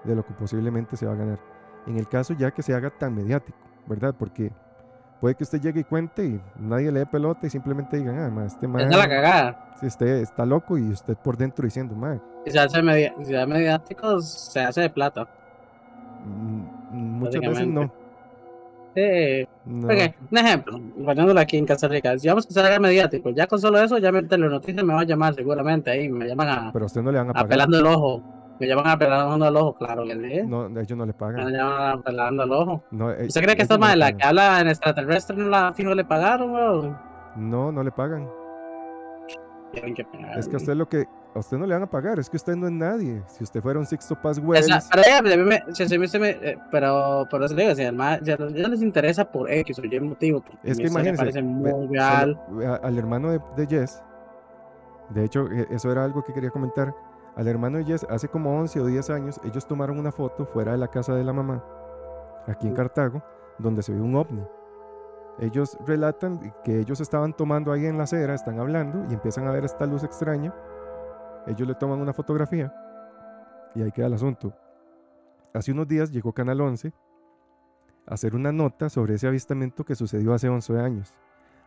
[0.05, 1.39] de lo que posiblemente se va a ganar.
[1.85, 3.57] En el caso ya que se haga tan mediático,
[3.87, 4.15] ¿verdad?
[4.17, 4.51] Porque
[5.21, 8.29] puede que usted llegue y cuente y nadie le dé pelota y simplemente digan, ah,
[8.29, 9.75] ma, este Esa es la man cagada.
[9.81, 14.19] este está loco y usted por dentro diciendo, ma, Si se hace, media, si mediático,
[14.19, 15.27] se hace de plata.
[16.25, 17.93] mm, muchas veces no.
[18.95, 19.47] Sí.
[19.63, 19.87] no.
[19.87, 23.79] Un ejemplo, poniéndolo aquí en Costa Rica, digamos que se haga mediático, ya con solo
[23.79, 26.87] eso, ya me, Telenoticias me va a llamar seguramente ahí, me llaman a, Pero a
[26.87, 27.47] usted no le van a a pagar.
[27.47, 28.21] pelando el ojo.
[28.61, 30.43] Me llaman apelando al ojo, claro, le dije.
[30.43, 31.51] No, ellos no le Me pagan.
[31.51, 32.83] llaman apelando al ojo.
[32.91, 35.49] No, eh, ¿Usted cree que ellos esta no madre, la que habla en extraterrestre, no
[35.49, 36.97] la fijo le pagaron, weón?
[37.37, 38.29] No, no le pagan.
[39.71, 40.37] Tienen que pagar.
[40.37, 42.37] Es que a usted lo que a usted no le van a pagar, es que
[42.37, 43.23] usted no es nadie.
[43.25, 44.79] Si usted fuera un Sixto Paz Esa-
[45.23, 48.53] pero, me- si- me- eh, pero eso le digo, si al ma- si a los-
[48.53, 51.87] ya les interesa por X o Y motivo, Es que imagínense, parece muy
[52.49, 54.03] ve al hermano de, de Jess,
[55.09, 56.93] de hecho, e- eso era algo que quería comentar.
[57.35, 60.73] Al hermano de Jess, hace como 11 o 10 años, ellos tomaron una foto fuera
[60.73, 61.63] de la casa de la mamá,
[62.47, 62.73] aquí en.
[62.73, 63.23] Cartago,
[63.57, 64.43] donde se ve un ovni.
[65.39, 69.51] Ellos relatan que ellos estaban tomando ahí en la acera, están hablando y empiezan a
[69.51, 70.53] ver esta luz extraña.
[71.47, 72.73] Ellos le toman una fotografía
[73.73, 74.53] y ahí queda el asunto.
[75.53, 76.93] Hace unos días llegó Canal 11
[78.07, 81.13] a hacer una nota sobre ese avistamiento que sucedió hace 11 años.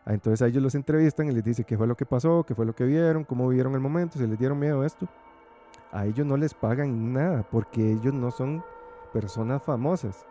[0.05, 2.53] Ah, Entonces a ellos los entrevistan y les dice qué fue lo que pasó, qué
[2.53, 5.07] fue lo que vieron, cómo vivieron el momento, si les dieron miedo a esto.
[5.95, 8.61] A ellos no les pagan nada porque ellos no son
[9.13, 10.25] personas famosas.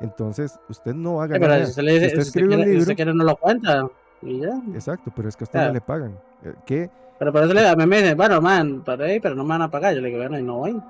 [0.00, 1.64] Entonces usted no va a Sí, ganar pero nada.
[1.64, 3.14] si usted le dice, Si usted si usted escribe un quiere, si libro, usted quiere
[3.14, 3.88] no lo cuenta.
[4.22, 4.50] Y ya.
[4.74, 5.72] exacto, pero es que a usted no Ah.
[5.72, 6.18] le pagan.
[6.44, 6.90] Eh, ¿Qué?
[7.18, 9.50] Pero por eso le, a mí me dicen, bueno, man, para ahí, pero no me
[9.50, 9.92] van a pagar.
[9.94, 10.80] Yo le digo, bueno, y no voy.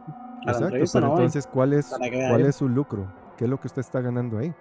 [0.46, 1.20] A Exacto, pero no voy.
[1.20, 1.90] entonces ¿cuál es,
[2.28, 3.06] cuál es su lucro?
[3.38, 4.52] ¿Qué es lo que usted está ganando ahí?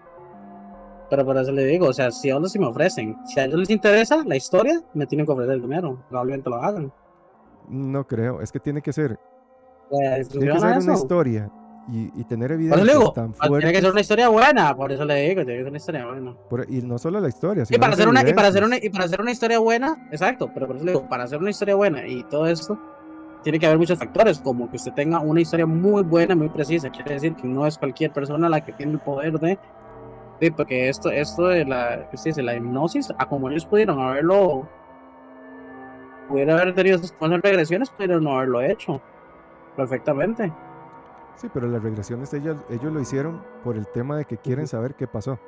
[1.10, 3.46] Pero por eso le digo, o sea, si a ellos sí me ofrecen, si a
[3.46, 6.04] ellos les interesa la historia, me tienen que ofrecer el dinero.
[6.10, 6.92] Probablemente lo hagan.
[7.68, 9.20] No creo, es que tiene que ser,
[9.92, 10.94] La tiene que ser a una eso.
[10.94, 11.50] historia
[11.90, 14.92] y, y tener eso evidencias digo, tan ah, tiene que ser una historia buena, por
[14.92, 16.36] eso le digo, tiene que ser una historia buena.
[16.50, 18.64] por- y no solo la historia, Y sino para las hacer una, y para hacer
[18.64, 21.40] una, y para hacer una historia buena, exacto, pero por eso le digo, para hacer
[21.40, 22.78] una historia buena y todo esto,
[23.44, 26.90] tiene que haber muchos factores, como que usted tenga una historia muy buena, muy precisa.
[26.90, 29.58] Quiere decir que no es cualquier persona la que tiene el poder de.
[30.42, 32.44] Sí, porque esto, esto de la, ¿qué se dice?
[32.44, 34.68] la hipnosis, a como ellos pudieron haberlo,
[36.28, 39.02] pudieron haber tenido esas esas regresiones, pudieron no haberlo hecho
[39.76, 40.52] perfectamente.
[41.36, 44.96] Sí, pero las regresiones ellos, ellos lo hicieron por el tema de que quieren saber
[44.96, 45.40] qué pasó.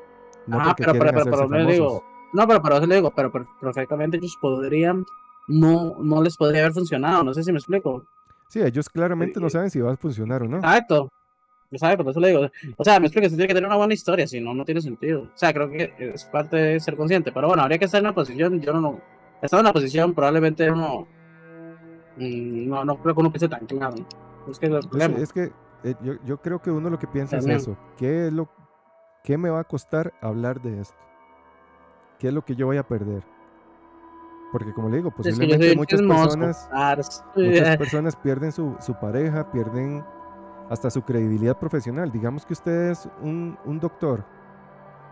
[0.46, 2.04] No porque pero, pero, pero, pero le digo,
[2.34, 5.04] no, pero por eso le digo, pero per- perfectamente ellos podrían,
[5.48, 8.06] no, no les podría haber funcionado, no sé si me explico.
[8.48, 10.58] Sí, ellos claramente no Eh, saben si va a funcionar o no.
[10.58, 11.10] Exacto.
[11.72, 12.48] Exacto, por eso le digo.
[12.78, 14.82] O sea, me explico, se tiene que tener una buena historia, si no, no tiene
[14.82, 15.22] sentido.
[15.22, 17.32] O sea, creo que es parte de ser consciente.
[17.32, 19.00] Pero bueno, habría que estar en una posición, yo no, no.
[19.42, 21.08] Estar en una posición, probablemente uno.
[22.18, 23.96] mm, No, no creo que uno piense tan claro.
[24.50, 25.52] Es que es es
[25.84, 27.78] eh, yo, yo creo que uno lo que piensa es eso.
[27.98, 28.50] ¿Qué es lo
[29.24, 30.98] qué me va a costar hablar de esto?
[32.18, 33.24] ¿Qué es lo que yo voy a perder?
[34.52, 36.70] Porque como le digo, posiblemente muchas personas,
[37.36, 40.04] muchas personas pierden su, su pareja, pierden
[40.70, 42.12] hasta su credibilidad profesional.
[42.12, 44.26] Digamos que usted es un, un doctor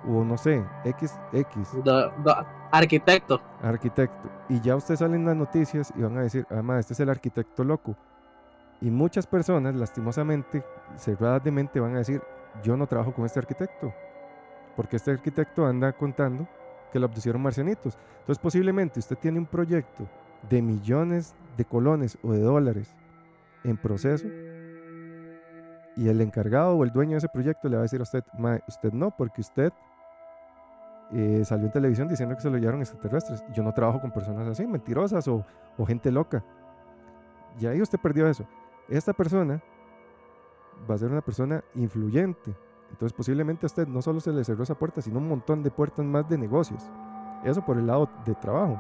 [0.05, 3.41] o no sé, X, X, Do- do- arquitecto.
[3.61, 6.99] arquitecto, y ya usted sale en las noticias y van a decir, además, este es
[6.99, 7.95] el arquitecto loco.
[8.81, 10.63] Y muchas personas, lastimosamente,
[10.97, 12.21] cerradas de mente, van a decir,
[12.63, 13.93] yo no trabajo con este arquitecto,
[14.75, 16.47] porque este arquitecto anda contando
[16.91, 17.97] que lo abducieron marcianitos.
[18.19, 20.07] Entonces, posiblemente usted tiene un proyecto
[20.49, 22.93] de millones de colones o de dólares
[23.63, 24.27] en proceso,
[25.95, 28.23] y el encargado o el dueño de ese proyecto le va a decir a usted,
[28.37, 29.73] "Mae, usted no, porque usted
[31.11, 33.43] eh, salió en televisión diciendo que se lo llevaron extraterrestres.
[33.53, 35.45] Yo no trabajo con personas así, mentirosas o,
[35.77, 36.43] o gente loca.
[37.59, 38.45] Y ahí usted perdió eso.
[38.89, 39.61] Esta persona
[40.89, 42.55] va a ser una persona influyente.
[42.89, 45.71] Entonces posiblemente a usted no solo se le cerró esa puerta, sino un montón de
[45.71, 46.89] puertas más de negocios.
[47.43, 48.79] Eso por el lado de trabajo.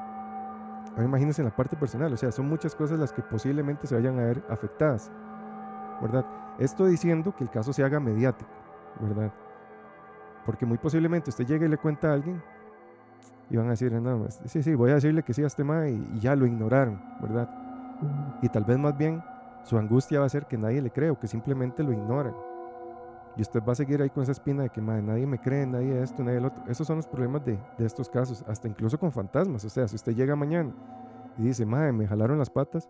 [0.91, 2.11] Ahora imagínense en la parte personal.
[2.13, 5.11] O sea, son muchas cosas las que posiblemente se vayan a ver afectadas.
[6.01, 6.25] ¿Verdad?
[6.59, 8.49] Esto diciendo que el caso se haga mediático.
[8.99, 9.31] ¿Verdad?
[10.47, 12.41] Porque muy posiblemente usted llegue y le cuenta a alguien
[13.49, 15.91] y van a decir, no, sí, sí, voy a decirle que sí a este mae
[15.91, 17.49] y, y ya lo ignoraron, ¿verdad?
[18.41, 19.21] Y tal vez más bien
[19.63, 22.33] su angustia va a ser que nadie le cree o que simplemente lo ignoran.
[23.35, 25.67] Y usted va a seguir ahí con esa espina de que mae, nadie me cree,
[25.67, 26.63] nadie esto, nadie el otro.
[26.67, 29.65] Esos son los problemas de, de estos casos, hasta incluso con fantasmas.
[29.65, 30.71] O sea, si usted llega mañana
[31.37, 32.89] y dice, mae, me jalaron las patas,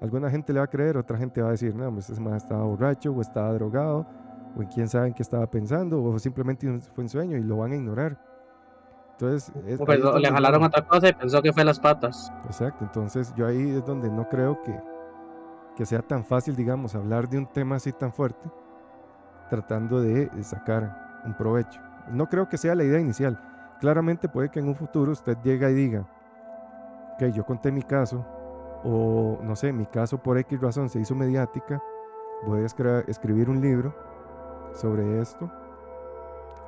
[0.00, 2.38] alguna gente le va a creer, otra gente va a decir, no, pues ese mae
[2.38, 4.06] estaba borracho o estaba drogado
[4.56, 7.58] o en quién sabe en qué estaba pensando, o simplemente fue un sueño y lo
[7.58, 8.18] van a ignorar.
[9.12, 11.78] Entonces, es- O ahí es pensó- le jalaron otra cosa y pensó que fue las
[11.80, 12.32] patas.
[12.46, 14.80] Exacto, entonces yo ahí es donde no creo que,
[15.76, 18.48] que sea tan fácil, digamos, hablar de un tema así tan fuerte,
[19.50, 21.80] tratando de eh, sacar un provecho.
[22.10, 23.40] No creo que sea la idea inicial.
[23.80, 26.06] Claramente puede que en un futuro usted llegue y diga,
[27.18, 28.24] que yo conté mi caso,
[28.82, 31.80] o no sé, mi caso por X razón se hizo mediática,
[32.46, 32.66] voy a
[33.06, 33.94] escribir un libro
[34.74, 35.50] sobre esto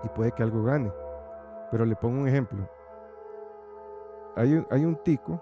[0.02, 0.92] y puede que algo gane.
[1.70, 2.68] Pero le pongo un ejemplo.
[4.36, 5.40] Hay un, hay un tico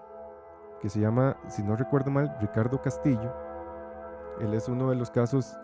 [0.81, 3.33] que se llama, si no recuerdo mal, Ricardo Castillo,
[4.39, 5.57] Él es uno de los casos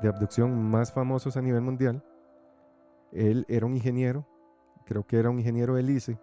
[0.00, 2.02] de abducción más famosos a nivel mundial.
[3.12, 4.26] Él era un ingeniero,
[4.84, 6.18] creo que era un ingeniero del ICE.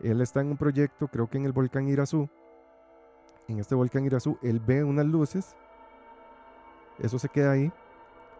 [0.00, 2.28] Él está en un proyecto, creo que en el volcán Irazú.
[3.48, 5.56] En este volcán Irazú, él ve unas luces.
[6.98, 7.72] Eso se queda ahí.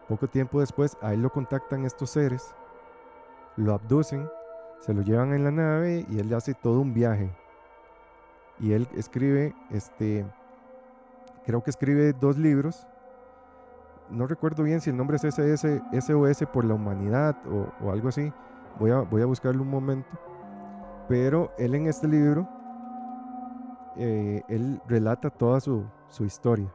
[0.07, 2.53] Poco tiempo después, a él lo contactan estos seres,
[3.55, 4.29] lo abducen,
[4.79, 7.31] se lo llevan en la nave y él hace todo un viaje.
[8.59, 10.25] Y él escribe, este,
[11.45, 12.87] creo que escribe dos libros
[14.09, 18.31] no recuerdo bien si el nombre es SOS por la humanidad o, algo así.
[18.79, 20.09] Voy a, voy a buscarlo un momento.
[21.07, 22.47] Pero él en este libro,
[23.95, 25.85] eh, él relata toda su,
[26.19, 26.71] historia.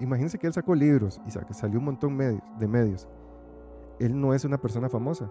[0.00, 3.08] Imagínense que él sacó libros y salió un montón de medios.
[3.98, 5.30] Él no es una persona famosa.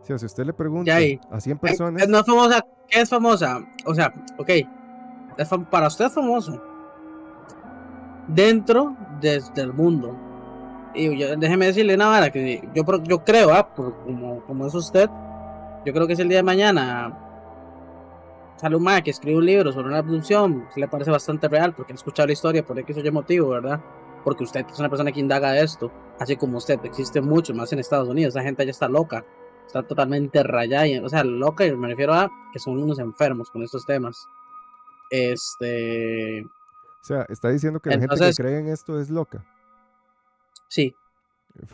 [0.00, 0.96] O sea, si usted le pregunta
[1.30, 2.08] a 100 personas...
[2.08, 2.66] No es famosa.
[2.88, 3.60] ¿Qué es famosa?
[3.84, 4.50] O sea, ok.
[5.70, 6.60] para usted es famoso
[8.26, 10.16] dentro del mundo.
[10.94, 15.08] Y déjeme decirle una vara que yo, yo creo, ah, como, como es usted,
[15.84, 17.31] yo creo que si el día de mañana
[18.56, 21.96] sale un que escribe un libro sobre una abducción, le parece bastante real, porque ha
[21.96, 23.80] escuchado la historia por X o motivo, ¿verdad?
[24.24, 27.80] Porque usted es una persona que indaga esto, así como usted, existe mucho más en
[27.80, 29.24] Estados Unidos, esa gente ya está loca,
[29.66, 33.62] está totalmente rayada, o sea, loca, y me refiero a que son unos enfermos con
[33.62, 34.26] estos temas.
[35.10, 36.44] Este,
[37.02, 39.44] o sea, está diciendo que la gente que cree en esto es loca.
[40.68, 40.94] Sí.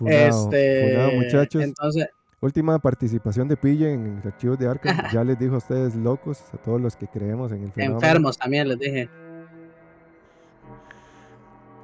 [0.07, 1.63] este, muchachos.
[1.63, 2.09] Entonces,
[2.41, 4.97] Última participación de Pille en archivos de Arkham.
[5.13, 7.97] ya les dijo a ustedes locos, a todos los que creemos en el fenómeno.
[7.97, 9.09] Enfermos también les dije.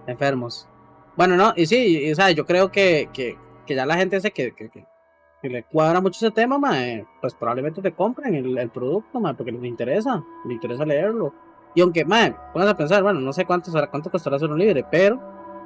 [0.07, 0.69] Enfermos.
[1.17, 3.37] Bueno, no, y sí, o sea, yo creo que, que,
[3.67, 4.87] que ya la gente sé que, que, que,
[5.49, 6.59] le cuadra mucho ese tema,
[7.21, 11.35] pues probablemente te compren el, el producto, porque les interesa, les interesa leerlo.
[11.75, 14.85] Y aunque, madre, pongas a pensar, bueno, no sé cuánto, cuánto costará hacer un libre,
[14.91, 15.21] pero,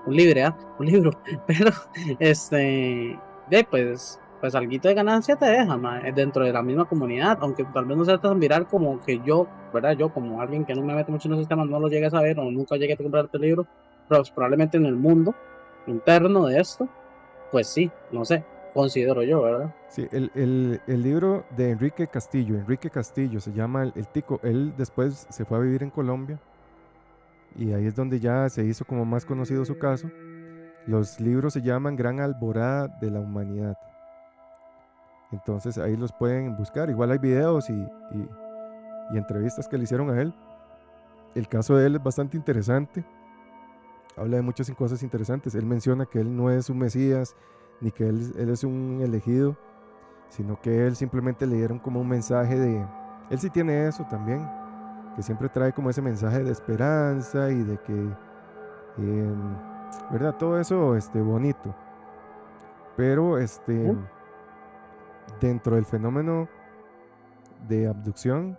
[0.06, 0.56] un libre, ¿ah?
[0.78, 1.10] Un libro,
[1.46, 1.70] pero,
[2.18, 7.38] este, de pues, pues algo de ganancia te deja, madre, dentro de la misma comunidad,
[7.40, 9.96] aunque tal vez no sea tan viral como que yo, ¿verdad?
[9.96, 12.10] Yo, como alguien que no me mete mucho en los sistemas, no lo llegue a
[12.10, 13.66] saber o nunca llegue a comprarte el libro,
[14.08, 15.34] pero pues, probablemente en el mundo
[15.86, 16.88] interno de esto,
[17.50, 18.44] pues sí, no sé,
[18.74, 19.74] considero yo, ¿verdad?
[19.88, 25.44] Sí, el, libro de Enrique Castillo, Enrique Castillo se llama el, Tico, él después se
[25.44, 26.38] fue a vivir en Colombia
[27.56, 30.10] y ahí es donde ya se hizo como más conocido su caso.
[30.86, 33.76] Los libros se llaman Gran Alborada de la Humanidad.
[35.32, 36.90] Entonces ahí los pueden buscar.
[36.90, 37.88] Igual hay videos y,
[39.10, 40.34] y entrevistas que le hicieron a él.
[41.34, 43.04] El caso de él es bastante interesante.
[44.16, 45.54] Habla de muchas cosas interesantes.
[45.54, 47.36] Él menciona que él no es un Mesías,
[47.80, 49.56] ni que él, es un elegido,
[50.28, 52.84] sino que él simplemente le dieron como un mensaje de...
[53.30, 54.48] Él sí tiene eso también,
[55.14, 57.92] que siempre trae como ese mensaje de esperanza y de que...
[58.98, 59.56] Em,
[60.10, 60.34] ¿Verdad?
[60.36, 61.74] Todo eso este, bonito.
[62.96, 63.94] Pero este...
[65.40, 66.48] Dentro del fenómeno
[67.68, 68.58] de abducción,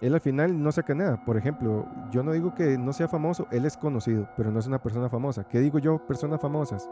[0.00, 1.24] él al final no saca nada.
[1.24, 4.66] Por ejemplo, yo no digo que no sea famoso, él es conocido, pero no es
[4.66, 5.44] una persona famosa.
[5.44, 6.88] ¿Qué digo yo, personas famosas?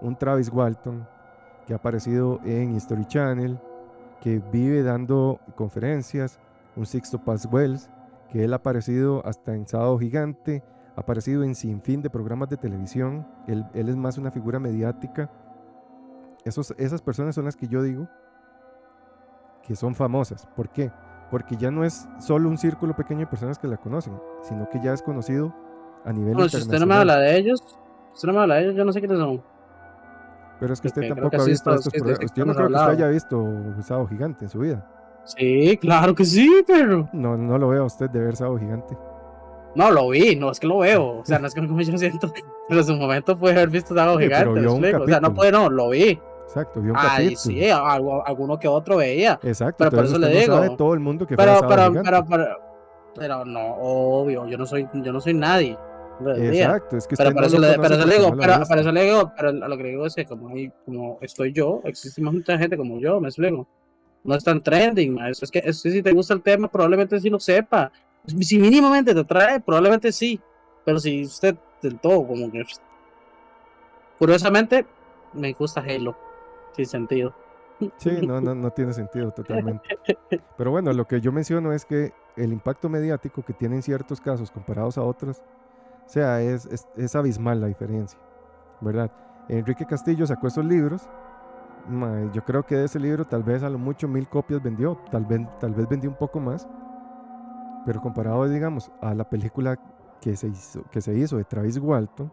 [0.00, 1.06] un Travis Walton
[1.66, 3.58] que ha aparecido en History Channel,
[4.20, 6.38] que vive dando conferencias,
[6.76, 7.90] un Sixto Paz Wells,
[8.30, 10.62] que él ha aparecido hasta en Sábado Gigante,
[10.96, 15.30] ha aparecido en sinfín de programas de televisión, él, es más una figura mediática.
[16.48, 18.08] Esos, esas personas son las que yo digo
[19.66, 20.48] que son famosas.
[20.56, 20.90] ¿Por qué?
[21.30, 24.80] Porque ya no es solo un círculo pequeño de personas que la conocen, sino que
[24.82, 25.54] ya es conocido
[26.06, 26.50] a nivel internacional.
[26.50, 27.62] Si usted no me habla de ellos,
[28.14, 29.42] usted no me habla de ellos, yo no sé quiénes son.
[30.58, 32.32] Pero es que usted tampoco ha visto estos programas.
[32.34, 33.46] Yo no creo que usted haya visto
[33.82, 34.86] Sábado Gigante en su vida.
[35.24, 37.08] Sí, claro que sí, pero.
[37.12, 38.96] No, no lo veo a usted de ver Sábado Gigante.
[39.74, 41.18] No, lo vi, no es que lo veo.
[41.18, 42.32] O sea, no es que me yo siento.
[42.68, 44.66] Pero en su momento puede haber visto Sábado Gigante.
[44.66, 46.18] o sea, no puede, no, lo vi.
[46.48, 49.38] Exacto, vio un Ay, sí, alguno que otro veía.
[49.42, 50.56] Exacto, pero por eso le digo.
[50.56, 52.46] No sabe todo el mundo que pero, fue pero, pero, pero,
[53.14, 55.76] pero, no, obvio, yo no soy, yo no soy nadie.
[56.38, 59.76] Exacto, es que pero para eso, le, digo, pero, para eso le digo, pero lo
[59.76, 60.48] que digo es que como,
[60.86, 63.68] como estoy yo, existe mucha gente como yo, me explico.
[64.24, 67.28] No es tan trending, es, es que es, si te gusta el tema, probablemente sí
[67.28, 67.92] lo sepa.
[68.26, 70.40] Si mínimamente te trae, probablemente sí.
[70.84, 72.64] Pero si usted del todo, como que.
[74.18, 74.86] Curiosamente,
[75.34, 76.27] me gusta Halo.
[76.72, 77.34] Sin sentido.
[77.96, 79.88] Sí, no, no, no tiene sentido totalmente.
[80.56, 84.50] Pero bueno, lo que yo menciono es que el impacto mediático que tienen ciertos casos
[84.50, 85.42] comparados a otros
[86.08, 88.18] o sea, es, es, abismal la diferencia,
[88.80, 89.10] ¿verdad?
[89.46, 91.06] Enrique Castillo sacó esos libros.
[92.32, 95.26] Yo creo que de ese libro tal vez a lo mucho mil copias vendió, tal
[95.26, 96.66] vez, tal vez vendió un poco más.
[97.84, 99.78] Pero comparado, digamos, a la película
[100.22, 102.32] que se hizo, que se hizo de Travis Walton,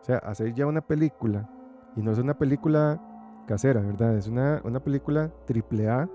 [0.00, 1.48] o sea, hacer ya una película,
[1.94, 3.00] y no es una película
[3.46, 4.16] casera, ¿verdad?
[4.16, 6.08] Es una, una película triple A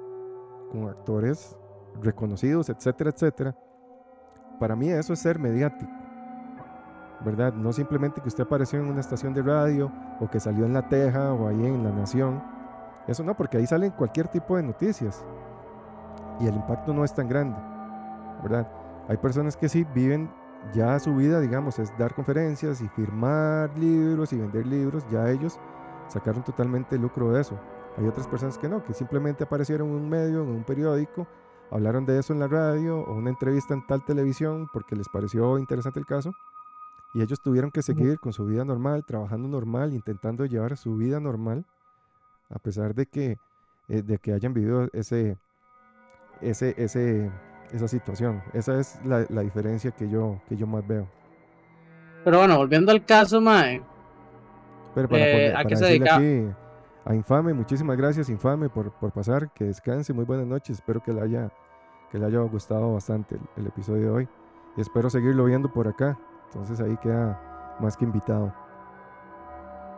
[0.71, 1.57] con actores
[2.01, 3.55] reconocidos, etcétera, etcétera.
[4.59, 5.91] Para mí eso es ser mediático,
[7.23, 7.53] ¿verdad?
[7.53, 10.87] No simplemente que usted apareció en una estación de radio o que salió en La
[10.89, 12.41] Teja o ahí en La Nación.
[13.07, 15.23] Eso no, porque ahí salen cualquier tipo de noticias
[16.39, 17.57] y el impacto no es tan grande,
[18.43, 18.67] ¿verdad?
[19.07, 20.29] Hay personas que sí viven
[20.73, 25.59] ya su vida, digamos, es dar conferencias y firmar libros y vender libros, ya ellos
[26.09, 27.59] sacaron totalmente lucro de eso.
[27.97, 31.27] Hay otras personas que no, que simplemente aparecieron en un medio, en un periódico,
[31.71, 35.57] hablaron de eso en la radio o una entrevista en tal televisión porque les pareció
[35.57, 36.33] interesante el caso
[37.13, 41.19] y ellos tuvieron que seguir con su vida normal, trabajando normal, intentando llevar su vida
[41.19, 41.65] normal,
[42.49, 43.37] a pesar de que,
[43.87, 45.37] eh, de que hayan vivido ese,
[46.41, 47.31] ese, ese,
[47.71, 48.43] esa situación.
[48.53, 51.07] Esa es la, la, diferencia que yo, que yo más veo.
[52.23, 53.81] Pero bueno, volviendo al caso, Mae.
[55.07, 56.15] Pero para, eh, ¿a qué se dedica?
[56.15, 56.49] Aquí
[57.05, 61.13] a Infame, muchísimas gracias Infame por, por, pasar, que descanse, muy buenas noches, espero que
[61.13, 61.49] le haya,
[62.11, 64.29] que le haya gustado bastante el, el episodio de hoy
[64.77, 68.53] y espero seguirlo viendo por acá, entonces ahí queda más que invitado.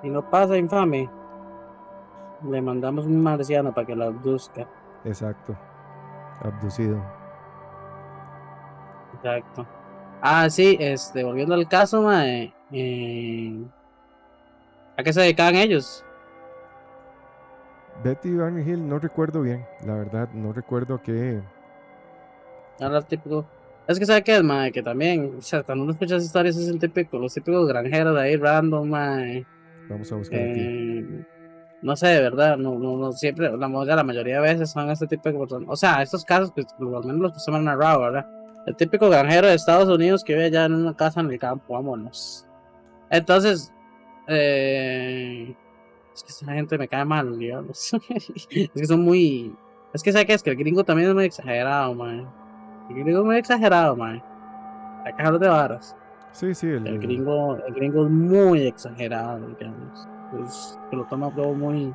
[0.02, 1.10] Si no pasa Infame,
[2.50, 4.68] le mandamos un marciano para que lo abduzca.
[5.04, 5.56] Exacto,
[6.42, 7.02] abducido.
[9.16, 9.68] Exacto.
[10.22, 13.66] Ah, sí, este, volviendo al caso, mae, eh,
[15.02, 16.06] ¿a qué se dedicaban ellos?
[18.04, 21.42] Betty y Barney Hill, no recuerdo bien, la verdad, no recuerdo qué.
[22.80, 23.46] Ahora típico.
[23.88, 26.56] Es que sabe qué es, mae, que también, o sea, cuando uno escucha esas historias
[26.56, 29.46] es el típico, los típicos granjeros de ahí random, mae.
[29.90, 30.60] Vamos a buscar aquí.
[30.60, 31.26] Eh,
[31.82, 35.08] no sé, de verdad, no, no, no siempre, la, la mayoría de veces son este
[35.08, 35.68] tipo de personas.
[35.70, 38.28] O sea, estos casos, pues, al menos los que se me han narrado, ¿verdad?
[38.68, 41.74] El típico granjero de Estados Unidos que vive allá en una casa en el campo,
[41.74, 42.46] vámonos.
[43.10, 43.74] Entonces,
[44.28, 45.56] eh,
[46.14, 47.94] es que esa gente me cae mal, digamos.
[48.50, 49.56] es que son muy.
[49.94, 50.34] Es que, ¿sabes qué?
[50.34, 52.30] Es que el gringo también es muy exagerado, man.
[52.90, 54.22] El gringo es muy exagerado, man.
[55.06, 55.96] Hay que de varas.
[56.32, 56.68] Sí, sí.
[56.68, 60.08] El, el, gringo, el gringo es muy exagerado, digamos.
[60.46, 61.94] Es, que lo toma todo muy.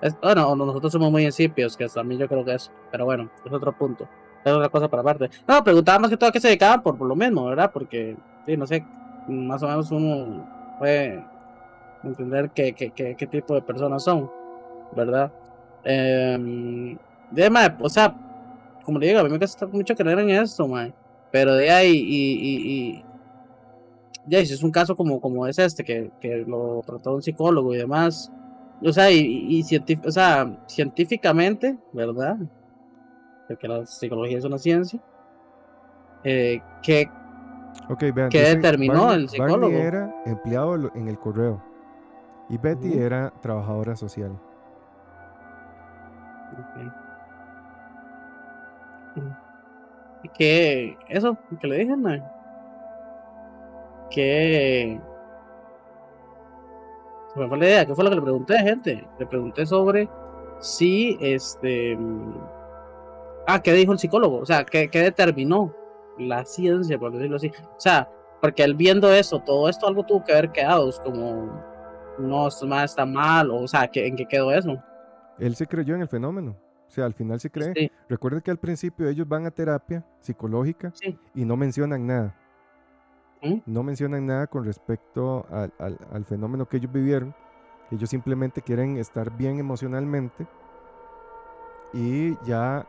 [0.00, 2.70] Es, bueno, nosotros somos muy incipios, que también yo creo que es.
[2.90, 4.08] Pero bueno, es otro punto.
[4.44, 5.30] Es otra cosa para aparte.
[5.46, 7.70] No, preguntaba más que todo a qué se dedicaban por, por lo mismo, ¿verdad?
[7.72, 8.84] Porque, sí, no sé,
[9.28, 10.46] más o menos uno
[10.78, 11.24] puede
[12.08, 14.30] entender qué, qué, qué, qué tipo de personas son,
[14.94, 15.32] ¿verdad?
[15.84, 16.96] Eh,
[17.30, 18.16] de, o sea,
[18.84, 20.94] como le digo, a mí me cuesta mucho creer en esto, man.
[21.30, 23.04] Pero de ahí, y, y, y
[24.26, 27.74] ya, si es un caso como, como es este, que, que lo trató un psicólogo
[27.74, 28.30] y demás,
[28.82, 29.62] o sea, y, y
[30.06, 32.36] o sea, científicamente, ¿verdad?
[33.48, 35.00] Porque la psicología es una ciencia,
[36.22, 37.08] eh, que,
[37.88, 39.60] okay, vean, que determinó Barney, el psicólogo.
[39.60, 41.73] Barney era empleado en el correo
[42.48, 43.00] y Betty uh -huh.
[43.06, 44.32] era trabajadora social.
[46.70, 46.90] Okay.
[50.32, 52.24] Que eso, que le dije, man.
[54.10, 55.00] Que.
[57.32, 59.06] Se me fue la idea, ¿qué fue lo que le pregunté, gente?
[59.18, 60.08] Le pregunté sobre
[60.60, 61.98] si este.
[63.46, 64.38] Ah, ¿qué dijo el psicólogo?
[64.38, 65.74] O sea, ¿qué, qué determinó
[66.18, 67.52] la ciencia, por decirlo así?
[67.76, 68.08] O sea,
[68.40, 71.73] porque él viendo eso, todo esto algo tuvo que haber quedado, como
[72.18, 74.82] no, esto más está mal, o, o sea, ¿en qué quedó eso?
[75.38, 76.56] Él se creyó en el fenómeno.
[76.86, 77.72] O sea, al final se cree.
[77.74, 77.90] Sí.
[78.08, 81.18] Recuerden que al principio ellos van a terapia psicológica sí.
[81.34, 82.36] y no mencionan nada.
[83.42, 83.56] ¿Mm?
[83.66, 87.34] No mencionan nada con respecto al, al, al, fenómeno que ellos vivieron.
[87.90, 90.46] Ellos simplemente quieren estar bien emocionalmente.
[91.92, 92.86] Y ya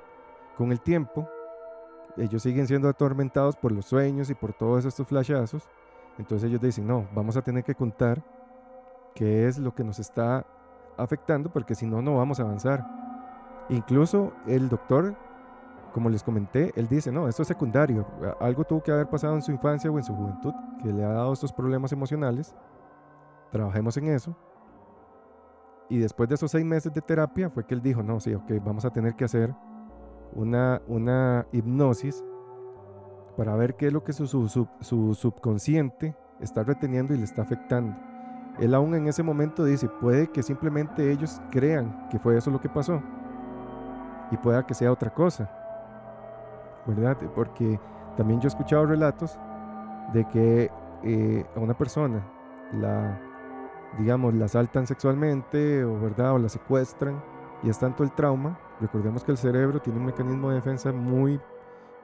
[0.57, 1.27] con el tiempo,
[2.17, 5.63] ellos siguen siendo atormentados por los sueños y por todos estos flashazos.
[6.17, 8.23] Entonces ellos dicen, no, vamos a tener que contar
[9.15, 10.45] qué es lo que nos está
[10.97, 12.85] afectando porque si no, no vamos a avanzar.
[13.69, 15.15] Incluso el doctor,
[15.93, 18.05] como les comenté, él dice, no, esto es secundario,
[18.39, 21.09] algo tuvo que haber pasado en su infancia o en su juventud que le ha
[21.09, 22.55] dado estos problemas emocionales,
[23.51, 24.35] trabajemos en eso.
[25.89, 28.51] Y después de esos seis meses de terapia fue que él dijo, no, sí, ok,
[28.63, 29.55] vamos a tener que hacer
[30.33, 32.23] una, una hipnosis
[33.37, 37.23] para ver qué es lo que su, su, su, su subconsciente está reteniendo y le
[37.23, 37.95] está afectando.
[38.59, 42.61] Él aún en ese momento dice, puede que simplemente ellos crean que fue eso lo
[42.61, 43.01] que pasó
[44.31, 45.49] y pueda que sea otra cosa,
[46.85, 47.17] ¿verdad?
[47.35, 47.79] Porque
[48.17, 49.37] también yo he escuchado relatos
[50.13, 50.71] de que
[51.03, 52.25] eh, a una persona
[52.73, 53.19] la,
[53.99, 56.33] digamos, la asaltan sexualmente o, ¿verdad?
[56.33, 57.21] O la secuestran
[57.63, 61.39] y es tanto el trauma, recordemos que el cerebro tiene un mecanismo de defensa muy,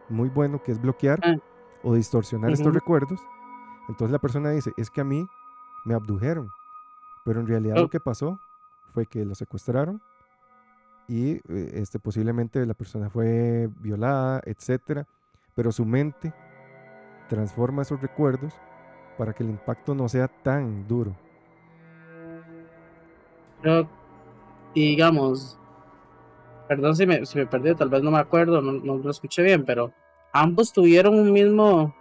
[0.10, 1.36] muy bueno, que es bloquear Ah.
[1.84, 3.20] o distorsionar estos recuerdos.
[3.88, 5.28] Entonces la persona dice, es que a mí
[5.86, 6.50] me abdujeron,
[7.26, 7.82] pero en realidad Oh.
[7.84, 8.40] lo que pasó
[8.94, 10.02] fue que lo secuestraron
[11.08, 11.42] y eh,
[11.74, 15.08] este, posiblemente la persona fue violada, etcétera,
[15.56, 16.34] pero su mente
[17.30, 18.54] transforma esos recuerdos
[19.18, 21.16] para que el impacto no sea tan duro.
[23.62, 23.88] Pero,
[24.74, 25.60] digamos,
[26.68, 29.44] perdón si me, si me perdí, tal vez no me acuerdo, no, no lo escuché
[29.44, 29.94] bien, pero
[30.34, 31.94] ambos tuvieron un mismo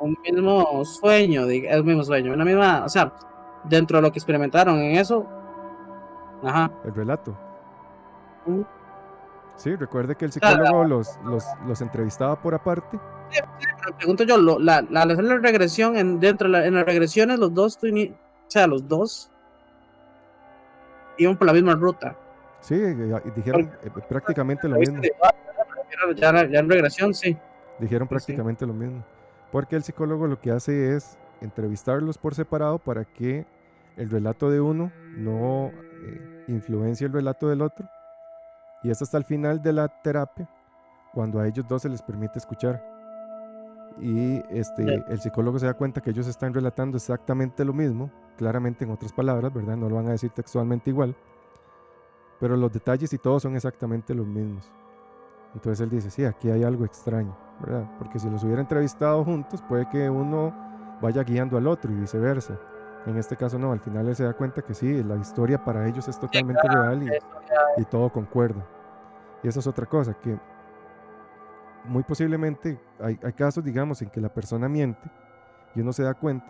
[0.00, 3.12] un mismo sueño, el mismo sueño, una misma, o sea,
[3.64, 5.26] dentro de lo que experimentaron en eso,
[6.42, 7.36] ajá, El relato.
[9.56, 10.64] Sí, recuerde que el Claro.
[10.64, 12.98] psicólogo los, los, los entrevistaba por aparte.
[13.82, 17.38] pero pregunto yo, lo- la, la, la regresión, en, dentro de la- en las regresiones,
[17.38, 17.86] los dos, o
[18.48, 19.30] sea, los dos
[21.18, 22.16] iban por la misma ruta.
[22.60, 22.74] Sí,
[23.36, 25.02] dijeron eh, prácticamente lo mismo.
[26.16, 27.36] Ya, ya en regresión, sí.
[27.78, 28.10] Dijeron sí.
[28.10, 29.04] prácticamente lo mismo.
[29.52, 33.46] Porque el psicólogo lo que hace es entrevistarlos por separado para que
[33.96, 35.70] el relato de uno no
[36.02, 37.88] eh, influencie el relato del otro.
[38.82, 40.48] Y es hasta el final de la terapia
[41.12, 42.82] cuando a ellos dos se les permite escuchar.
[44.00, 48.84] Y este, el psicólogo se da cuenta que ellos están relatando exactamente lo mismo, claramente
[48.84, 49.76] en otras palabras, ¿verdad?
[49.76, 51.14] No lo van a decir textualmente igual.
[52.38, 54.70] Pero los detalles y todo son exactamente los mismos.
[55.54, 57.84] Entonces él dice, sí, aquí hay algo extraño, ¿verdad?
[57.98, 60.52] Porque si los hubiera entrevistado juntos, puede que uno
[61.00, 62.58] vaya guiando al otro y viceversa.
[63.06, 65.86] En este caso no, al final él se da cuenta que sí, la historia para
[65.88, 68.62] ellos es totalmente real y, Eso ya- y todo concuerda.
[69.42, 70.38] Y esa es otra cosa, que
[71.84, 75.08] muy posiblemente hay, hay casos, digamos, en que la persona miente
[75.74, 76.46] y uno se da cuenta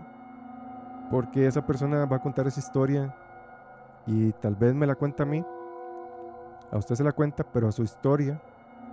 [1.11, 3.15] porque esa persona va a contar esa historia
[4.07, 5.45] y tal vez me la cuenta a mí,
[6.73, 8.41] a usted se la cuenta, pero a su historia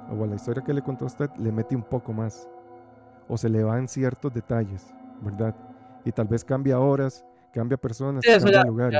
[0.09, 2.47] o a la historia que le contó a usted le mete un poco más
[3.27, 5.53] o se le van ciertos detalles, ¿verdad?
[6.05, 8.99] Y tal vez cambia horas, cambia personas, Sí, eso cambia ya- lugares.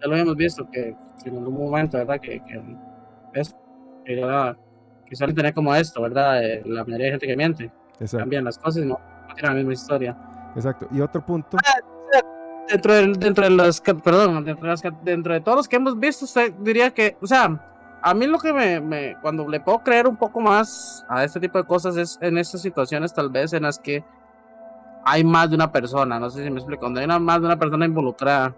[0.00, 2.18] ya lo habíamos visto que, que en algún momento, ¿verdad?
[2.20, 2.62] Que, que
[3.34, 3.54] es
[4.04, 4.56] que, ya-
[5.04, 6.42] que suelen tener como esto, ¿verdad?
[6.42, 7.70] Eh, la mayoría de gente que miente,
[8.00, 8.98] Exacto, cambian las cosas y no,
[9.28, 10.16] no tienen la misma historia.
[10.56, 10.88] exacto.
[10.90, 11.56] Y otro punto,
[12.70, 16.24] Dentro de, dentro de los, perdón, dentro de, dentro de todos los que hemos visto,
[16.24, 17.60] usted diría que, o sea,
[18.02, 21.38] a mí lo que me, me, cuando le puedo creer un poco más a este
[21.38, 24.04] tipo de cosas es en estas situaciones tal vez en las que
[25.04, 27.46] hay más de una persona, no sé si me explico, cuando hay una, más de
[27.46, 28.54] una persona involucrada.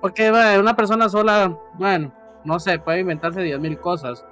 [0.00, 2.12] Porque bueno, una persona sola, bueno,
[2.44, 4.24] no sé, puede inventarse 10.000 cosas.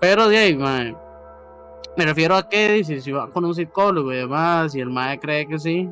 [0.00, 0.96] Pero de ahí, mae,
[1.96, 5.18] me refiero a que dice, si va con un psicólogo y demás, y el mae
[5.18, 5.90] cree que sí,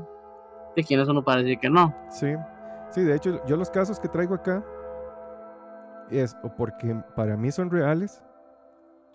[0.77, 1.94] ¿de quién es uno para decir que no?
[2.11, 2.35] Sí,
[2.90, 4.62] sí, de hecho yo los casos que traigo acá
[6.12, 8.22] es o porque para mí son reales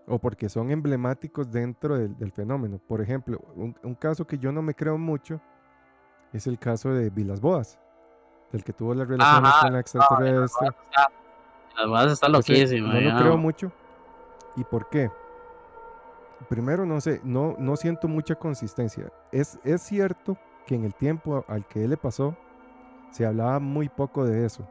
[0.08, 2.80] o porque son emblemáticos dentro del, del fenómeno.
[2.88, 5.42] Por ejemplo, un, un caso que yo no me creo mucho
[6.34, 7.80] es el caso de Vilas Boas,
[8.52, 10.70] del que tuvo las relaciones Ajá, con la extraterrestre.
[11.78, 12.94] Las bases están Ese loquísimas.
[12.94, 13.72] no lo creo mucho.
[14.56, 15.12] ¿Y por qué?
[16.50, 19.12] Primero, no sé, no, no siento mucha consistencia.
[19.32, 22.36] Es, es cierto que en el tiempo al que él le pasó,
[23.12, 24.68] se hablaba muy poco de eso.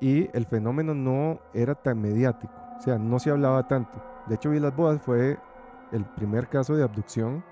[0.00, 4.02] Y el fenómeno no era tan mediático, o sea, no se hablaba tanto.
[4.26, 5.38] De hecho, Vilas Boas fue
[5.92, 7.42] el primer caso de abducción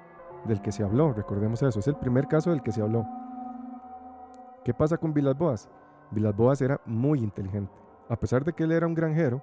[0.44, 3.06] del que se habló, recordemos eso, es el primer caso del que se habló.
[4.64, 5.68] ¿Qué pasa con Vilas Boas?
[6.10, 7.72] Vilas Boas era muy inteligente.
[8.08, 9.42] A pesar de que él era un granjero,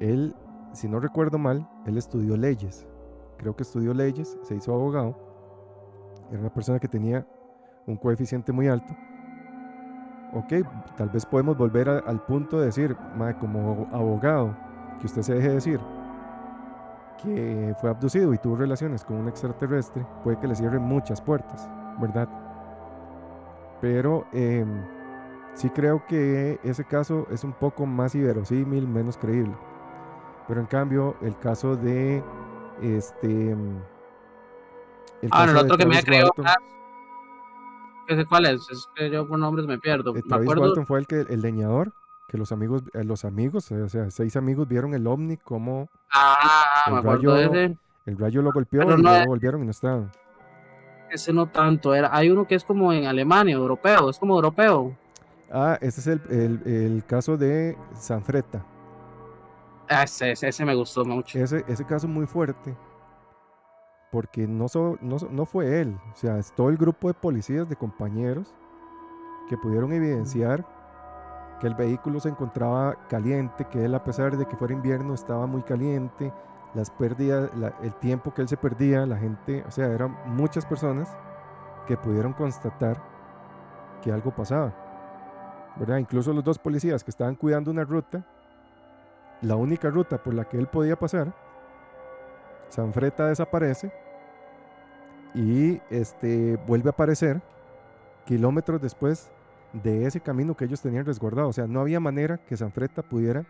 [0.00, 0.34] él,
[0.72, 2.86] si no recuerdo mal, él estudió leyes.
[3.38, 5.16] Creo que estudió leyes, se hizo abogado.
[6.30, 7.26] Era una persona que tenía
[7.86, 8.94] un coeficiente muy alto.
[10.32, 10.52] Ok,
[10.96, 14.54] tal vez podemos volver a- al punto de decir, "Mae, como abogado,
[15.00, 15.80] que usted se deje decir
[17.22, 21.68] que fue abducido y tuvo relaciones con un extraterrestre, puede que le cierren muchas puertas,
[22.00, 22.28] ¿verdad?
[23.80, 24.84] Pero em,
[25.54, 29.54] sí creo que ese caso es un poco más inverosímil, menos creíble.
[30.48, 32.22] Pero en cambio, el caso de
[32.80, 33.50] este.
[33.50, 33.78] em,
[35.20, 35.94] El Ah, no, el otro que me.
[35.96, 36.44] Walton,
[38.12, 38.60] ah, ¿Qué sé cuál es?
[38.70, 40.10] Es que yo por nombres me pierdo.
[40.10, 40.62] eh, Me Travis acuerdo.
[40.64, 41.92] Walton fue el que el leñador,
[42.28, 46.84] que los amigos, eh, los amigos, o sea, seis amigos vieron el ovni como Ah,
[46.86, 47.78] el me acuerdo de rayo- ese.
[48.06, 50.10] el rayo lo golpeó Pero y no volvieron y no estaban.
[51.10, 51.94] Ese no tanto.
[51.94, 54.08] Era, hay uno que es como en Alemania, europeo.
[54.08, 54.96] Es como europeo.
[55.50, 58.64] Ah, ese es el, el- el caso de Sanfretta.
[59.90, 61.38] Ah, Ese, ese, ese me gustó mucho.
[61.38, 62.74] Ese, ese caso muy fuerte,
[64.12, 67.14] porque no, so- no, so- no fue él, o sea, es todo el grupo de
[67.14, 68.54] policías, de compañeros,
[69.48, 70.64] que pudieron evidenciar
[71.58, 75.46] que el vehículo se encontraba caliente, que él a pesar de que fuera invierno estaba
[75.46, 76.32] muy caliente,
[76.74, 77.50] las pérdidas,
[77.82, 81.16] el tiempo que él se perdía, la gente, o sea, eran muchas personas
[81.86, 83.02] que pudieron constatar
[84.02, 84.72] que algo pasaba.
[85.76, 85.96] ¿verdad?
[85.98, 88.24] Incluso los dos policías que estaban cuidando una ruta,
[89.40, 91.32] la única ruta por la que él podía pasar,
[92.72, 93.92] Sanfreta desaparece
[95.34, 97.42] y este, vuelve a aparecer
[98.24, 99.30] kilómetros después
[99.74, 101.48] de ese camino que ellos tenían resguardado.
[101.48, 103.44] O sea, no había manera que Sanfreta pudiera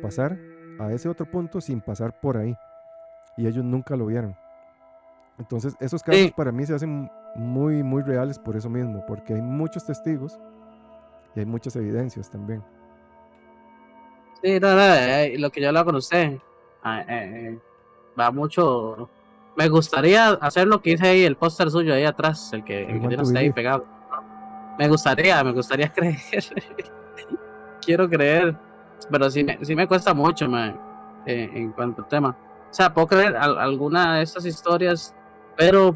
[0.00, 0.38] pasar
[0.78, 2.56] a ese otro punto sin pasar por ahí.
[3.36, 4.34] Y ellos nunca lo vieron.
[5.38, 9.42] Entonces, esos casos para mí se hacen muy, muy reales por eso mismo, porque hay
[9.42, 10.40] muchos testigos
[11.34, 12.64] y hay muchas evidencias también.
[14.42, 16.38] Sí, no, eh, lo que yo hablaba con usted,
[16.82, 17.58] ah, eh, eh,
[18.18, 19.08] va mucho.
[19.56, 23.00] Me gustaría hacer lo que hice ahí, el póster suyo ahí atrás, el que, el
[23.00, 23.86] que tiene ahí pegado.
[24.78, 26.18] Me gustaría, me gustaría creer.
[27.80, 28.56] Quiero creer,
[29.10, 30.46] pero sí me, sí me cuesta mucho
[31.24, 32.36] en cuanto al tema.
[32.70, 35.14] O sea, puedo creer alguna de estas historias,
[35.56, 35.94] pero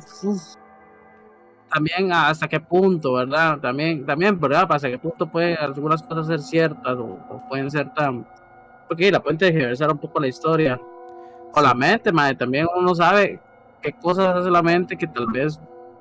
[1.72, 3.58] también hasta qué punto, ¿verdad?
[3.60, 4.66] También, también, ¿verdad?
[4.68, 8.26] Hasta qué punto pueden algunas cosas ser ciertas o, pueden ser tan...
[8.88, 10.80] Porque la pueden tergiversar un poco la historia.
[11.54, 13.40] O la mente, madre, también uno sabe
[13.82, 15.60] qué cosas hace la mente que tal vez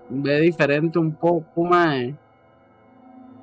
[0.09, 2.15] ve diferente un poco, madre.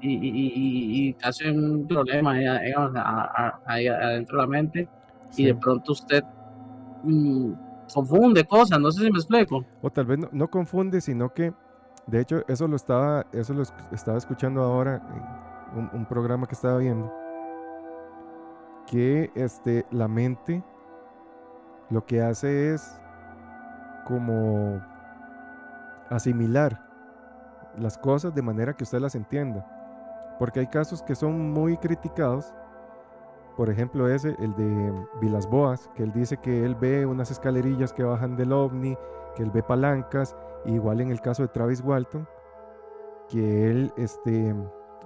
[0.01, 4.89] Y, y, y, hace un problema ahí, adentro de la mente.
[5.37, 6.23] Y de pronto usted
[7.03, 7.53] mm,
[7.93, 9.65] confunde cosas, no sé si me explico.
[9.83, 11.53] O tal vez no, no confunde, sino que
[12.07, 15.03] de hecho, eso lo estaba, eso lo estaba escuchando ahora
[15.75, 17.13] en un, programa que estaba viendo.
[18.87, 20.63] Que este, la mente
[21.91, 23.01] lo que hace es
[24.05, 24.81] como
[26.11, 26.83] asimilar
[27.77, 29.67] las cosas de manera que usted las entienda.
[30.39, 32.55] Porque hay casos que son muy criticados.
[33.57, 37.93] Por ejemplo, ese, el de Vilas Boas, que él dice que él ve unas escalerillas
[37.93, 38.97] que bajan del ovni,
[39.35, 40.37] que él ve palancas
[40.67, 42.29] Igual en el caso de Travis Walton,
[43.29, 44.55] que él, este,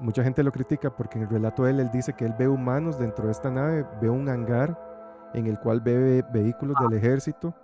[0.00, 2.48] mucha gente lo critica porque en el relato de él, él dice que él ve
[2.48, 4.89] humanos dentro de esta nave, ve un hangar
[5.34, 7.54] en el cual ve vehículos del ejército.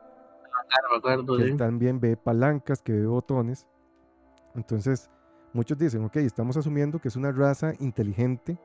[1.36, 3.66] que él también ve palancas, que ve botones.
[4.54, 5.10] Entonces,
[5.52, 8.58] muchos dicen, ok, estamos asumiendo que es una raza inteligente,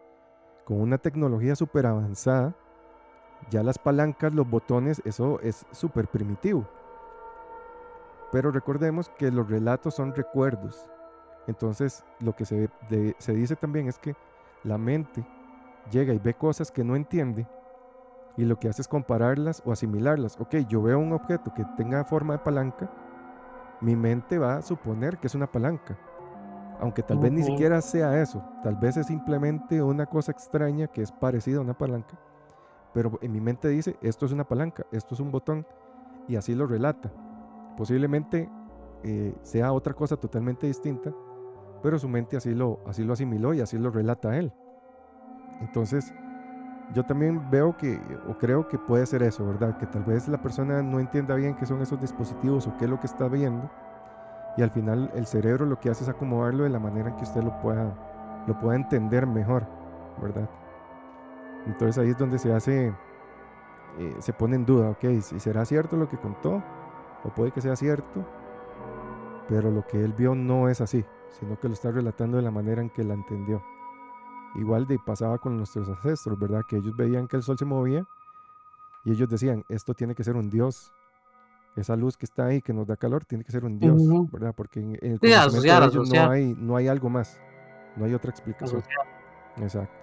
[0.65, 2.55] con una tecnología súper avanzada.
[3.49, 6.67] Ya las palancas, los botones, eso es súper primitivo.
[8.31, 10.89] Pero recordemos que los relatos son recuerdos.
[11.47, 12.69] Entonces, lo que se,
[13.17, 14.15] se dice también es que
[14.63, 15.25] la mente
[15.91, 17.47] llega y ve cosas que no entiende
[18.37, 20.39] y lo que hace es compararlas o asimilarlas.
[20.39, 22.89] Ok, yo veo un objeto que tenga forma de palanca,
[23.81, 25.97] mi mente va a suponer que es una palanca.
[26.79, 31.03] Aunque tal vez ni siquiera sea eso, tal vez es simplemente una cosa extraña que
[31.03, 32.17] es parecida a una palanca.
[32.93, 35.65] Pero en mi mente dice, esto es una palanca, esto es un botón,
[36.27, 37.11] y así lo relata.
[37.77, 38.49] Posiblemente
[39.03, 41.13] eh, sea otra cosa totalmente distinta,
[41.81, 44.51] pero su mente así lo, así lo asimiló y así lo relata él.
[45.61, 46.13] Entonces,
[46.93, 49.77] yo también veo que, o creo que puede ser eso, ¿verdad?
[49.77, 52.91] Que tal vez la persona no entienda bien qué son esos dispositivos o qué es
[52.91, 53.69] lo que está viendo,
[54.57, 57.23] y al final el cerebro lo que hace es acomodarlo de la manera en que
[57.23, 57.93] usted lo pueda,
[58.47, 59.65] lo pueda entender mejor,
[60.21, 60.49] ¿verdad?
[61.65, 62.93] Entonces ahí es donde se hace,
[63.97, 66.61] eh, se pone en duda, ok, si será cierto lo que contó,
[67.23, 68.25] o puede que sea cierto,
[69.47, 72.51] pero lo que él vio no es así, sino que lo está relatando de la
[72.51, 73.61] manera en que la entendió.
[74.55, 76.61] Igual de pasaba con nuestros ancestros, ¿verdad?
[76.67, 78.05] Que ellos veían que el sol se movía
[79.03, 80.93] y ellos decían, esto tiene que ser un dios.
[81.75, 84.53] Esa luz que está ahí, que nos da calor, tiene que ser un dios, ¿verdad?
[84.55, 87.39] Porque en, el conocimiento de ellos no hay, no hay algo más,
[87.95, 88.83] no hay otra explicación.
[89.57, 90.01] Exacto.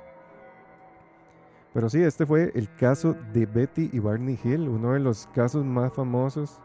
[1.74, 5.64] Pero sí, este fue el caso de Betty y Barney Hill, uno de los casos
[5.64, 6.60] más famosos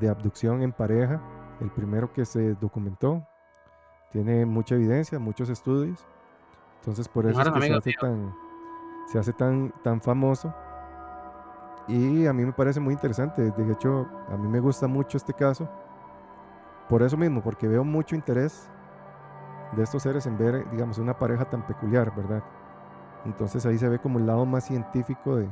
[0.00, 1.20] de abducción en pareja,
[1.60, 3.26] el primero que se documentó.
[4.10, 6.06] Tiene mucha evidencia, muchos estudios.
[6.80, 8.34] Entonces por eso es que se hace, tan,
[9.06, 10.54] se hace tan, tan famoso.
[11.88, 13.50] Y a mí me parece muy interesante.
[13.50, 15.68] De hecho, a mí me gusta mucho este caso.
[16.88, 18.68] Por eso mismo, porque veo mucho interés
[19.72, 22.42] de estos seres en ver, digamos, una pareja tan peculiar, ¿verdad?
[23.24, 25.48] Entonces ahí se ve como el lado más científico de,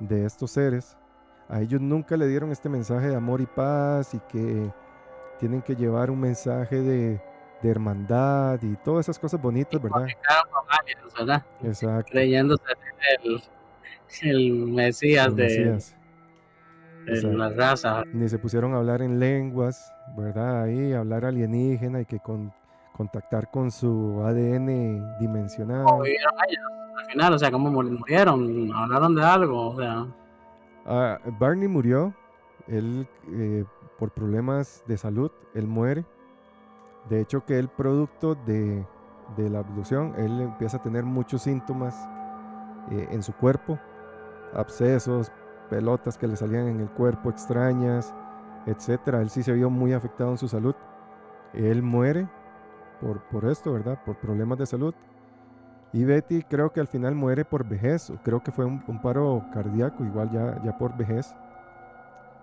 [0.00, 0.96] de estos seres
[1.52, 4.72] a ellos nunca le dieron este mensaje de amor y paz y que
[5.38, 7.22] tienen que llevar un mensaje de,
[7.70, 10.06] hermandad y todas esas cosas bonitas, ¿verdad?
[11.18, 11.46] ¿verdad?
[11.62, 12.10] Exacto.
[12.12, 12.62] Creyéndose
[13.22, 13.42] el,
[14.22, 15.78] el Mesías, de,
[17.06, 18.04] la raza.
[18.12, 20.62] Ni se pusieron a hablar en lenguas, ¿verdad?
[20.62, 22.52] Ahí, hablar alienígena y que con,
[22.96, 25.84] contactar con su ADN dimensional.
[25.84, 26.64] ¿Cómo vivieron ellos
[26.98, 27.32] al final?
[27.34, 28.72] O sea, ¿cómo muri- murieron?
[28.74, 29.70] ¿Hablaron de algo?
[29.70, 30.06] O sea,
[30.84, 32.12] Ah, Barney murió,
[32.66, 33.64] él eh,
[33.98, 36.04] por problemas de salud, él muere.
[37.08, 38.86] De hecho que el producto de,
[39.36, 42.08] de la abducción, él empieza a tener muchos síntomas
[42.90, 43.78] eh, en su cuerpo,
[44.54, 45.32] abscesos,
[45.68, 48.14] pelotas que le salían en el cuerpo extrañas,
[48.66, 49.20] etcétera.
[49.20, 50.74] Él sí se vio muy afectado en su salud.
[51.54, 52.28] Él muere
[53.00, 53.98] por, por esto, ¿verdad?
[54.04, 54.94] Por problemas de salud.
[55.92, 59.44] Y Betty creo que al final muere por vejez, creo que fue un, un paro
[59.52, 61.34] cardíaco, igual ya, ya por vejez.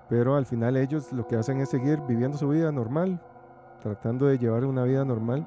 [0.08, 3.20] Pero al final ellos lo que hacen es seguir viviendo su vida normal,
[3.80, 5.46] tratando de llevar una vida normal.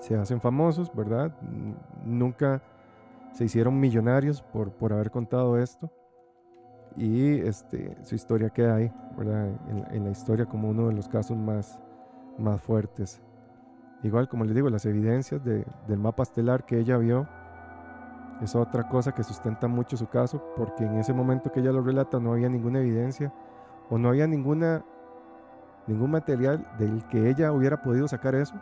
[0.00, 1.32] Se hacen famosos, ¿verdad?
[2.04, 2.60] Nunca
[3.32, 5.90] se hicieron millonarios por, por haber contado esto.
[6.96, 9.48] Y este, su historia queda ahí, ¿verdad?
[9.68, 11.80] En, en la historia como uno de los casos más,
[12.38, 13.20] más fuertes.
[14.02, 17.26] Igual, como les digo, las evidencias de- del mapa estelar que ella vio
[18.42, 21.82] es otra cosa que sustenta mucho su caso, porque en ese momento que ella lo
[21.82, 23.32] relata no había ninguna evidencia
[23.88, 24.84] o no había ninguna
[25.86, 28.54] ningún material del que ella hubiera podido sacar eso.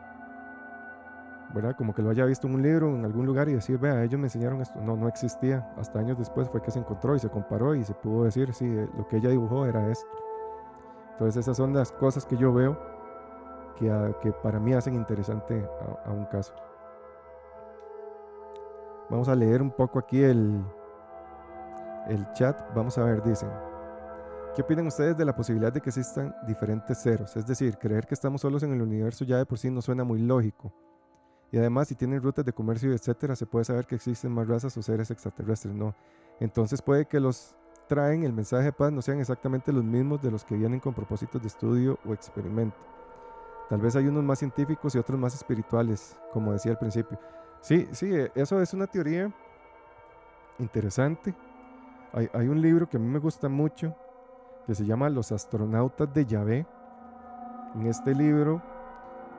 [1.55, 1.77] ¿Verdad?
[1.77, 4.19] Como que lo haya visto en un libro, en algún lugar y decir, vea, ellos
[4.19, 4.81] me enseñaron esto.
[4.81, 5.71] No, no existía.
[5.77, 8.65] Hasta años después fue que se encontró y se comparó y se pudo decir, sí,
[8.65, 10.09] eh, lo que ella dibujó era esto.
[11.13, 12.79] Entonces esas son las cosas que yo veo
[13.77, 15.69] que, que para mí hacen interesante
[16.05, 16.55] a, a un caso.
[19.11, 20.65] Vamos a leer un poco aquí el,
[22.09, 22.59] el chat.
[22.75, 23.51] Vamos a ver, dicen.
[24.55, 27.35] ¿Qué opinan ustedes de la posibilidad de que existan diferentes ceros?
[27.37, 30.05] Es decir, creer que estamos solos en el universo ya de por sí no suena
[30.05, 30.71] muy lógico.
[31.51, 34.77] Y además, si tienen rutas de comercio etcétera, se puede saber que existen más razas
[34.77, 35.75] o seres extraterrestres.
[35.75, 35.95] No.
[36.39, 37.55] Entonces puede que los
[37.89, 40.93] traen el mensaje de paz no sean exactamente los mismos de los que vienen con
[40.93, 42.77] propósitos de estudio o experimento.
[43.71, 47.19] Tal vez hay unos más científicos y otros más espirituales, como decía al principio.
[47.63, 49.33] Sí, sí, eh, eso es una teoría
[50.59, 51.35] interesante.
[52.13, 53.97] Hay, hay un libro que a mí me gusta mucho
[54.67, 56.67] que se llama Los astronautas de Yahvé.
[57.75, 58.63] En este libro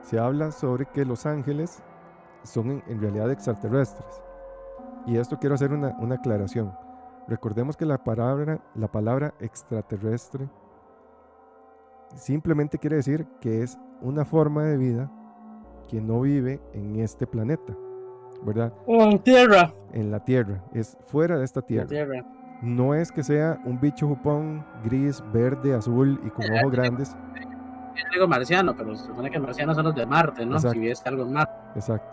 [0.02, 1.82] se habla sobre que los ángeles
[2.44, 4.22] son en, en realidad extraterrestres.
[5.06, 6.74] Y esto quiero hacer una, una aclaración.
[7.28, 10.50] Recordemos que la palabra, la palabra extraterrestre
[12.16, 15.12] simplemente quiere decir que es una forma de vida
[15.88, 17.76] que no vive en este planeta,
[18.44, 18.74] ¿verdad?
[18.86, 19.72] oh, tierra.
[19.92, 22.26] En la Tierra, es fuera de esta La Tierra.
[22.64, 27.16] No es que sea un bicho jupón gris, verde, azul y con ojos grandes.
[27.96, 30.56] Yo digo marciano, pero se supone que marcianos son los de Marte, ¿no?
[30.56, 30.74] Exacto.
[30.74, 31.54] Si ves algo en Marte.
[31.76, 32.08] Exacto.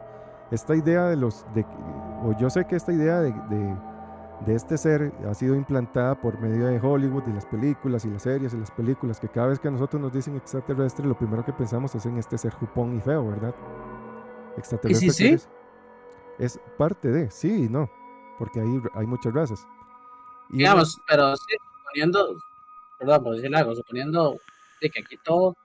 [0.50, 1.46] Esta idea de los...
[1.54, 1.64] De,
[2.24, 3.76] o yo sé que esta idea de, de,
[4.44, 8.22] de este ser ha sido implantada por medio de Hollywood y las películas y las
[8.22, 11.44] series y las películas, que cada vez que a nosotros nos dicen extraterrestre, lo primero
[11.44, 13.54] que pensamos es en este ser jupón y feo, ¿verdad?
[14.56, 15.16] Extraterrestre sí?
[15.22, 15.48] quiere decir-
[16.38, 17.88] es parte de, sí y no,
[18.38, 19.66] porque hay, hay muchas razas.
[20.52, 21.54] Digamos, pero sí,
[21.84, 22.36] suponiendo,
[22.98, 24.36] perdón por decirle algo, suponiendo
[24.80, 25.56] de que aquí todo,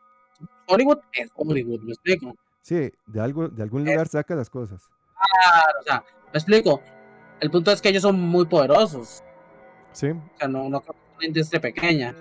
[0.68, 2.36] Hollywood es Hollywood, me explico.
[2.62, 4.90] sí, de, algo, de algún lugar saca las cosas.
[5.42, 6.04] Claro, o sea,
[6.34, 6.82] me explico.
[7.40, 9.24] El punto es que ellos son muy poderosos.
[9.92, 10.84] Sí, O sea, no, no
[11.18, 12.16] una industria pequeña.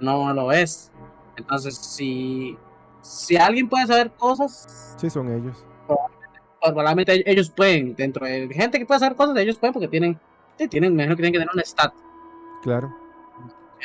[0.00, 0.90] No lo es.
[1.36, 2.56] Entonces, si,
[3.02, 5.64] si alguien puede saber cosas, sí son ellos.
[5.86, 5.98] pues,
[6.60, 7.94] probablemente ellos pueden.
[7.94, 10.18] Dentro de gente que puede saber cosas, ellos pueden porque tienen,
[10.68, 11.92] tienen, me imagino que tienen que tener un stat.
[12.62, 12.94] Claro.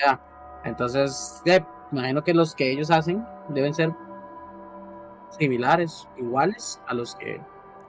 [0.06, 0.20] Ya.
[0.64, 3.94] Entonces, ya, imagino que los que ellos hacen deben ser
[5.38, 7.42] similares, iguales a los que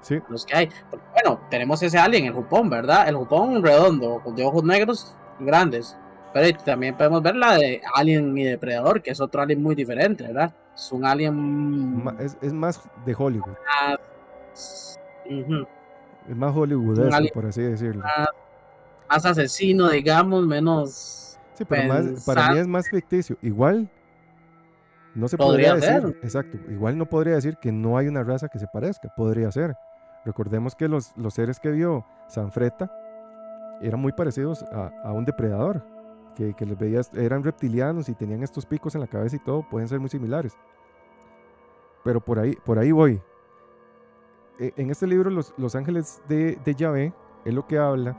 [0.02, 0.68] Sí, los que hay.
[0.88, 3.08] Porque, bueno, tenemos ese alien, el jupón, ¿verdad?
[3.08, 5.96] El jupón redondo, de ojos negros grandes.
[6.32, 10.24] Pero también podemos ver la de Alien mi depredador, que es otro alien muy diferente,
[10.24, 10.54] ¿verdad?
[10.74, 13.54] Es un alien es, es más de Hollywood.
[13.64, 15.00] más,
[16.28, 18.02] Es más hollywoodesco, alien- por así decirlo.
[18.04, 18.28] más
[19.08, 21.38] asesino, digamos, menos.
[21.54, 23.36] Sí, pero más- para mí es más ficticio.
[23.42, 23.88] Igual
[25.14, 26.24] no se Podría podría decir, ser.
[26.24, 29.74] exacto, igual no podría decir que no hay una raza que se parezca, podría ser.
[30.26, 32.90] Recordemos que los, los seres que vio Sanfreta
[33.80, 35.82] eran muy parecidos a, a un depredador,
[36.34, 39.66] que, que les veías, eran reptilianos y tenían estos picos en la cabeza y todo,
[39.70, 40.54] pueden ser muy similares.
[42.04, 43.20] Pero por ahí, por ahí voy.
[44.58, 47.14] E- En este libro, Los, los Ángeles de, de Yahvé,
[47.46, 48.16] es lo que habla,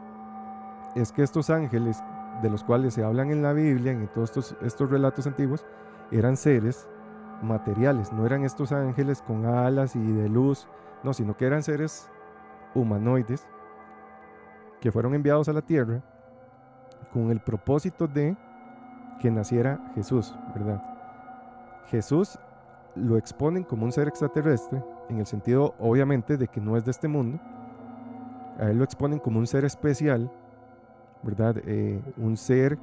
[0.98, 2.03] es que estos ángeles
[2.41, 5.65] de los cuales se hablan en la Biblia, en todos estos, estos relatos antiguos,
[6.11, 6.88] eran seres
[7.41, 10.68] materiales, no eran estos ángeles con alas y de luz,
[11.03, 12.10] no, sino que eran seres
[12.74, 13.48] humanoides
[14.80, 16.02] que fueron enviados a la tierra
[17.11, 18.36] con el propósito de
[19.19, 20.84] que naciera Jesús, ¿verdad?
[21.88, 22.38] Jesús
[22.95, 26.91] lo exponen como un ser extraterrestre, en el sentido obviamente de que no es de
[26.91, 27.40] este mundo.
[28.60, 30.32] A él lo exponen como un ser especial,
[31.23, 31.56] ¿verdad?
[31.65, 32.77] Eh, un ser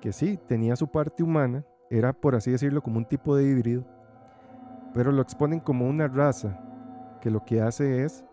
[0.00, 3.84] que sí, tenía su parte humana, era por así decirlo como un tipo de híbrido,
[4.94, 6.58] pero lo exponen como una raza
[7.20, 8.24] que lo que hace es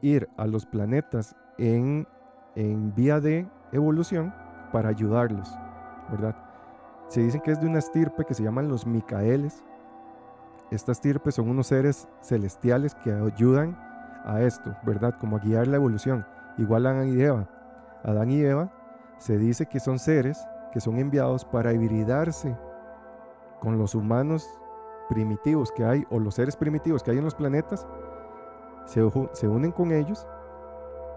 [0.00, 2.06] ir a los planetas en,
[2.54, 4.32] en vía de evolución
[4.72, 5.56] para ayudarlos,
[6.10, 6.36] ¿verdad?
[7.08, 9.62] Se dicen que es de una estirpe que se llaman los Micaeles.
[10.70, 13.76] Estas estirpes son unos seres celestiales que ayudan
[14.24, 15.14] a esto, ¿verdad?
[15.20, 16.24] Como a guiar la evolución.
[16.56, 17.48] Igual a Adán.
[18.04, 18.72] Adán y Eva
[19.18, 22.56] se dice que son seres que son enviados para hibridarse
[23.60, 24.48] con los humanos
[25.08, 27.86] primitivos que hay o los seres primitivos que hay en los planetas,
[28.86, 30.26] se, unen con ellos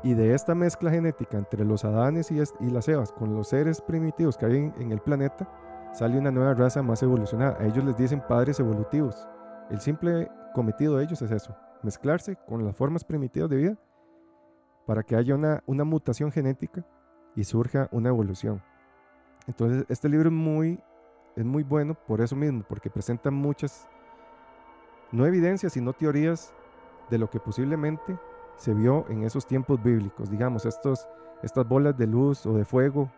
[0.03, 3.81] y de esta mezcla genética entre los Adanes y, y las Evas con los seres
[3.81, 5.49] primitivos que hay en, el planeta,
[5.93, 7.57] sale una nueva raza más evolucionada.
[7.59, 9.27] A ellos les dicen padres evolutivos.
[9.71, 13.77] El simple cometido de ellos es eso, mezclarse con las formas primitivas de vida
[14.85, 16.85] para que haya una, una mutación genética
[17.35, 18.61] y surja una evolución.
[19.47, 20.79] Entonces, este libro es muy,
[21.35, 23.87] es muy bueno por eso mismo, porque presenta muchas,
[25.11, 26.53] no evidencias, sino teorías
[27.09, 28.17] de lo que posiblemente
[28.57, 31.07] se vio en esos tiempos bíblicos, digamos, estos,
[31.43, 33.11] estas bolas de luz o de fuego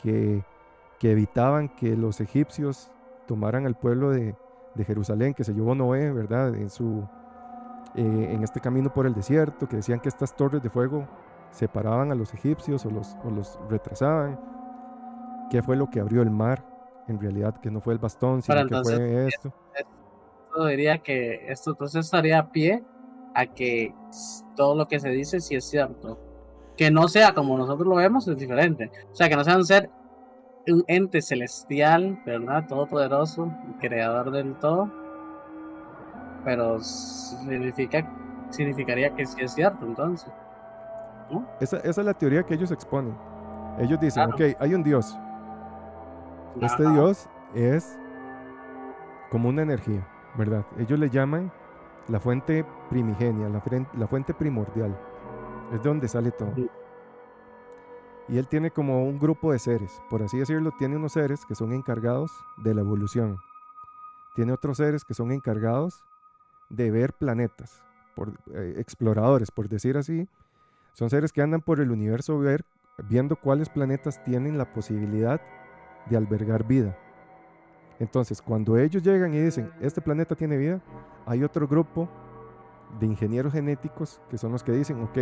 [0.00, 0.44] que,
[0.98, 2.90] que evitaban que los egipcios
[3.26, 4.36] tomaran al pueblo de,
[4.74, 6.54] de Jerusalén que se llevó Noé, ¿verdad?
[6.54, 7.08] En, su,
[7.94, 11.06] eh, en este camino por el desierto, que decían que estas torres de fuego
[11.50, 14.40] separaban a los egipcios o los, o los retrasaban.
[15.50, 16.64] ¿Qué fue lo que abrió el mar?
[17.08, 19.52] En realidad, que no fue el bastón, sino que fue esto.
[19.74, 22.82] Esto diría que esto entonces estaría a pie
[23.34, 23.94] a que
[24.56, 26.18] todo lo que se dice sí es cierto.
[26.76, 28.90] Que no sea como nosotros lo vemos es diferente.
[29.10, 29.90] O sea, que no sea un ser,
[30.66, 32.66] un ente celestial, ¿verdad?
[32.66, 35.01] Todopoderoso, creador del todo.
[36.44, 38.08] Pero significa,
[38.50, 40.30] significaría que sí es cierto entonces.
[41.60, 43.16] Esa, esa, es la teoría que ellos exponen.
[43.78, 45.16] Ellos dicen, ok, hay un Dios.
[46.60, 47.98] Este Dios es
[49.30, 50.06] como una energía,
[50.36, 50.66] ¿verdad?
[50.78, 51.50] Ellos le llaman
[52.08, 54.98] la fuente primigenia, la, fuente primordial.
[55.72, 56.52] Es de donde sale todo.
[58.28, 61.54] Y él tiene como un grupo de seres, por así decirlo, tiene unos seres que
[61.54, 63.38] son encargados de la evolución.
[64.34, 66.04] Tiene otros seres que son encargados
[66.72, 67.82] de ver planetas,
[68.16, 70.28] por, eh, exploradores, por decir así.
[70.94, 72.64] Son seres que andan por el universo ver,
[73.08, 75.40] viendo cuáles planetas tienen la posibilidad
[76.08, 76.96] de albergar vida.
[77.98, 80.80] Entonces, cuando ellos llegan y dicen, este planeta tiene vida,
[81.26, 82.08] hay otro grupo
[82.98, 85.18] de ingenieros genéticos que son los que dicen, ok,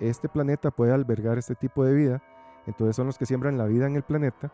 [0.00, 2.22] este planeta puede albergar este tipo de vida,
[2.66, 4.52] entonces son los que siembran la vida en el planeta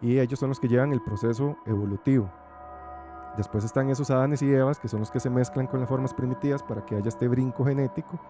[0.00, 2.30] y ellos son los que llevan el proceso evolutivo.
[3.36, 6.12] Después están esos Adanes y Evas, que son los que se mezclan con las formas
[6.12, 8.20] primitivas para que haya este brinco genético,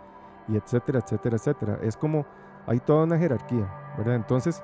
[0.48, 1.78] y etcétera, etcétera, etcétera.
[1.82, 2.24] Es como
[2.66, 3.68] hay toda una jerarquía,
[3.98, 4.14] ¿verdad?
[4.14, 4.62] Entonces,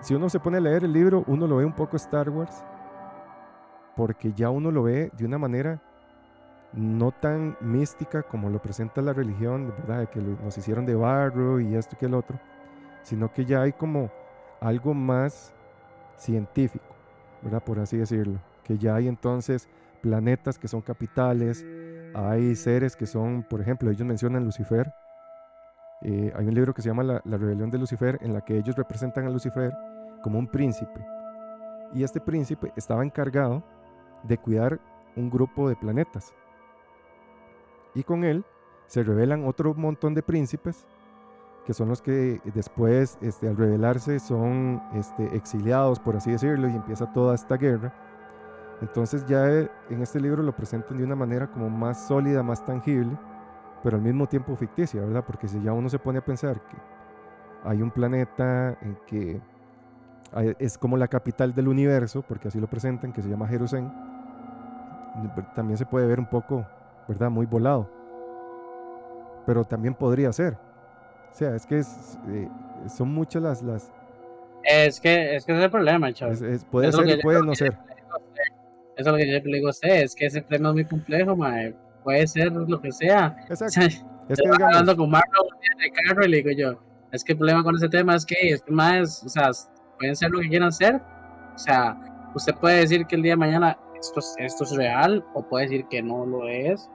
[0.00, 2.64] si uno se pone a leer el libro, uno lo ve un poco Star Wars,
[3.96, 5.80] porque ya uno lo ve de una manera
[6.72, 10.00] no tan mística como lo presenta la religión, ¿verdad?
[10.00, 12.38] De que nos hicieron de barro y esto que el otro,
[13.02, 14.10] sino que ya hay como
[14.60, 15.52] algo más
[16.16, 16.84] científico,
[17.42, 17.62] ¿verdad?
[17.62, 19.68] Por así decirlo, que ya hay entonces
[20.00, 21.64] planetas que son capitales,
[22.14, 24.92] hay seres que son, por ejemplo, ellos mencionan Lucifer,
[26.02, 28.76] eh, hay un libro que se llama la, rebelión de Lucifer, en la que ellos
[28.76, 29.72] representan a Lucifer
[30.22, 31.04] como un príncipe.
[31.94, 33.62] Y este príncipe estaba encargado
[34.22, 34.80] de cuidar
[35.16, 36.34] un grupo de planetas.
[37.94, 38.44] Y con él
[38.86, 40.84] se revelan otro montón de príncipes
[41.64, 46.76] que son los que después, este, al revelarse, son este, exiliados, por así decirlo, y
[46.76, 47.94] empieza toda esta guerra.
[48.80, 52.64] Entonces ya eh, en este libro lo presentan de una manera como más sólida, más
[52.64, 53.16] tangible,
[53.82, 55.24] pero al mismo tiempo ficticia, ¿verdad?
[55.26, 56.76] Porque si ya uno se pone a pensar que
[57.64, 59.40] hay un planeta en que
[60.58, 63.92] es como la capital del universo, porque así lo presentan, que se llama Jerusalén,
[65.54, 66.66] también se puede ver un poco,
[67.06, 67.30] ¿verdad?
[67.30, 67.88] Muy volado.
[69.46, 70.54] Pero también podría ser.
[71.30, 72.48] O sea, es que eh,
[72.88, 73.92] son muchas las, las...
[74.64, 76.36] Es que, es que es el problema, chaval.
[76.70, 77.76] puede ser y puede no ser.
[78.96, 80.84] Eso es lo que yo le digo a usted, es que ese tema es muy
[80.84, 81.74] complejo, mae.
[82.02, 83.36] puede ser lo que sea.
[83.48, 83.80] Exacto.
[84.28, 84.62] es que digamos...
[84.62, 85.48] hablando con Marlon
[85.78, 86.80] de carro y le digo yo,
[87.12, 89.50] es que el problema con ese tema es que es más, o sea,
[89.98, 91.00] pueden ser lo que quieran ser.
[91.54, 91.96] O sea,
[92.34, 95.86] usted puede decir que el día de mañana esto, esto es real, o puede decir
[95.88, 96.90] que no lo es,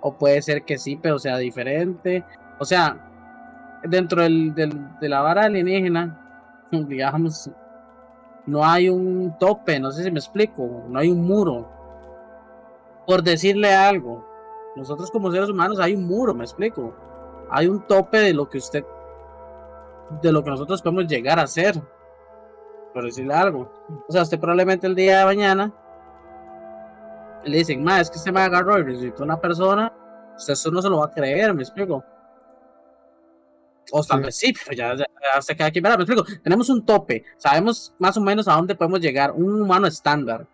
[0.00, 2.24] o puede ser que sí, pero sea diferente.
[2.58, 6.20] O sea, dentro del, de la vara alienígena,
[6.70, 7.50] digamos,
[8.46, 11.70] no hay un tope, no sé si me explico, no hay un muro.
[13.06, 14.24] por decirle algo,
[14.76, 16.94] nosotros como seres humanos hay un muro, me explico.
[17.50, 18.84] Hay un tope de lo que usted,
[20.22, 21.80] de lo que nosotros podemos llegar a hacer,
[22.92, 23.70] por decirle algo.
[24.08, 25.72] O sea, usted probablemente el día de mañana
[27.44, 29.92] le dicen, ma, es que usted me agarró y resucitó una persona,
[30.36, 32.02] usted eso no se lo va a creer, me explico.
[33.92, 35.04] O tal vez sí, pero ya,
[35.40, 35.80] se queda aquí.
[35.80, 36.24] me explico.
[36.42, 40.46] Tenemos un tope, sabemos más o menos a dónde podemos llegar, un humano estándar.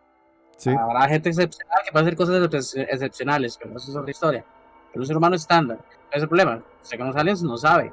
[0.67, 4.45] Habrá gente excepcional que puede hacer cosas excepcionales, pero eso es otra historia.
[4.93, 6.63] Pero un ser humano estándar, ese es el problema.
[6.83, 7.93] Usted con los aliens no sabe.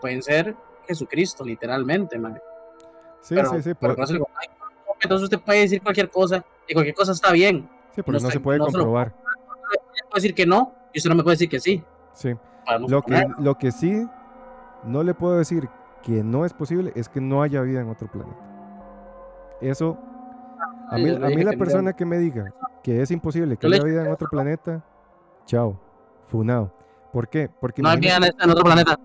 [0.00, 0.56] Pueden ser
[0.88, 2.40] Jesucristo, literalmente, man.
[3.20, 3.70] Sí, sí, sí.
[3.70, 7.68] entonces usted puede decir cualquier cosa y cualquier cosa está bien.
[7.94, 9.14] Sí, pero no, se puede comprobar.
[10.08, 11.82] puede decir que no y usted no me puede decir que sí.
[12.14, 12.34] Sí.
[12.88, 14.06] Lo que, lo que sí
[14.84, 15.68] no le puedo decir
[16.02, 18.38] que no es posible es que no haya vida en otro planeta.
[19.60, 19.98] Eso
[20.90, 22.52] a mí, la persona que me diga
[22.82, 24.84] que es imposible que haya vida en otro planeta,
[25.46, 25.78] chao,
[26.26, 26.72] funado.
[27.12, 27.48] ¿Por qué?
[27.60, 28.98] Porque no hay vida en otro planeta.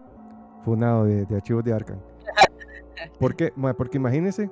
[0.64, 2.00] Funado de, archivos de Arkham.
[3.20, 3.54] ¿Por qué?
[3.78, 4.50] Porque imagínese,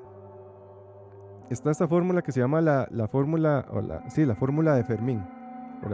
[1.50, 5.26] está esta fórmula que se llama la, fórmula, o la, sí, la fórmula de Fermín,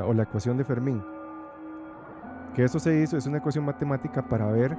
[0.05, 1.01] o la ecuación de Fermín.
[2.53, 4.75] Que eso se hizo, es una ecuación matemática para ver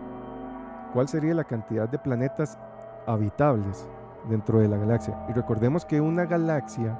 [0.92, 2.58] cuál sería la cantidad de planetas
[3.06, 3.88] habitables
[4.28, 5.26] dentro de la galaxia.
[5.28, 6.98] Y recordemos que una galaxia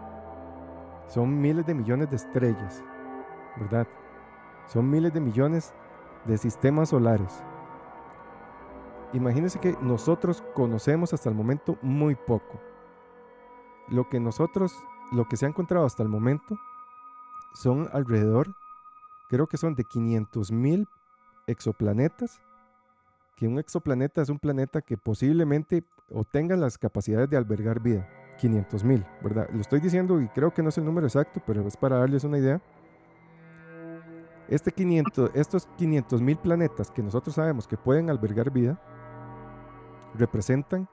[1.09, 2.83] son miles de millones de estrellas,
[3.57, 3.87] ¿verdad?
[4.67, 5.75] Son miles de millones
[6.25, 7.43] de sistemas solares.
[9.13, 12.61] Imagínense que nosotros conocemos hasta el momento muy poco.
[13.89, 14.73] Lo que nosotros,
[15.11, 16.57] lo que se ha encontrado hasta el momento,
[17.55, 18.55] son alrededor,
[19.29, 20.89] creo que son de 500 mil
[21.49, 22.41] exoplanetas.
[23.41, 28.07] Que un exoplaneta es un planeta que posiblemente o tengan las capacidades de albergar vida.
[28.37, 29.49] 500 mil, ¿verdad?
[29.51, 32.23] Lo estoy diciendo y creo que no es el número exacto, pero es para darles
[32.25, 32.61] una idea.
[34.47, 38.79] Este 500, estos 500 mil planetas que nosotros sabemos que pueden albergar vida
[40.15, 40.87] representan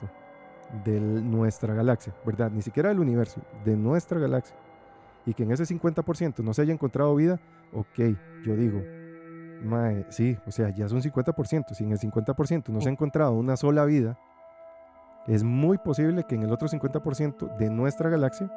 [0.85, 2.51] de nuestra galaxia, ¿verdad?
[2.51, 4.57] Ni siquiera del universo, de nuestra galaxia.
[5.27, 7.39] Y que en ese 50% no se haya encontrado vida,
[7.73, 8.83] ok, yo digo,
[9.63, 11.75] Mae, sí, o sea, ya es un 50%.
[11.75, 14.19] Si en el 50% no se ha encontrado una sola vida,
[15.27, 18.51] es muy posible que en el otro 50% de nuestra galaxia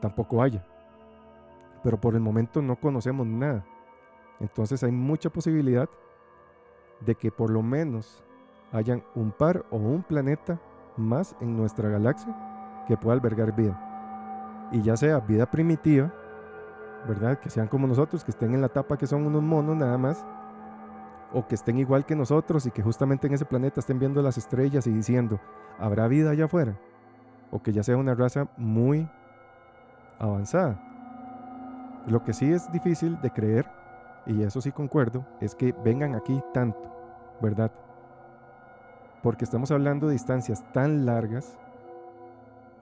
[0.00, 0.64] tampoco haya.
[1.82, 3.64] Pero por el momento no conocemos nada.
[4.40, 5.88] Entonces hay mucha posibilidad
[7.00, 8.24] de que por lo menos
[8.72, 10.60] hayan un par o un planeta
[10.96, 12.34] más en nuestra galaxia
[12.86, 14.68] que pueda albergar vida.
[14.72, 16.12] Y ya sea vida primitiva,
[17.06, 17.38] ¿verdad?
[17.38, 20.24] Que sean como nosotros, que estén en la tapa que son unos monos nada más,
[21.32, 24.38] o que estén igual que nosotros y que justamente en ese planeta estén viendo las
[24.38, 25.38] estrellas y diciendo,
[25.78, 26.78] ¿habrá vida allá afuera?
[27.50, 29.08] O que ya sea una raza muy
[30.18, 30.82] avanzada.
[32.06, 33.66] Lo que sí es difícil de creer,
[34.26, 36.80] y eso sí concuerdo, es que vengan aquí tanto,
[37.40, 37.70] ¿verdad?
[39.22, 41.58] Porque estamos hablando de distancias tan largas.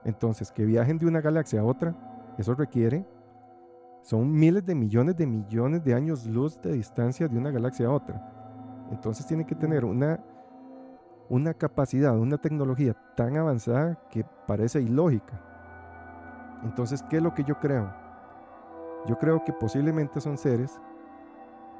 [0.05, 1.93] Entonces, que viajen de una galaxia a otra,
[2.37, 3.05] eso requiere
[4.01, 7.91] son miles de millones de millones de años luz de distancia de una galaxia a
[7.91, 8.33] otra.
[8.91, 10.19] Entonces tiene que tener una,
[11.29, 15.41] una capacidad, una tecnología tan avanzada que parece ilógica.
[16.63, 17.93] Entonces, ¿qué es lo que yo creo?
[19.07, 20.79] Yo creo que posiblemente son seres,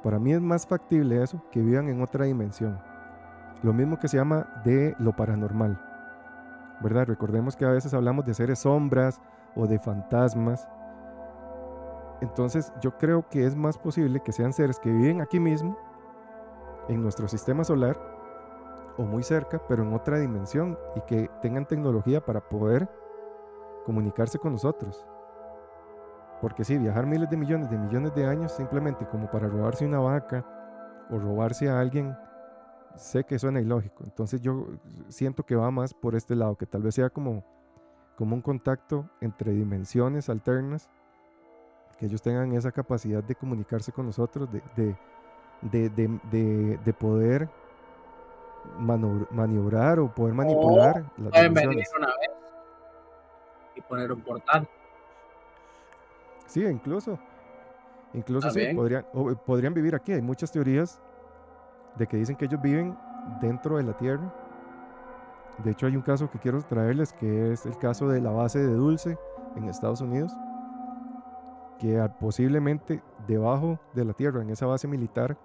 [0.03, 2.79] para mí es más factible eso, que vivan en otra dimensión.
[3.63, 5.81] Lo mismo que se llama de lo paranormal.
[6.81, 7.07] ¿Verdad?
[7.07, 9.19] Recordemos que a veces hablamos de seres sombras
[9.55, 10.69] o de fantasmas
[12.21, 15.77] entonces yo creo que es más posible que sean seres que viven aquí mismo,
[16.87, 17.99] en nuestro sistema solar,
[18.97, 22.89] o muy cerca, pero en otra dimensión, y que tengan tecnología para poder
[23.85, 25.05] comunicarse con nosotros.
[26.41, 29.99] Porque si viajar miles de millones de millones de años simplemente como para robarse una
[29.99, 30.45] vaca
[31.09, 32.15] o robarse a alguien,
[32.95, 34.03] sé que suena ilógico.
[34.03, 34.67] Entonces yo
[35.07, 37.43] siento que va más por este lado, que tal vez sea como,
[38.15, 40.89] como un contacto entre dimensiones alternas
[41.97, 44.99] que ellos tengan esa capacidad de comunicarse con nosotros, de,
[45.61, 47.49] de, poder
[49.31, 52.29] maniobrar o poder manipular las pueden venir una vez
[53.75, 54.67] y poner un portal.
[56.45, 57.19] Sí, incluso.
[58.13, 60.13] Incluso sí, podrían, o, eh, podrían vivir aquí.
[60.13, 60.99] Hay muchas teorías
[61.97, 62.97] de que dicen que ellos viven
[63.41, 64.33] dentro de la Tierra.
[65.63, 68.59] De hecho, hay un caso que quiero traerles que es el caso de la base
[68.59, 69.17] de Dulce
[69.55, 70.31] en Estados Unidos,
[71.79, 75.37] que posiblemente debajo de la Tierra, en esa base militar,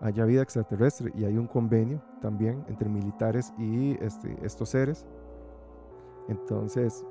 [0.00, 5.06] haya vida extraterrestre y hay un convenio también entre militares y este, estos seres.
[6.28, 7.04] Entonces,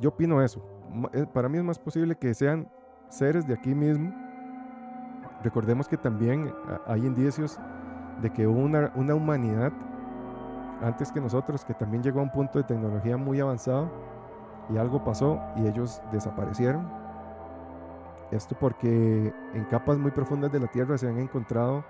[0.00, 0.64] yo opino eso.
[1.12, 2.70] Eh, Para mí es más posible que sean
[3.08, 4.12] seres de aquí mismo.
[5.42, 7.58] Recordemos que también ah, hay indicios
[8.22, 9.72] de que hubo una, una humanidad
[10.82, 13.90] antes que nosotros que también llegó a un punto de tecnología muy avanzado
[14.70, 17.01] y algo pasó y ellos desaparecieron.
[18.32, 21.84] Esto porque en capas muy profundas de la Tierra se han encontrado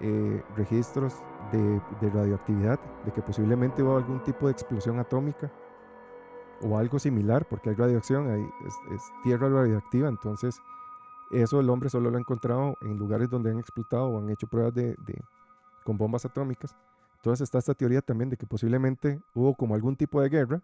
[0.00, 5.50] eh, registros de, de radioactividad, de que posiblemente hubo algún tipo de explosión atómica
[6.60, 10.60] o algo similar, porque hay radiación, hay, es, es tierra radioactiva, entonces
[11.32, 14.46] eso el hombre solo lo ha encontrado en lugares donde han explotado o han hecho
[14.46, 15.24] pruebas de, de-
[15.82, 16.76] con bombas atómicas.
[17.16, 20.60] Entonces está esta teoría también de que posiblemente hubo como algún tipo de guerra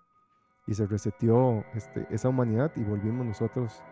[0.66, 3.82] y se reseteó este, esa humanidad y volvimos nosotros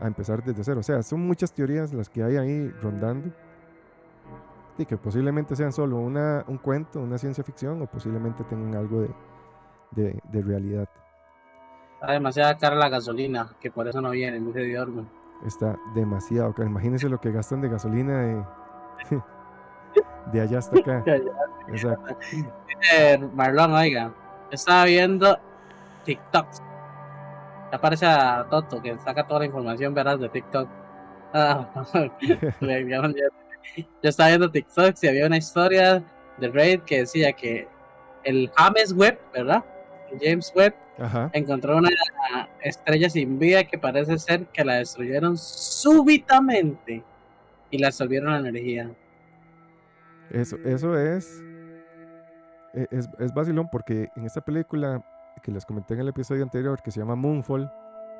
[0.00, 0.80] a empezar desde cero.
[0.80, 3.30] O sea, son muchas teorías las que hay ahí rondando
[4.78, 9.00] y que posiblemente sean solo una, un cuento, una ciencia ficción o posiblemente tengan algo
[9.02, 9.10] de,
[9.92, 10.88] de- de realidad.
[12.00, 14.90] Está demasiada cara la gasolina, que por eso no viene, dice Dios.
[14.90, 15.06] güey.
[15.46, 16.68] Está demasiado caro.
[16.68, 18.44] Imagínense lo que gastan de gasolina de,
[20.32, 21.02] de allá hasta acá.
[21.68, 22.16] Exacto.
[22.92, 24.12] Eh, Marlon, oiga,
[24.50, 25.38] estaba viendo
[26.04, 26.46] TikTok.
[27.72, 30.68] Ya parece a Toto que saca toda la información verás de TikTok.
[31.32, 31.68] Ah,
[34.02, 36.02] yo estaba viendo TikTok y había una historia
[36.38, 37.68] de Raid que decía que
[38.24, 39.64] el James Webb, ¿verdad?
[40.20, 41.30] James Webb Ajá.
[41.32, 41.90] encontró una
[42.62, 47.02] estrella sin vida que parece ser que la destruyeron súbitamente
[47.70, 48.90] y la absorbieron la energía.
[50.30, 51.42] Eso, eso es,
[52.74, 53.08] e- es.
[53.18, 55.02] Es vacilón porque en esta película
[55.42, 57.70] que les comenté en el episodio anterior, que se llama Moonfall,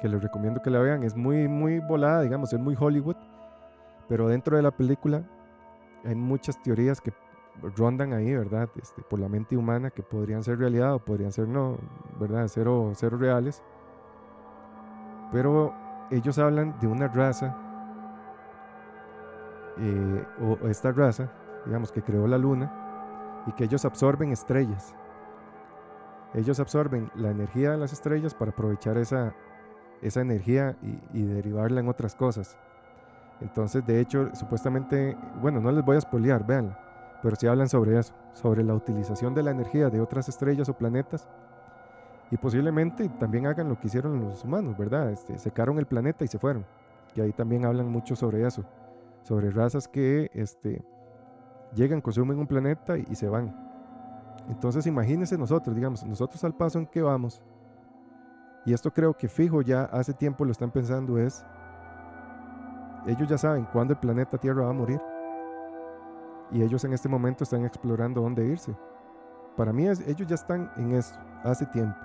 [0.01, 3.17] que les recomiendo que la vean, es muy, muy volada, digamos, es muy Hollywood.
[4.09, 5.23] Pero dentro de la película
[6.05, 7.13] hay muchas teorías que
[7.77, 8.69] rondan ahí, ¿verdad?
[8.77, 11.79] Este, por la mente humana que podrían ser realidad o podrían ser no,
[12.21, 12.47] ¿verdad?
[12.49, 13.63] Cero, cero reales.
[15.33, 15.75] Pero
[16.11, 17.57] ellos hablan de una raza,
[19.79, 21.31] eh, o esta raza,
[21.65, 22.73] digamos, que creó la luna
[23.47, 24.95] y que ellos absorben estrellas.
[26.37, 29.35] Ellos absorben la energía de las estrellas para aprovechar esa,
[30.03, 30.77] esa energía
[31.15, 32.59] y, derivarla en otras cosas.
[33.41, 36.79] Entonces, de hecho, supuestamente, bueno, no les voy a spoilear, véanla,
[37.23, 40.75] pero sí hablan sobre eso, sobre la utilización de la energía de otras estrellas o
[40.75, 41.27] planetas.
[42.31, 45.11] Y posiblemente también hagan lo que hicieron los humanos, ¿verdad?
[45.11, 46.67] Este, secaron el planeta y se fueron.
[47.15, 48.63] Y ahí también hablan mucho sobre eso,
[49.23, 50.85] sobre razas que este,
[51.75, 53.66] llegan, consumen un planeta y se van.
[54.49, 57.43] Entonces imagínense nosotros, digamos, nosotros al paso en que vamos,
[58.65, 61.45] y esto creo que fijo ya hace tiempo lo están pensando es,
[63.07, 65.01] ellos ya saben cuándo el planeta Tierra va a morir.
[66.51, 68.77] Y ellos en este momento están explorando dónde irse.
[69.57, 71.15] Para mí es- ellos ya están en eso
[71.45, 71.97] hace tiempo,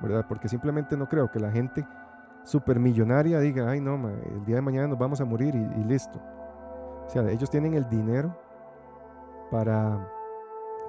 [0.00, 0.24] ¿verdad?
[0.28, 1.86] Porque simplemente no creo que la gente
[2.44, 6.18] supermillonaria diga, ay no, el día de mañana nos vamos a morir y, y listo.
[7.06, 8.34] O sea, ellos tienen el dinero
[9.50, 10.08] para,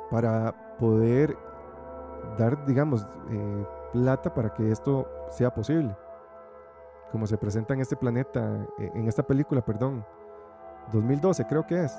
[0.09, 1.38] para poder
[2.38, 5.95] dar, digamos, eh, plata para que esto sea posible.
[7.11, 10.05] Como se presenta en este planeta, eh, en esta película, perdón,
[10.91, 11.93] 2012 creo que es,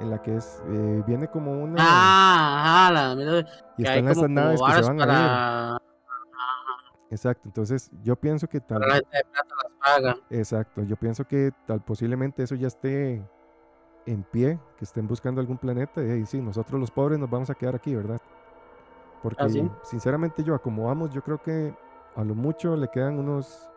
[0.00, 1.76] en la que es, eh, viene como una...
[1.78, 3.46] Ah, ajá, la mira,
[3.76, 5.08] y están esas naves que se van a ir.
[5.08, 5.78] para,
[7.10, 10.16] Exacto, entonces yo pienso que tal para la gente de plata las paga.
[10.30, 13.24] Exacto, yo pienso que tal posiblemente eso ya esté
[14.06, 17.50] en pie, que estén buscando algún planeta y ahí sí, nosotros los pobres nos vamos
[17.50, 18.20] a quedar aquí, ¿verdad?
[19.22, 19.68] Porque Ah, sí.
[19.82, 21.74] sinceramente yo, como vamos, yo creo que
[22.14, 23.70] a lo mucho le quedan unos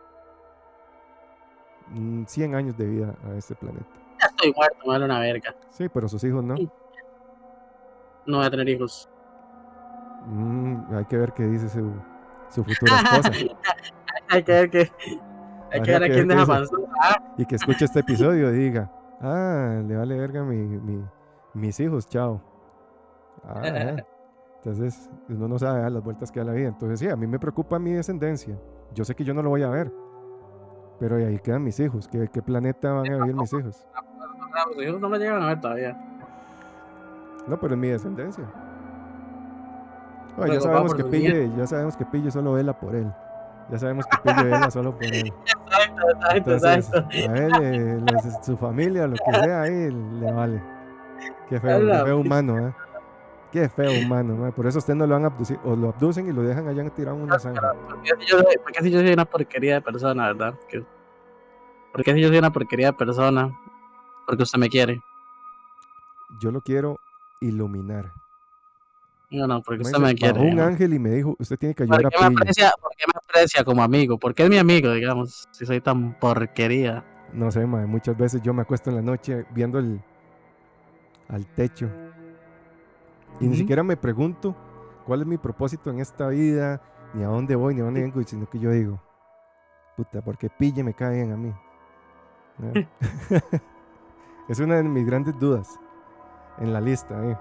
[1.88, 3.86] mm, 100 años de vida a este planeta.
[4.20, 5.54] Ya estoy muerto, me vale una verga.
[5.70, 6.54] Sí, pero sus hijos no.
[8.26, 9.08] No voy a tener hijos.
[10.26, 11.90] Mm, hay que ver qué dice su,
[12.50, 13.30] su futura esposa
[14.28, 14.92] hay que ver que.
[15.70, 19.82] Hay que ver a quién deja qué y que escuche este episodio y diga, ah,
[19.86, 21.04] le vale verga mi, mi-
[21.54, 22.40] mis hijos, chao.
[23.44, 23.62] Ah.
[24.56, 26.68] Entonces, uno no sabe ah, las vueltas que da la vida.
[26.68, 28.58] Entonces, sí, a mí me preocupa mi descendencia.
[28.92, 29.92] Yo sé que yo no lo voy a ver.
[30.98, 32.08] Pero ahí quedan mis hijos.
[32.08, 33.86] ¿Qué, qué planeta van a vivir mis hijos?
[34.74, 35.96] Los hijos no me llegan a ver todavía.
[37.46, 38.44] No, pero es mi descendencia.
[40.54, 43.12] Ya sabemos que Pille, ya sabemos que Pille solo vela por él.
[43.70, 45.32] Ya sabemos que Pille vela solo por él.
[45.68, 47.30] Sabe exacto, exacto, Entonces, exacto.
[47.30, 50.62] a él, eh, los- su familia, lo que sea, ahí le vale.
[51.48, 52.74] Qué feo, qué feo humano, ¿eh?
[53.52, 54.52] Qué feo humano, mae.
[54.52, 56.88] Por eso usted no lo van a abducir, o lo abducen y lo dejan allá
[56.90, 57.72] tirado en una zanja.
[57.88, 60.54] Porque si yo, soy- porque si yo soy una porquería de persona, ¿verdad?
[60.68, 60.84] Que-
[61.92, 63.50] Porque si yo soy una porquería de persona,
[64.26, 65.00] porque usted me quiere.
[66.40, 67.00] Yo lo quiero
[67.40, 68.12] iluminar.
[69.30, 70.40] No, no, porque usted me bajó quiere.
[70.40, 72.90] un ángel y me dijo, usted tiene que ¿Por ayudar a qué, me aprecia, por
[72.96, 74.18] qué me aprecia como amigo?
[74.18, 77.04] Porque es mi amigo, digamos, si soy tan porquería.
[77.32, 80.00] No sé, mae, muchas veces yo me acuesto en la noche viendo el,
[81.28, 81.90] al techo.
[83.40, 83.56] Y ni Ujú.
[83.56, 84.56] siquiera me pregunto
[85.06, 86.80] cuál es mi propósito en esta vida,
[87.12, 89.00] ni a dónde voy, ni a dónde vengo, sino que yo digo,
[89.96, 91.52] puta, porque pille me caen a mí.
[92.58, 92.72] ¿no?
[94.48, 95.78] es una de mis grandes dudas
[96.58, 97.14] en la lista.
[97.30, 97.36] eh.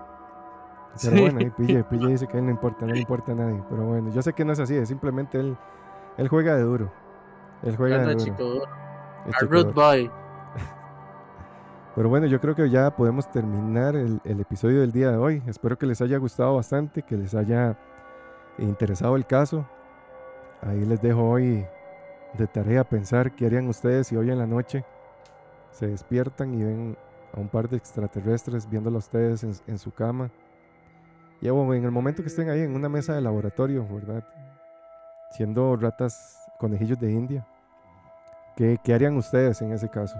[1.01, 1.21] Pero Sí.
[1.21, 3.63] bueno, ahí pille, pille dice que a él no importa, no le importa a nadie.
[3.69, 5.57] Pero bueno, yo sé que no es así, es simplemente él,
[6.17, 6.91] él juega de duro.
[7.63, 8.23] Él juega de Anda, duro.
[8.25, 8.67] chico,
[9.25, 9.73] el a chico rude duro.
[9.73, 10.11] boy.
[11.95, 15.41] Pero bueno, yo creo que ya podemos terminar el, el episodio del día de hoy.
[15.47, 17.75] Espero que les haya gustado bastante, que les haya
[18.59, 19.65] interesado el caso.
[20.61, 21.65] Ahí les dejo hoy
[22.33, 24.85] de tarea pensar qué harían ustedes si hoy en la noche
[25.71, 26.97] se despiertan y ven
[27.33, 30.29] a un par de extraterrestres viéndolo a ustedes en, en su cama.
[31.41, 34.23] Y en el momento que estén ahí en una mesa de laboratorio, ¿verdad?
[35.31, 37.47] Siendo ratas, conejillos de India.
[38.55, 40.17] ¿Qué, qué harían ustedes en ese caso?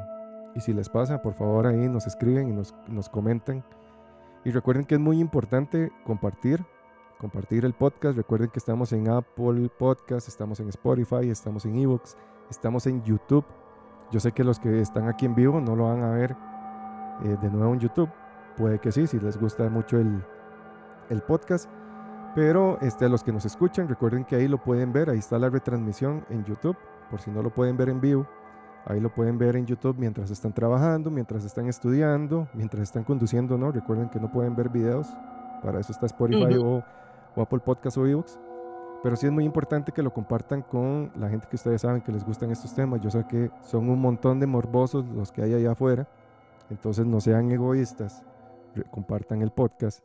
[0.54, 3.64] Y si les pasa, por favor ahí nos escriben y nos, nos comentan.
[4.46, 6.64] Y recuerden que es muy importante compartir,
[7.18, 8.16] compartir el podcast.
[8.16, 12.16] Recuerden que estamos en Apple Podcast, estamos en Spotify, estamos en Evox,
[12.50, 13.46] estamos en YouTube.
[14.12, 16.36] Yo sé que los que están aquí en vivo no lo van a ver
[17.24, 18.10] eh, de nuevo en YouTube.
[18.56, 20.24] Puede que sí, si les gusta mucho el,
[21.10, 21.70] el podcast.
[22.36, 25.10] Pero este, a los que nos escuchan, recuerden que ahí lo pueden ver.
[25.10, 26.78] Ahí está la retransmisión en YouTube.
[27.10, 28.28] Por si no lo pueden ver en vivo.
[28.86, 33.58] Ahí lo pueden ver en YouTube mientras están trabajando, mientras están estudiando, mientras están conduciendo,
[33.58, 33.72] ¿no?
[33.72, 35.08] Recuerden que no pueden ver videos.
[35.62, 36.84] Para eso está Spotify o,
[37.36, 38.40] o Apple Podcast o ebooks.
[39.04, 42.12] Pero sí es muy importante que lo compartan con la gente que ustedes saben que
[42.12, 43.02] les gustan estos temas.
[43.02, 46.08] Yo sé que son un montón de morbosos los que hay allá afuera.
[46.70, 48.24] Entonces no sean egoístas.
[48.92, 50.04] Compartan el podcast.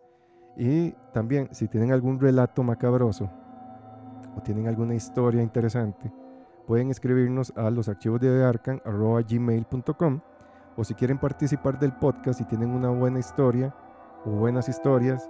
[0.56, 3.30] Y también, si tienen algún relato macabroso
[4.36, 6.12] o tienen alguna historia interesante,
[6.66, 10.20] pueden escribirnos a los archivos de arcan.gmail.com
[10.76, 13.74] o si quieren participar del podcast y tienen una buena historia
[14.24, 15.28] o buenas historias,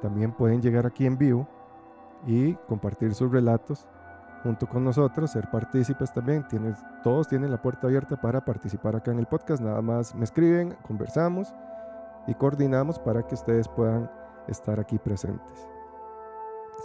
[0.00, 1.48] también pueden llegar aquí en vivo
[2.26, 3.86] y compartir sus relatos
[4.42, 6.46] junto con nosotros, ser partícipes también.
[6.48, 9.62] Tienen, todos tienen la puerta abierta para participar acá en el podcast.
[9.62, 11.52] Nada más me escriben, conversamos
[12.26, 14.10] y coordinamos para que ustedes puedan
[14.48, 15.68] estar aquí presentes.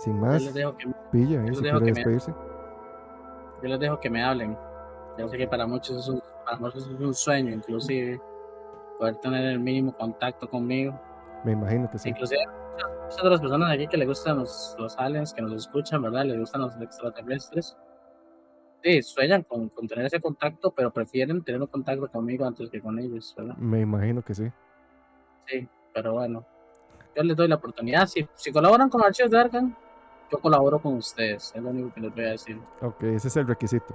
[0.03, 1.47] Sin Yo más, les dejo que, pilla, ¿eh?
[1.47, 2.31] les si dejo quiere que me- despedirse.
[3.61, 4.57] yo les dejo que me hablen.
[5.17, 8.19] Yo sé que para muchos es un, para muchos es un sueño, inclusive,
[8.97, 10.99] poder tener el mínimo contacto conmigo.
[11.43, 12.09] Me imagino que sí.
[12.09, 12.41] Inclusive
[13.03, 16.25] muchas de las personas aquí que les gustan los, los aliens, que nos escuchan, ¿verdad?
[16.25, 17.77] Les gustan los extraterrestres.
[18.83, 22.81] Sí, sueñan con, con tener ese contacto, pero prefieren tener un contacto conmigo antes que
[22.81, 23.55] con ellos, ¿verdad?
[23.57, 24.51] Me imagino que sí.
[25.47, 26.45] Sí, pero bueno,
[27.15, 28.07] yo les doy la oportunidad.
[28.07, 29.75] Si, si colaboran con Archivos de Arkham,
[30.31, 32.59] yo colaboro con ustedes, es lo único que les voy a decir.
[32.81, 33.93] Ok, ese es el requisito.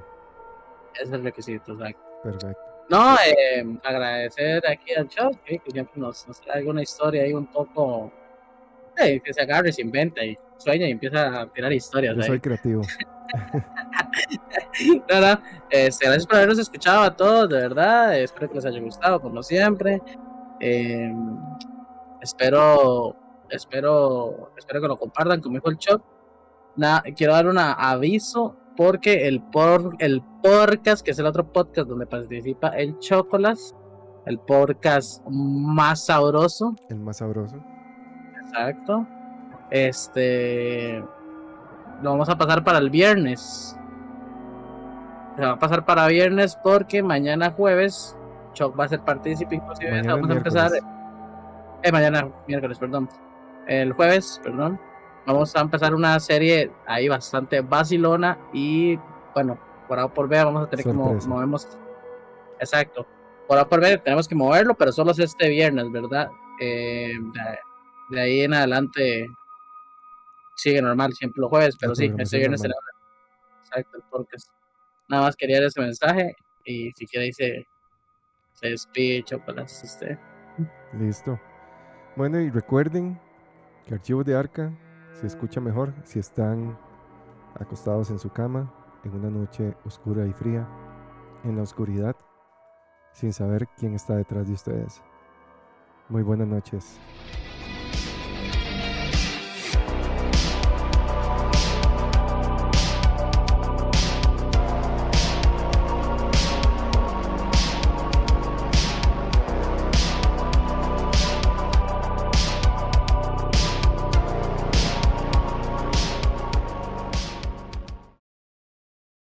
[0.94, 2.02] Ese es el requisito, exacto.
[2.22, 2.60] Perfecto.
[2.90, 7.32] No, eh, agradecer aquí al chat que, que siempre nos, nos trae alguna historia ahí
[7.34, 8.10] un poco.
[8.96, 12.16] eh, que se agarre, se inventa y sueña y empieza a tirar historias.
[12.16, 12.82] Yo soy creativo.
[15.10, 18.18] No, no, este, gracias por habernos escuchado a todos, de verdad.
[18.18, 20.00] Espero que les haya gustado, como siempre.
[20.60, 21.12] Eh,
[22.28, 23.16] espero,
[23.48, 26.02] espero, espero que lo compartan conmigo el shop.
[26.76, 31.88] Nada, quiero dar un aviso porque el por, el podcast, que es el otro podcast
[31.88, 33.74] donde participa el Chocolas,
[34.26, 37.56] el podcast más sabroso, El más sabroso.
[38.44, 39.06] exacto.
[39.70, 41.02] Este
[42.02, 43.76] lo vamos a pasar para el viernes.
[45.36, 48.16] Se va a pasar para viernes porque mañana jueves
[48.52, 50.70] Choc va a ser partícipe, inclusive Mañana vamos a empezar.
[51.82, 53.08] Eh, mañana, miércoles, perdón.
[53.66, 54.80] El jueves, perdón.
[55.26, 58.98] Vamos a empezar una serie ahí bastante vacilona y
[59.34, 61.68] bueno, por A por B vamos a tener que mo- movemos.
[62.58, 63.06] Exacto.
[63.46, 66.30] Por A por B tenemos que moverlo, pero solo es este viernes, ¿verdad?
[66.60, 67.12] Eh,
[68.10, 69.28] de, ahí en adelante
[70.56, 72.74] sigue normal, siempre los jueves, pero sí, este viernes será
[73.60, 74.48] Exacto, podcast.
[75.08, 76.34] Nada más quería dar ese mensaje
[76.64, 77.66] y si quiere se,
[78.54, 80.18] se despide, chocolate, este.
[80.94, 81.38] Listo.
[82.18, 83.16] Bueno, y recuerden
[83.86, 84.76] que Archivos de Arca
[85.20, 86.76] se escucha mejor si están
[87.54, 88.74] acostados en su cama
[89.04, 90.66] en una noche oscura y fría
[91.44, 92.16] en la oscuridad
[93.12, 95.00] sin saber quién está detrás de ustedes.
[96.08, 96.98] Muy buenas noches.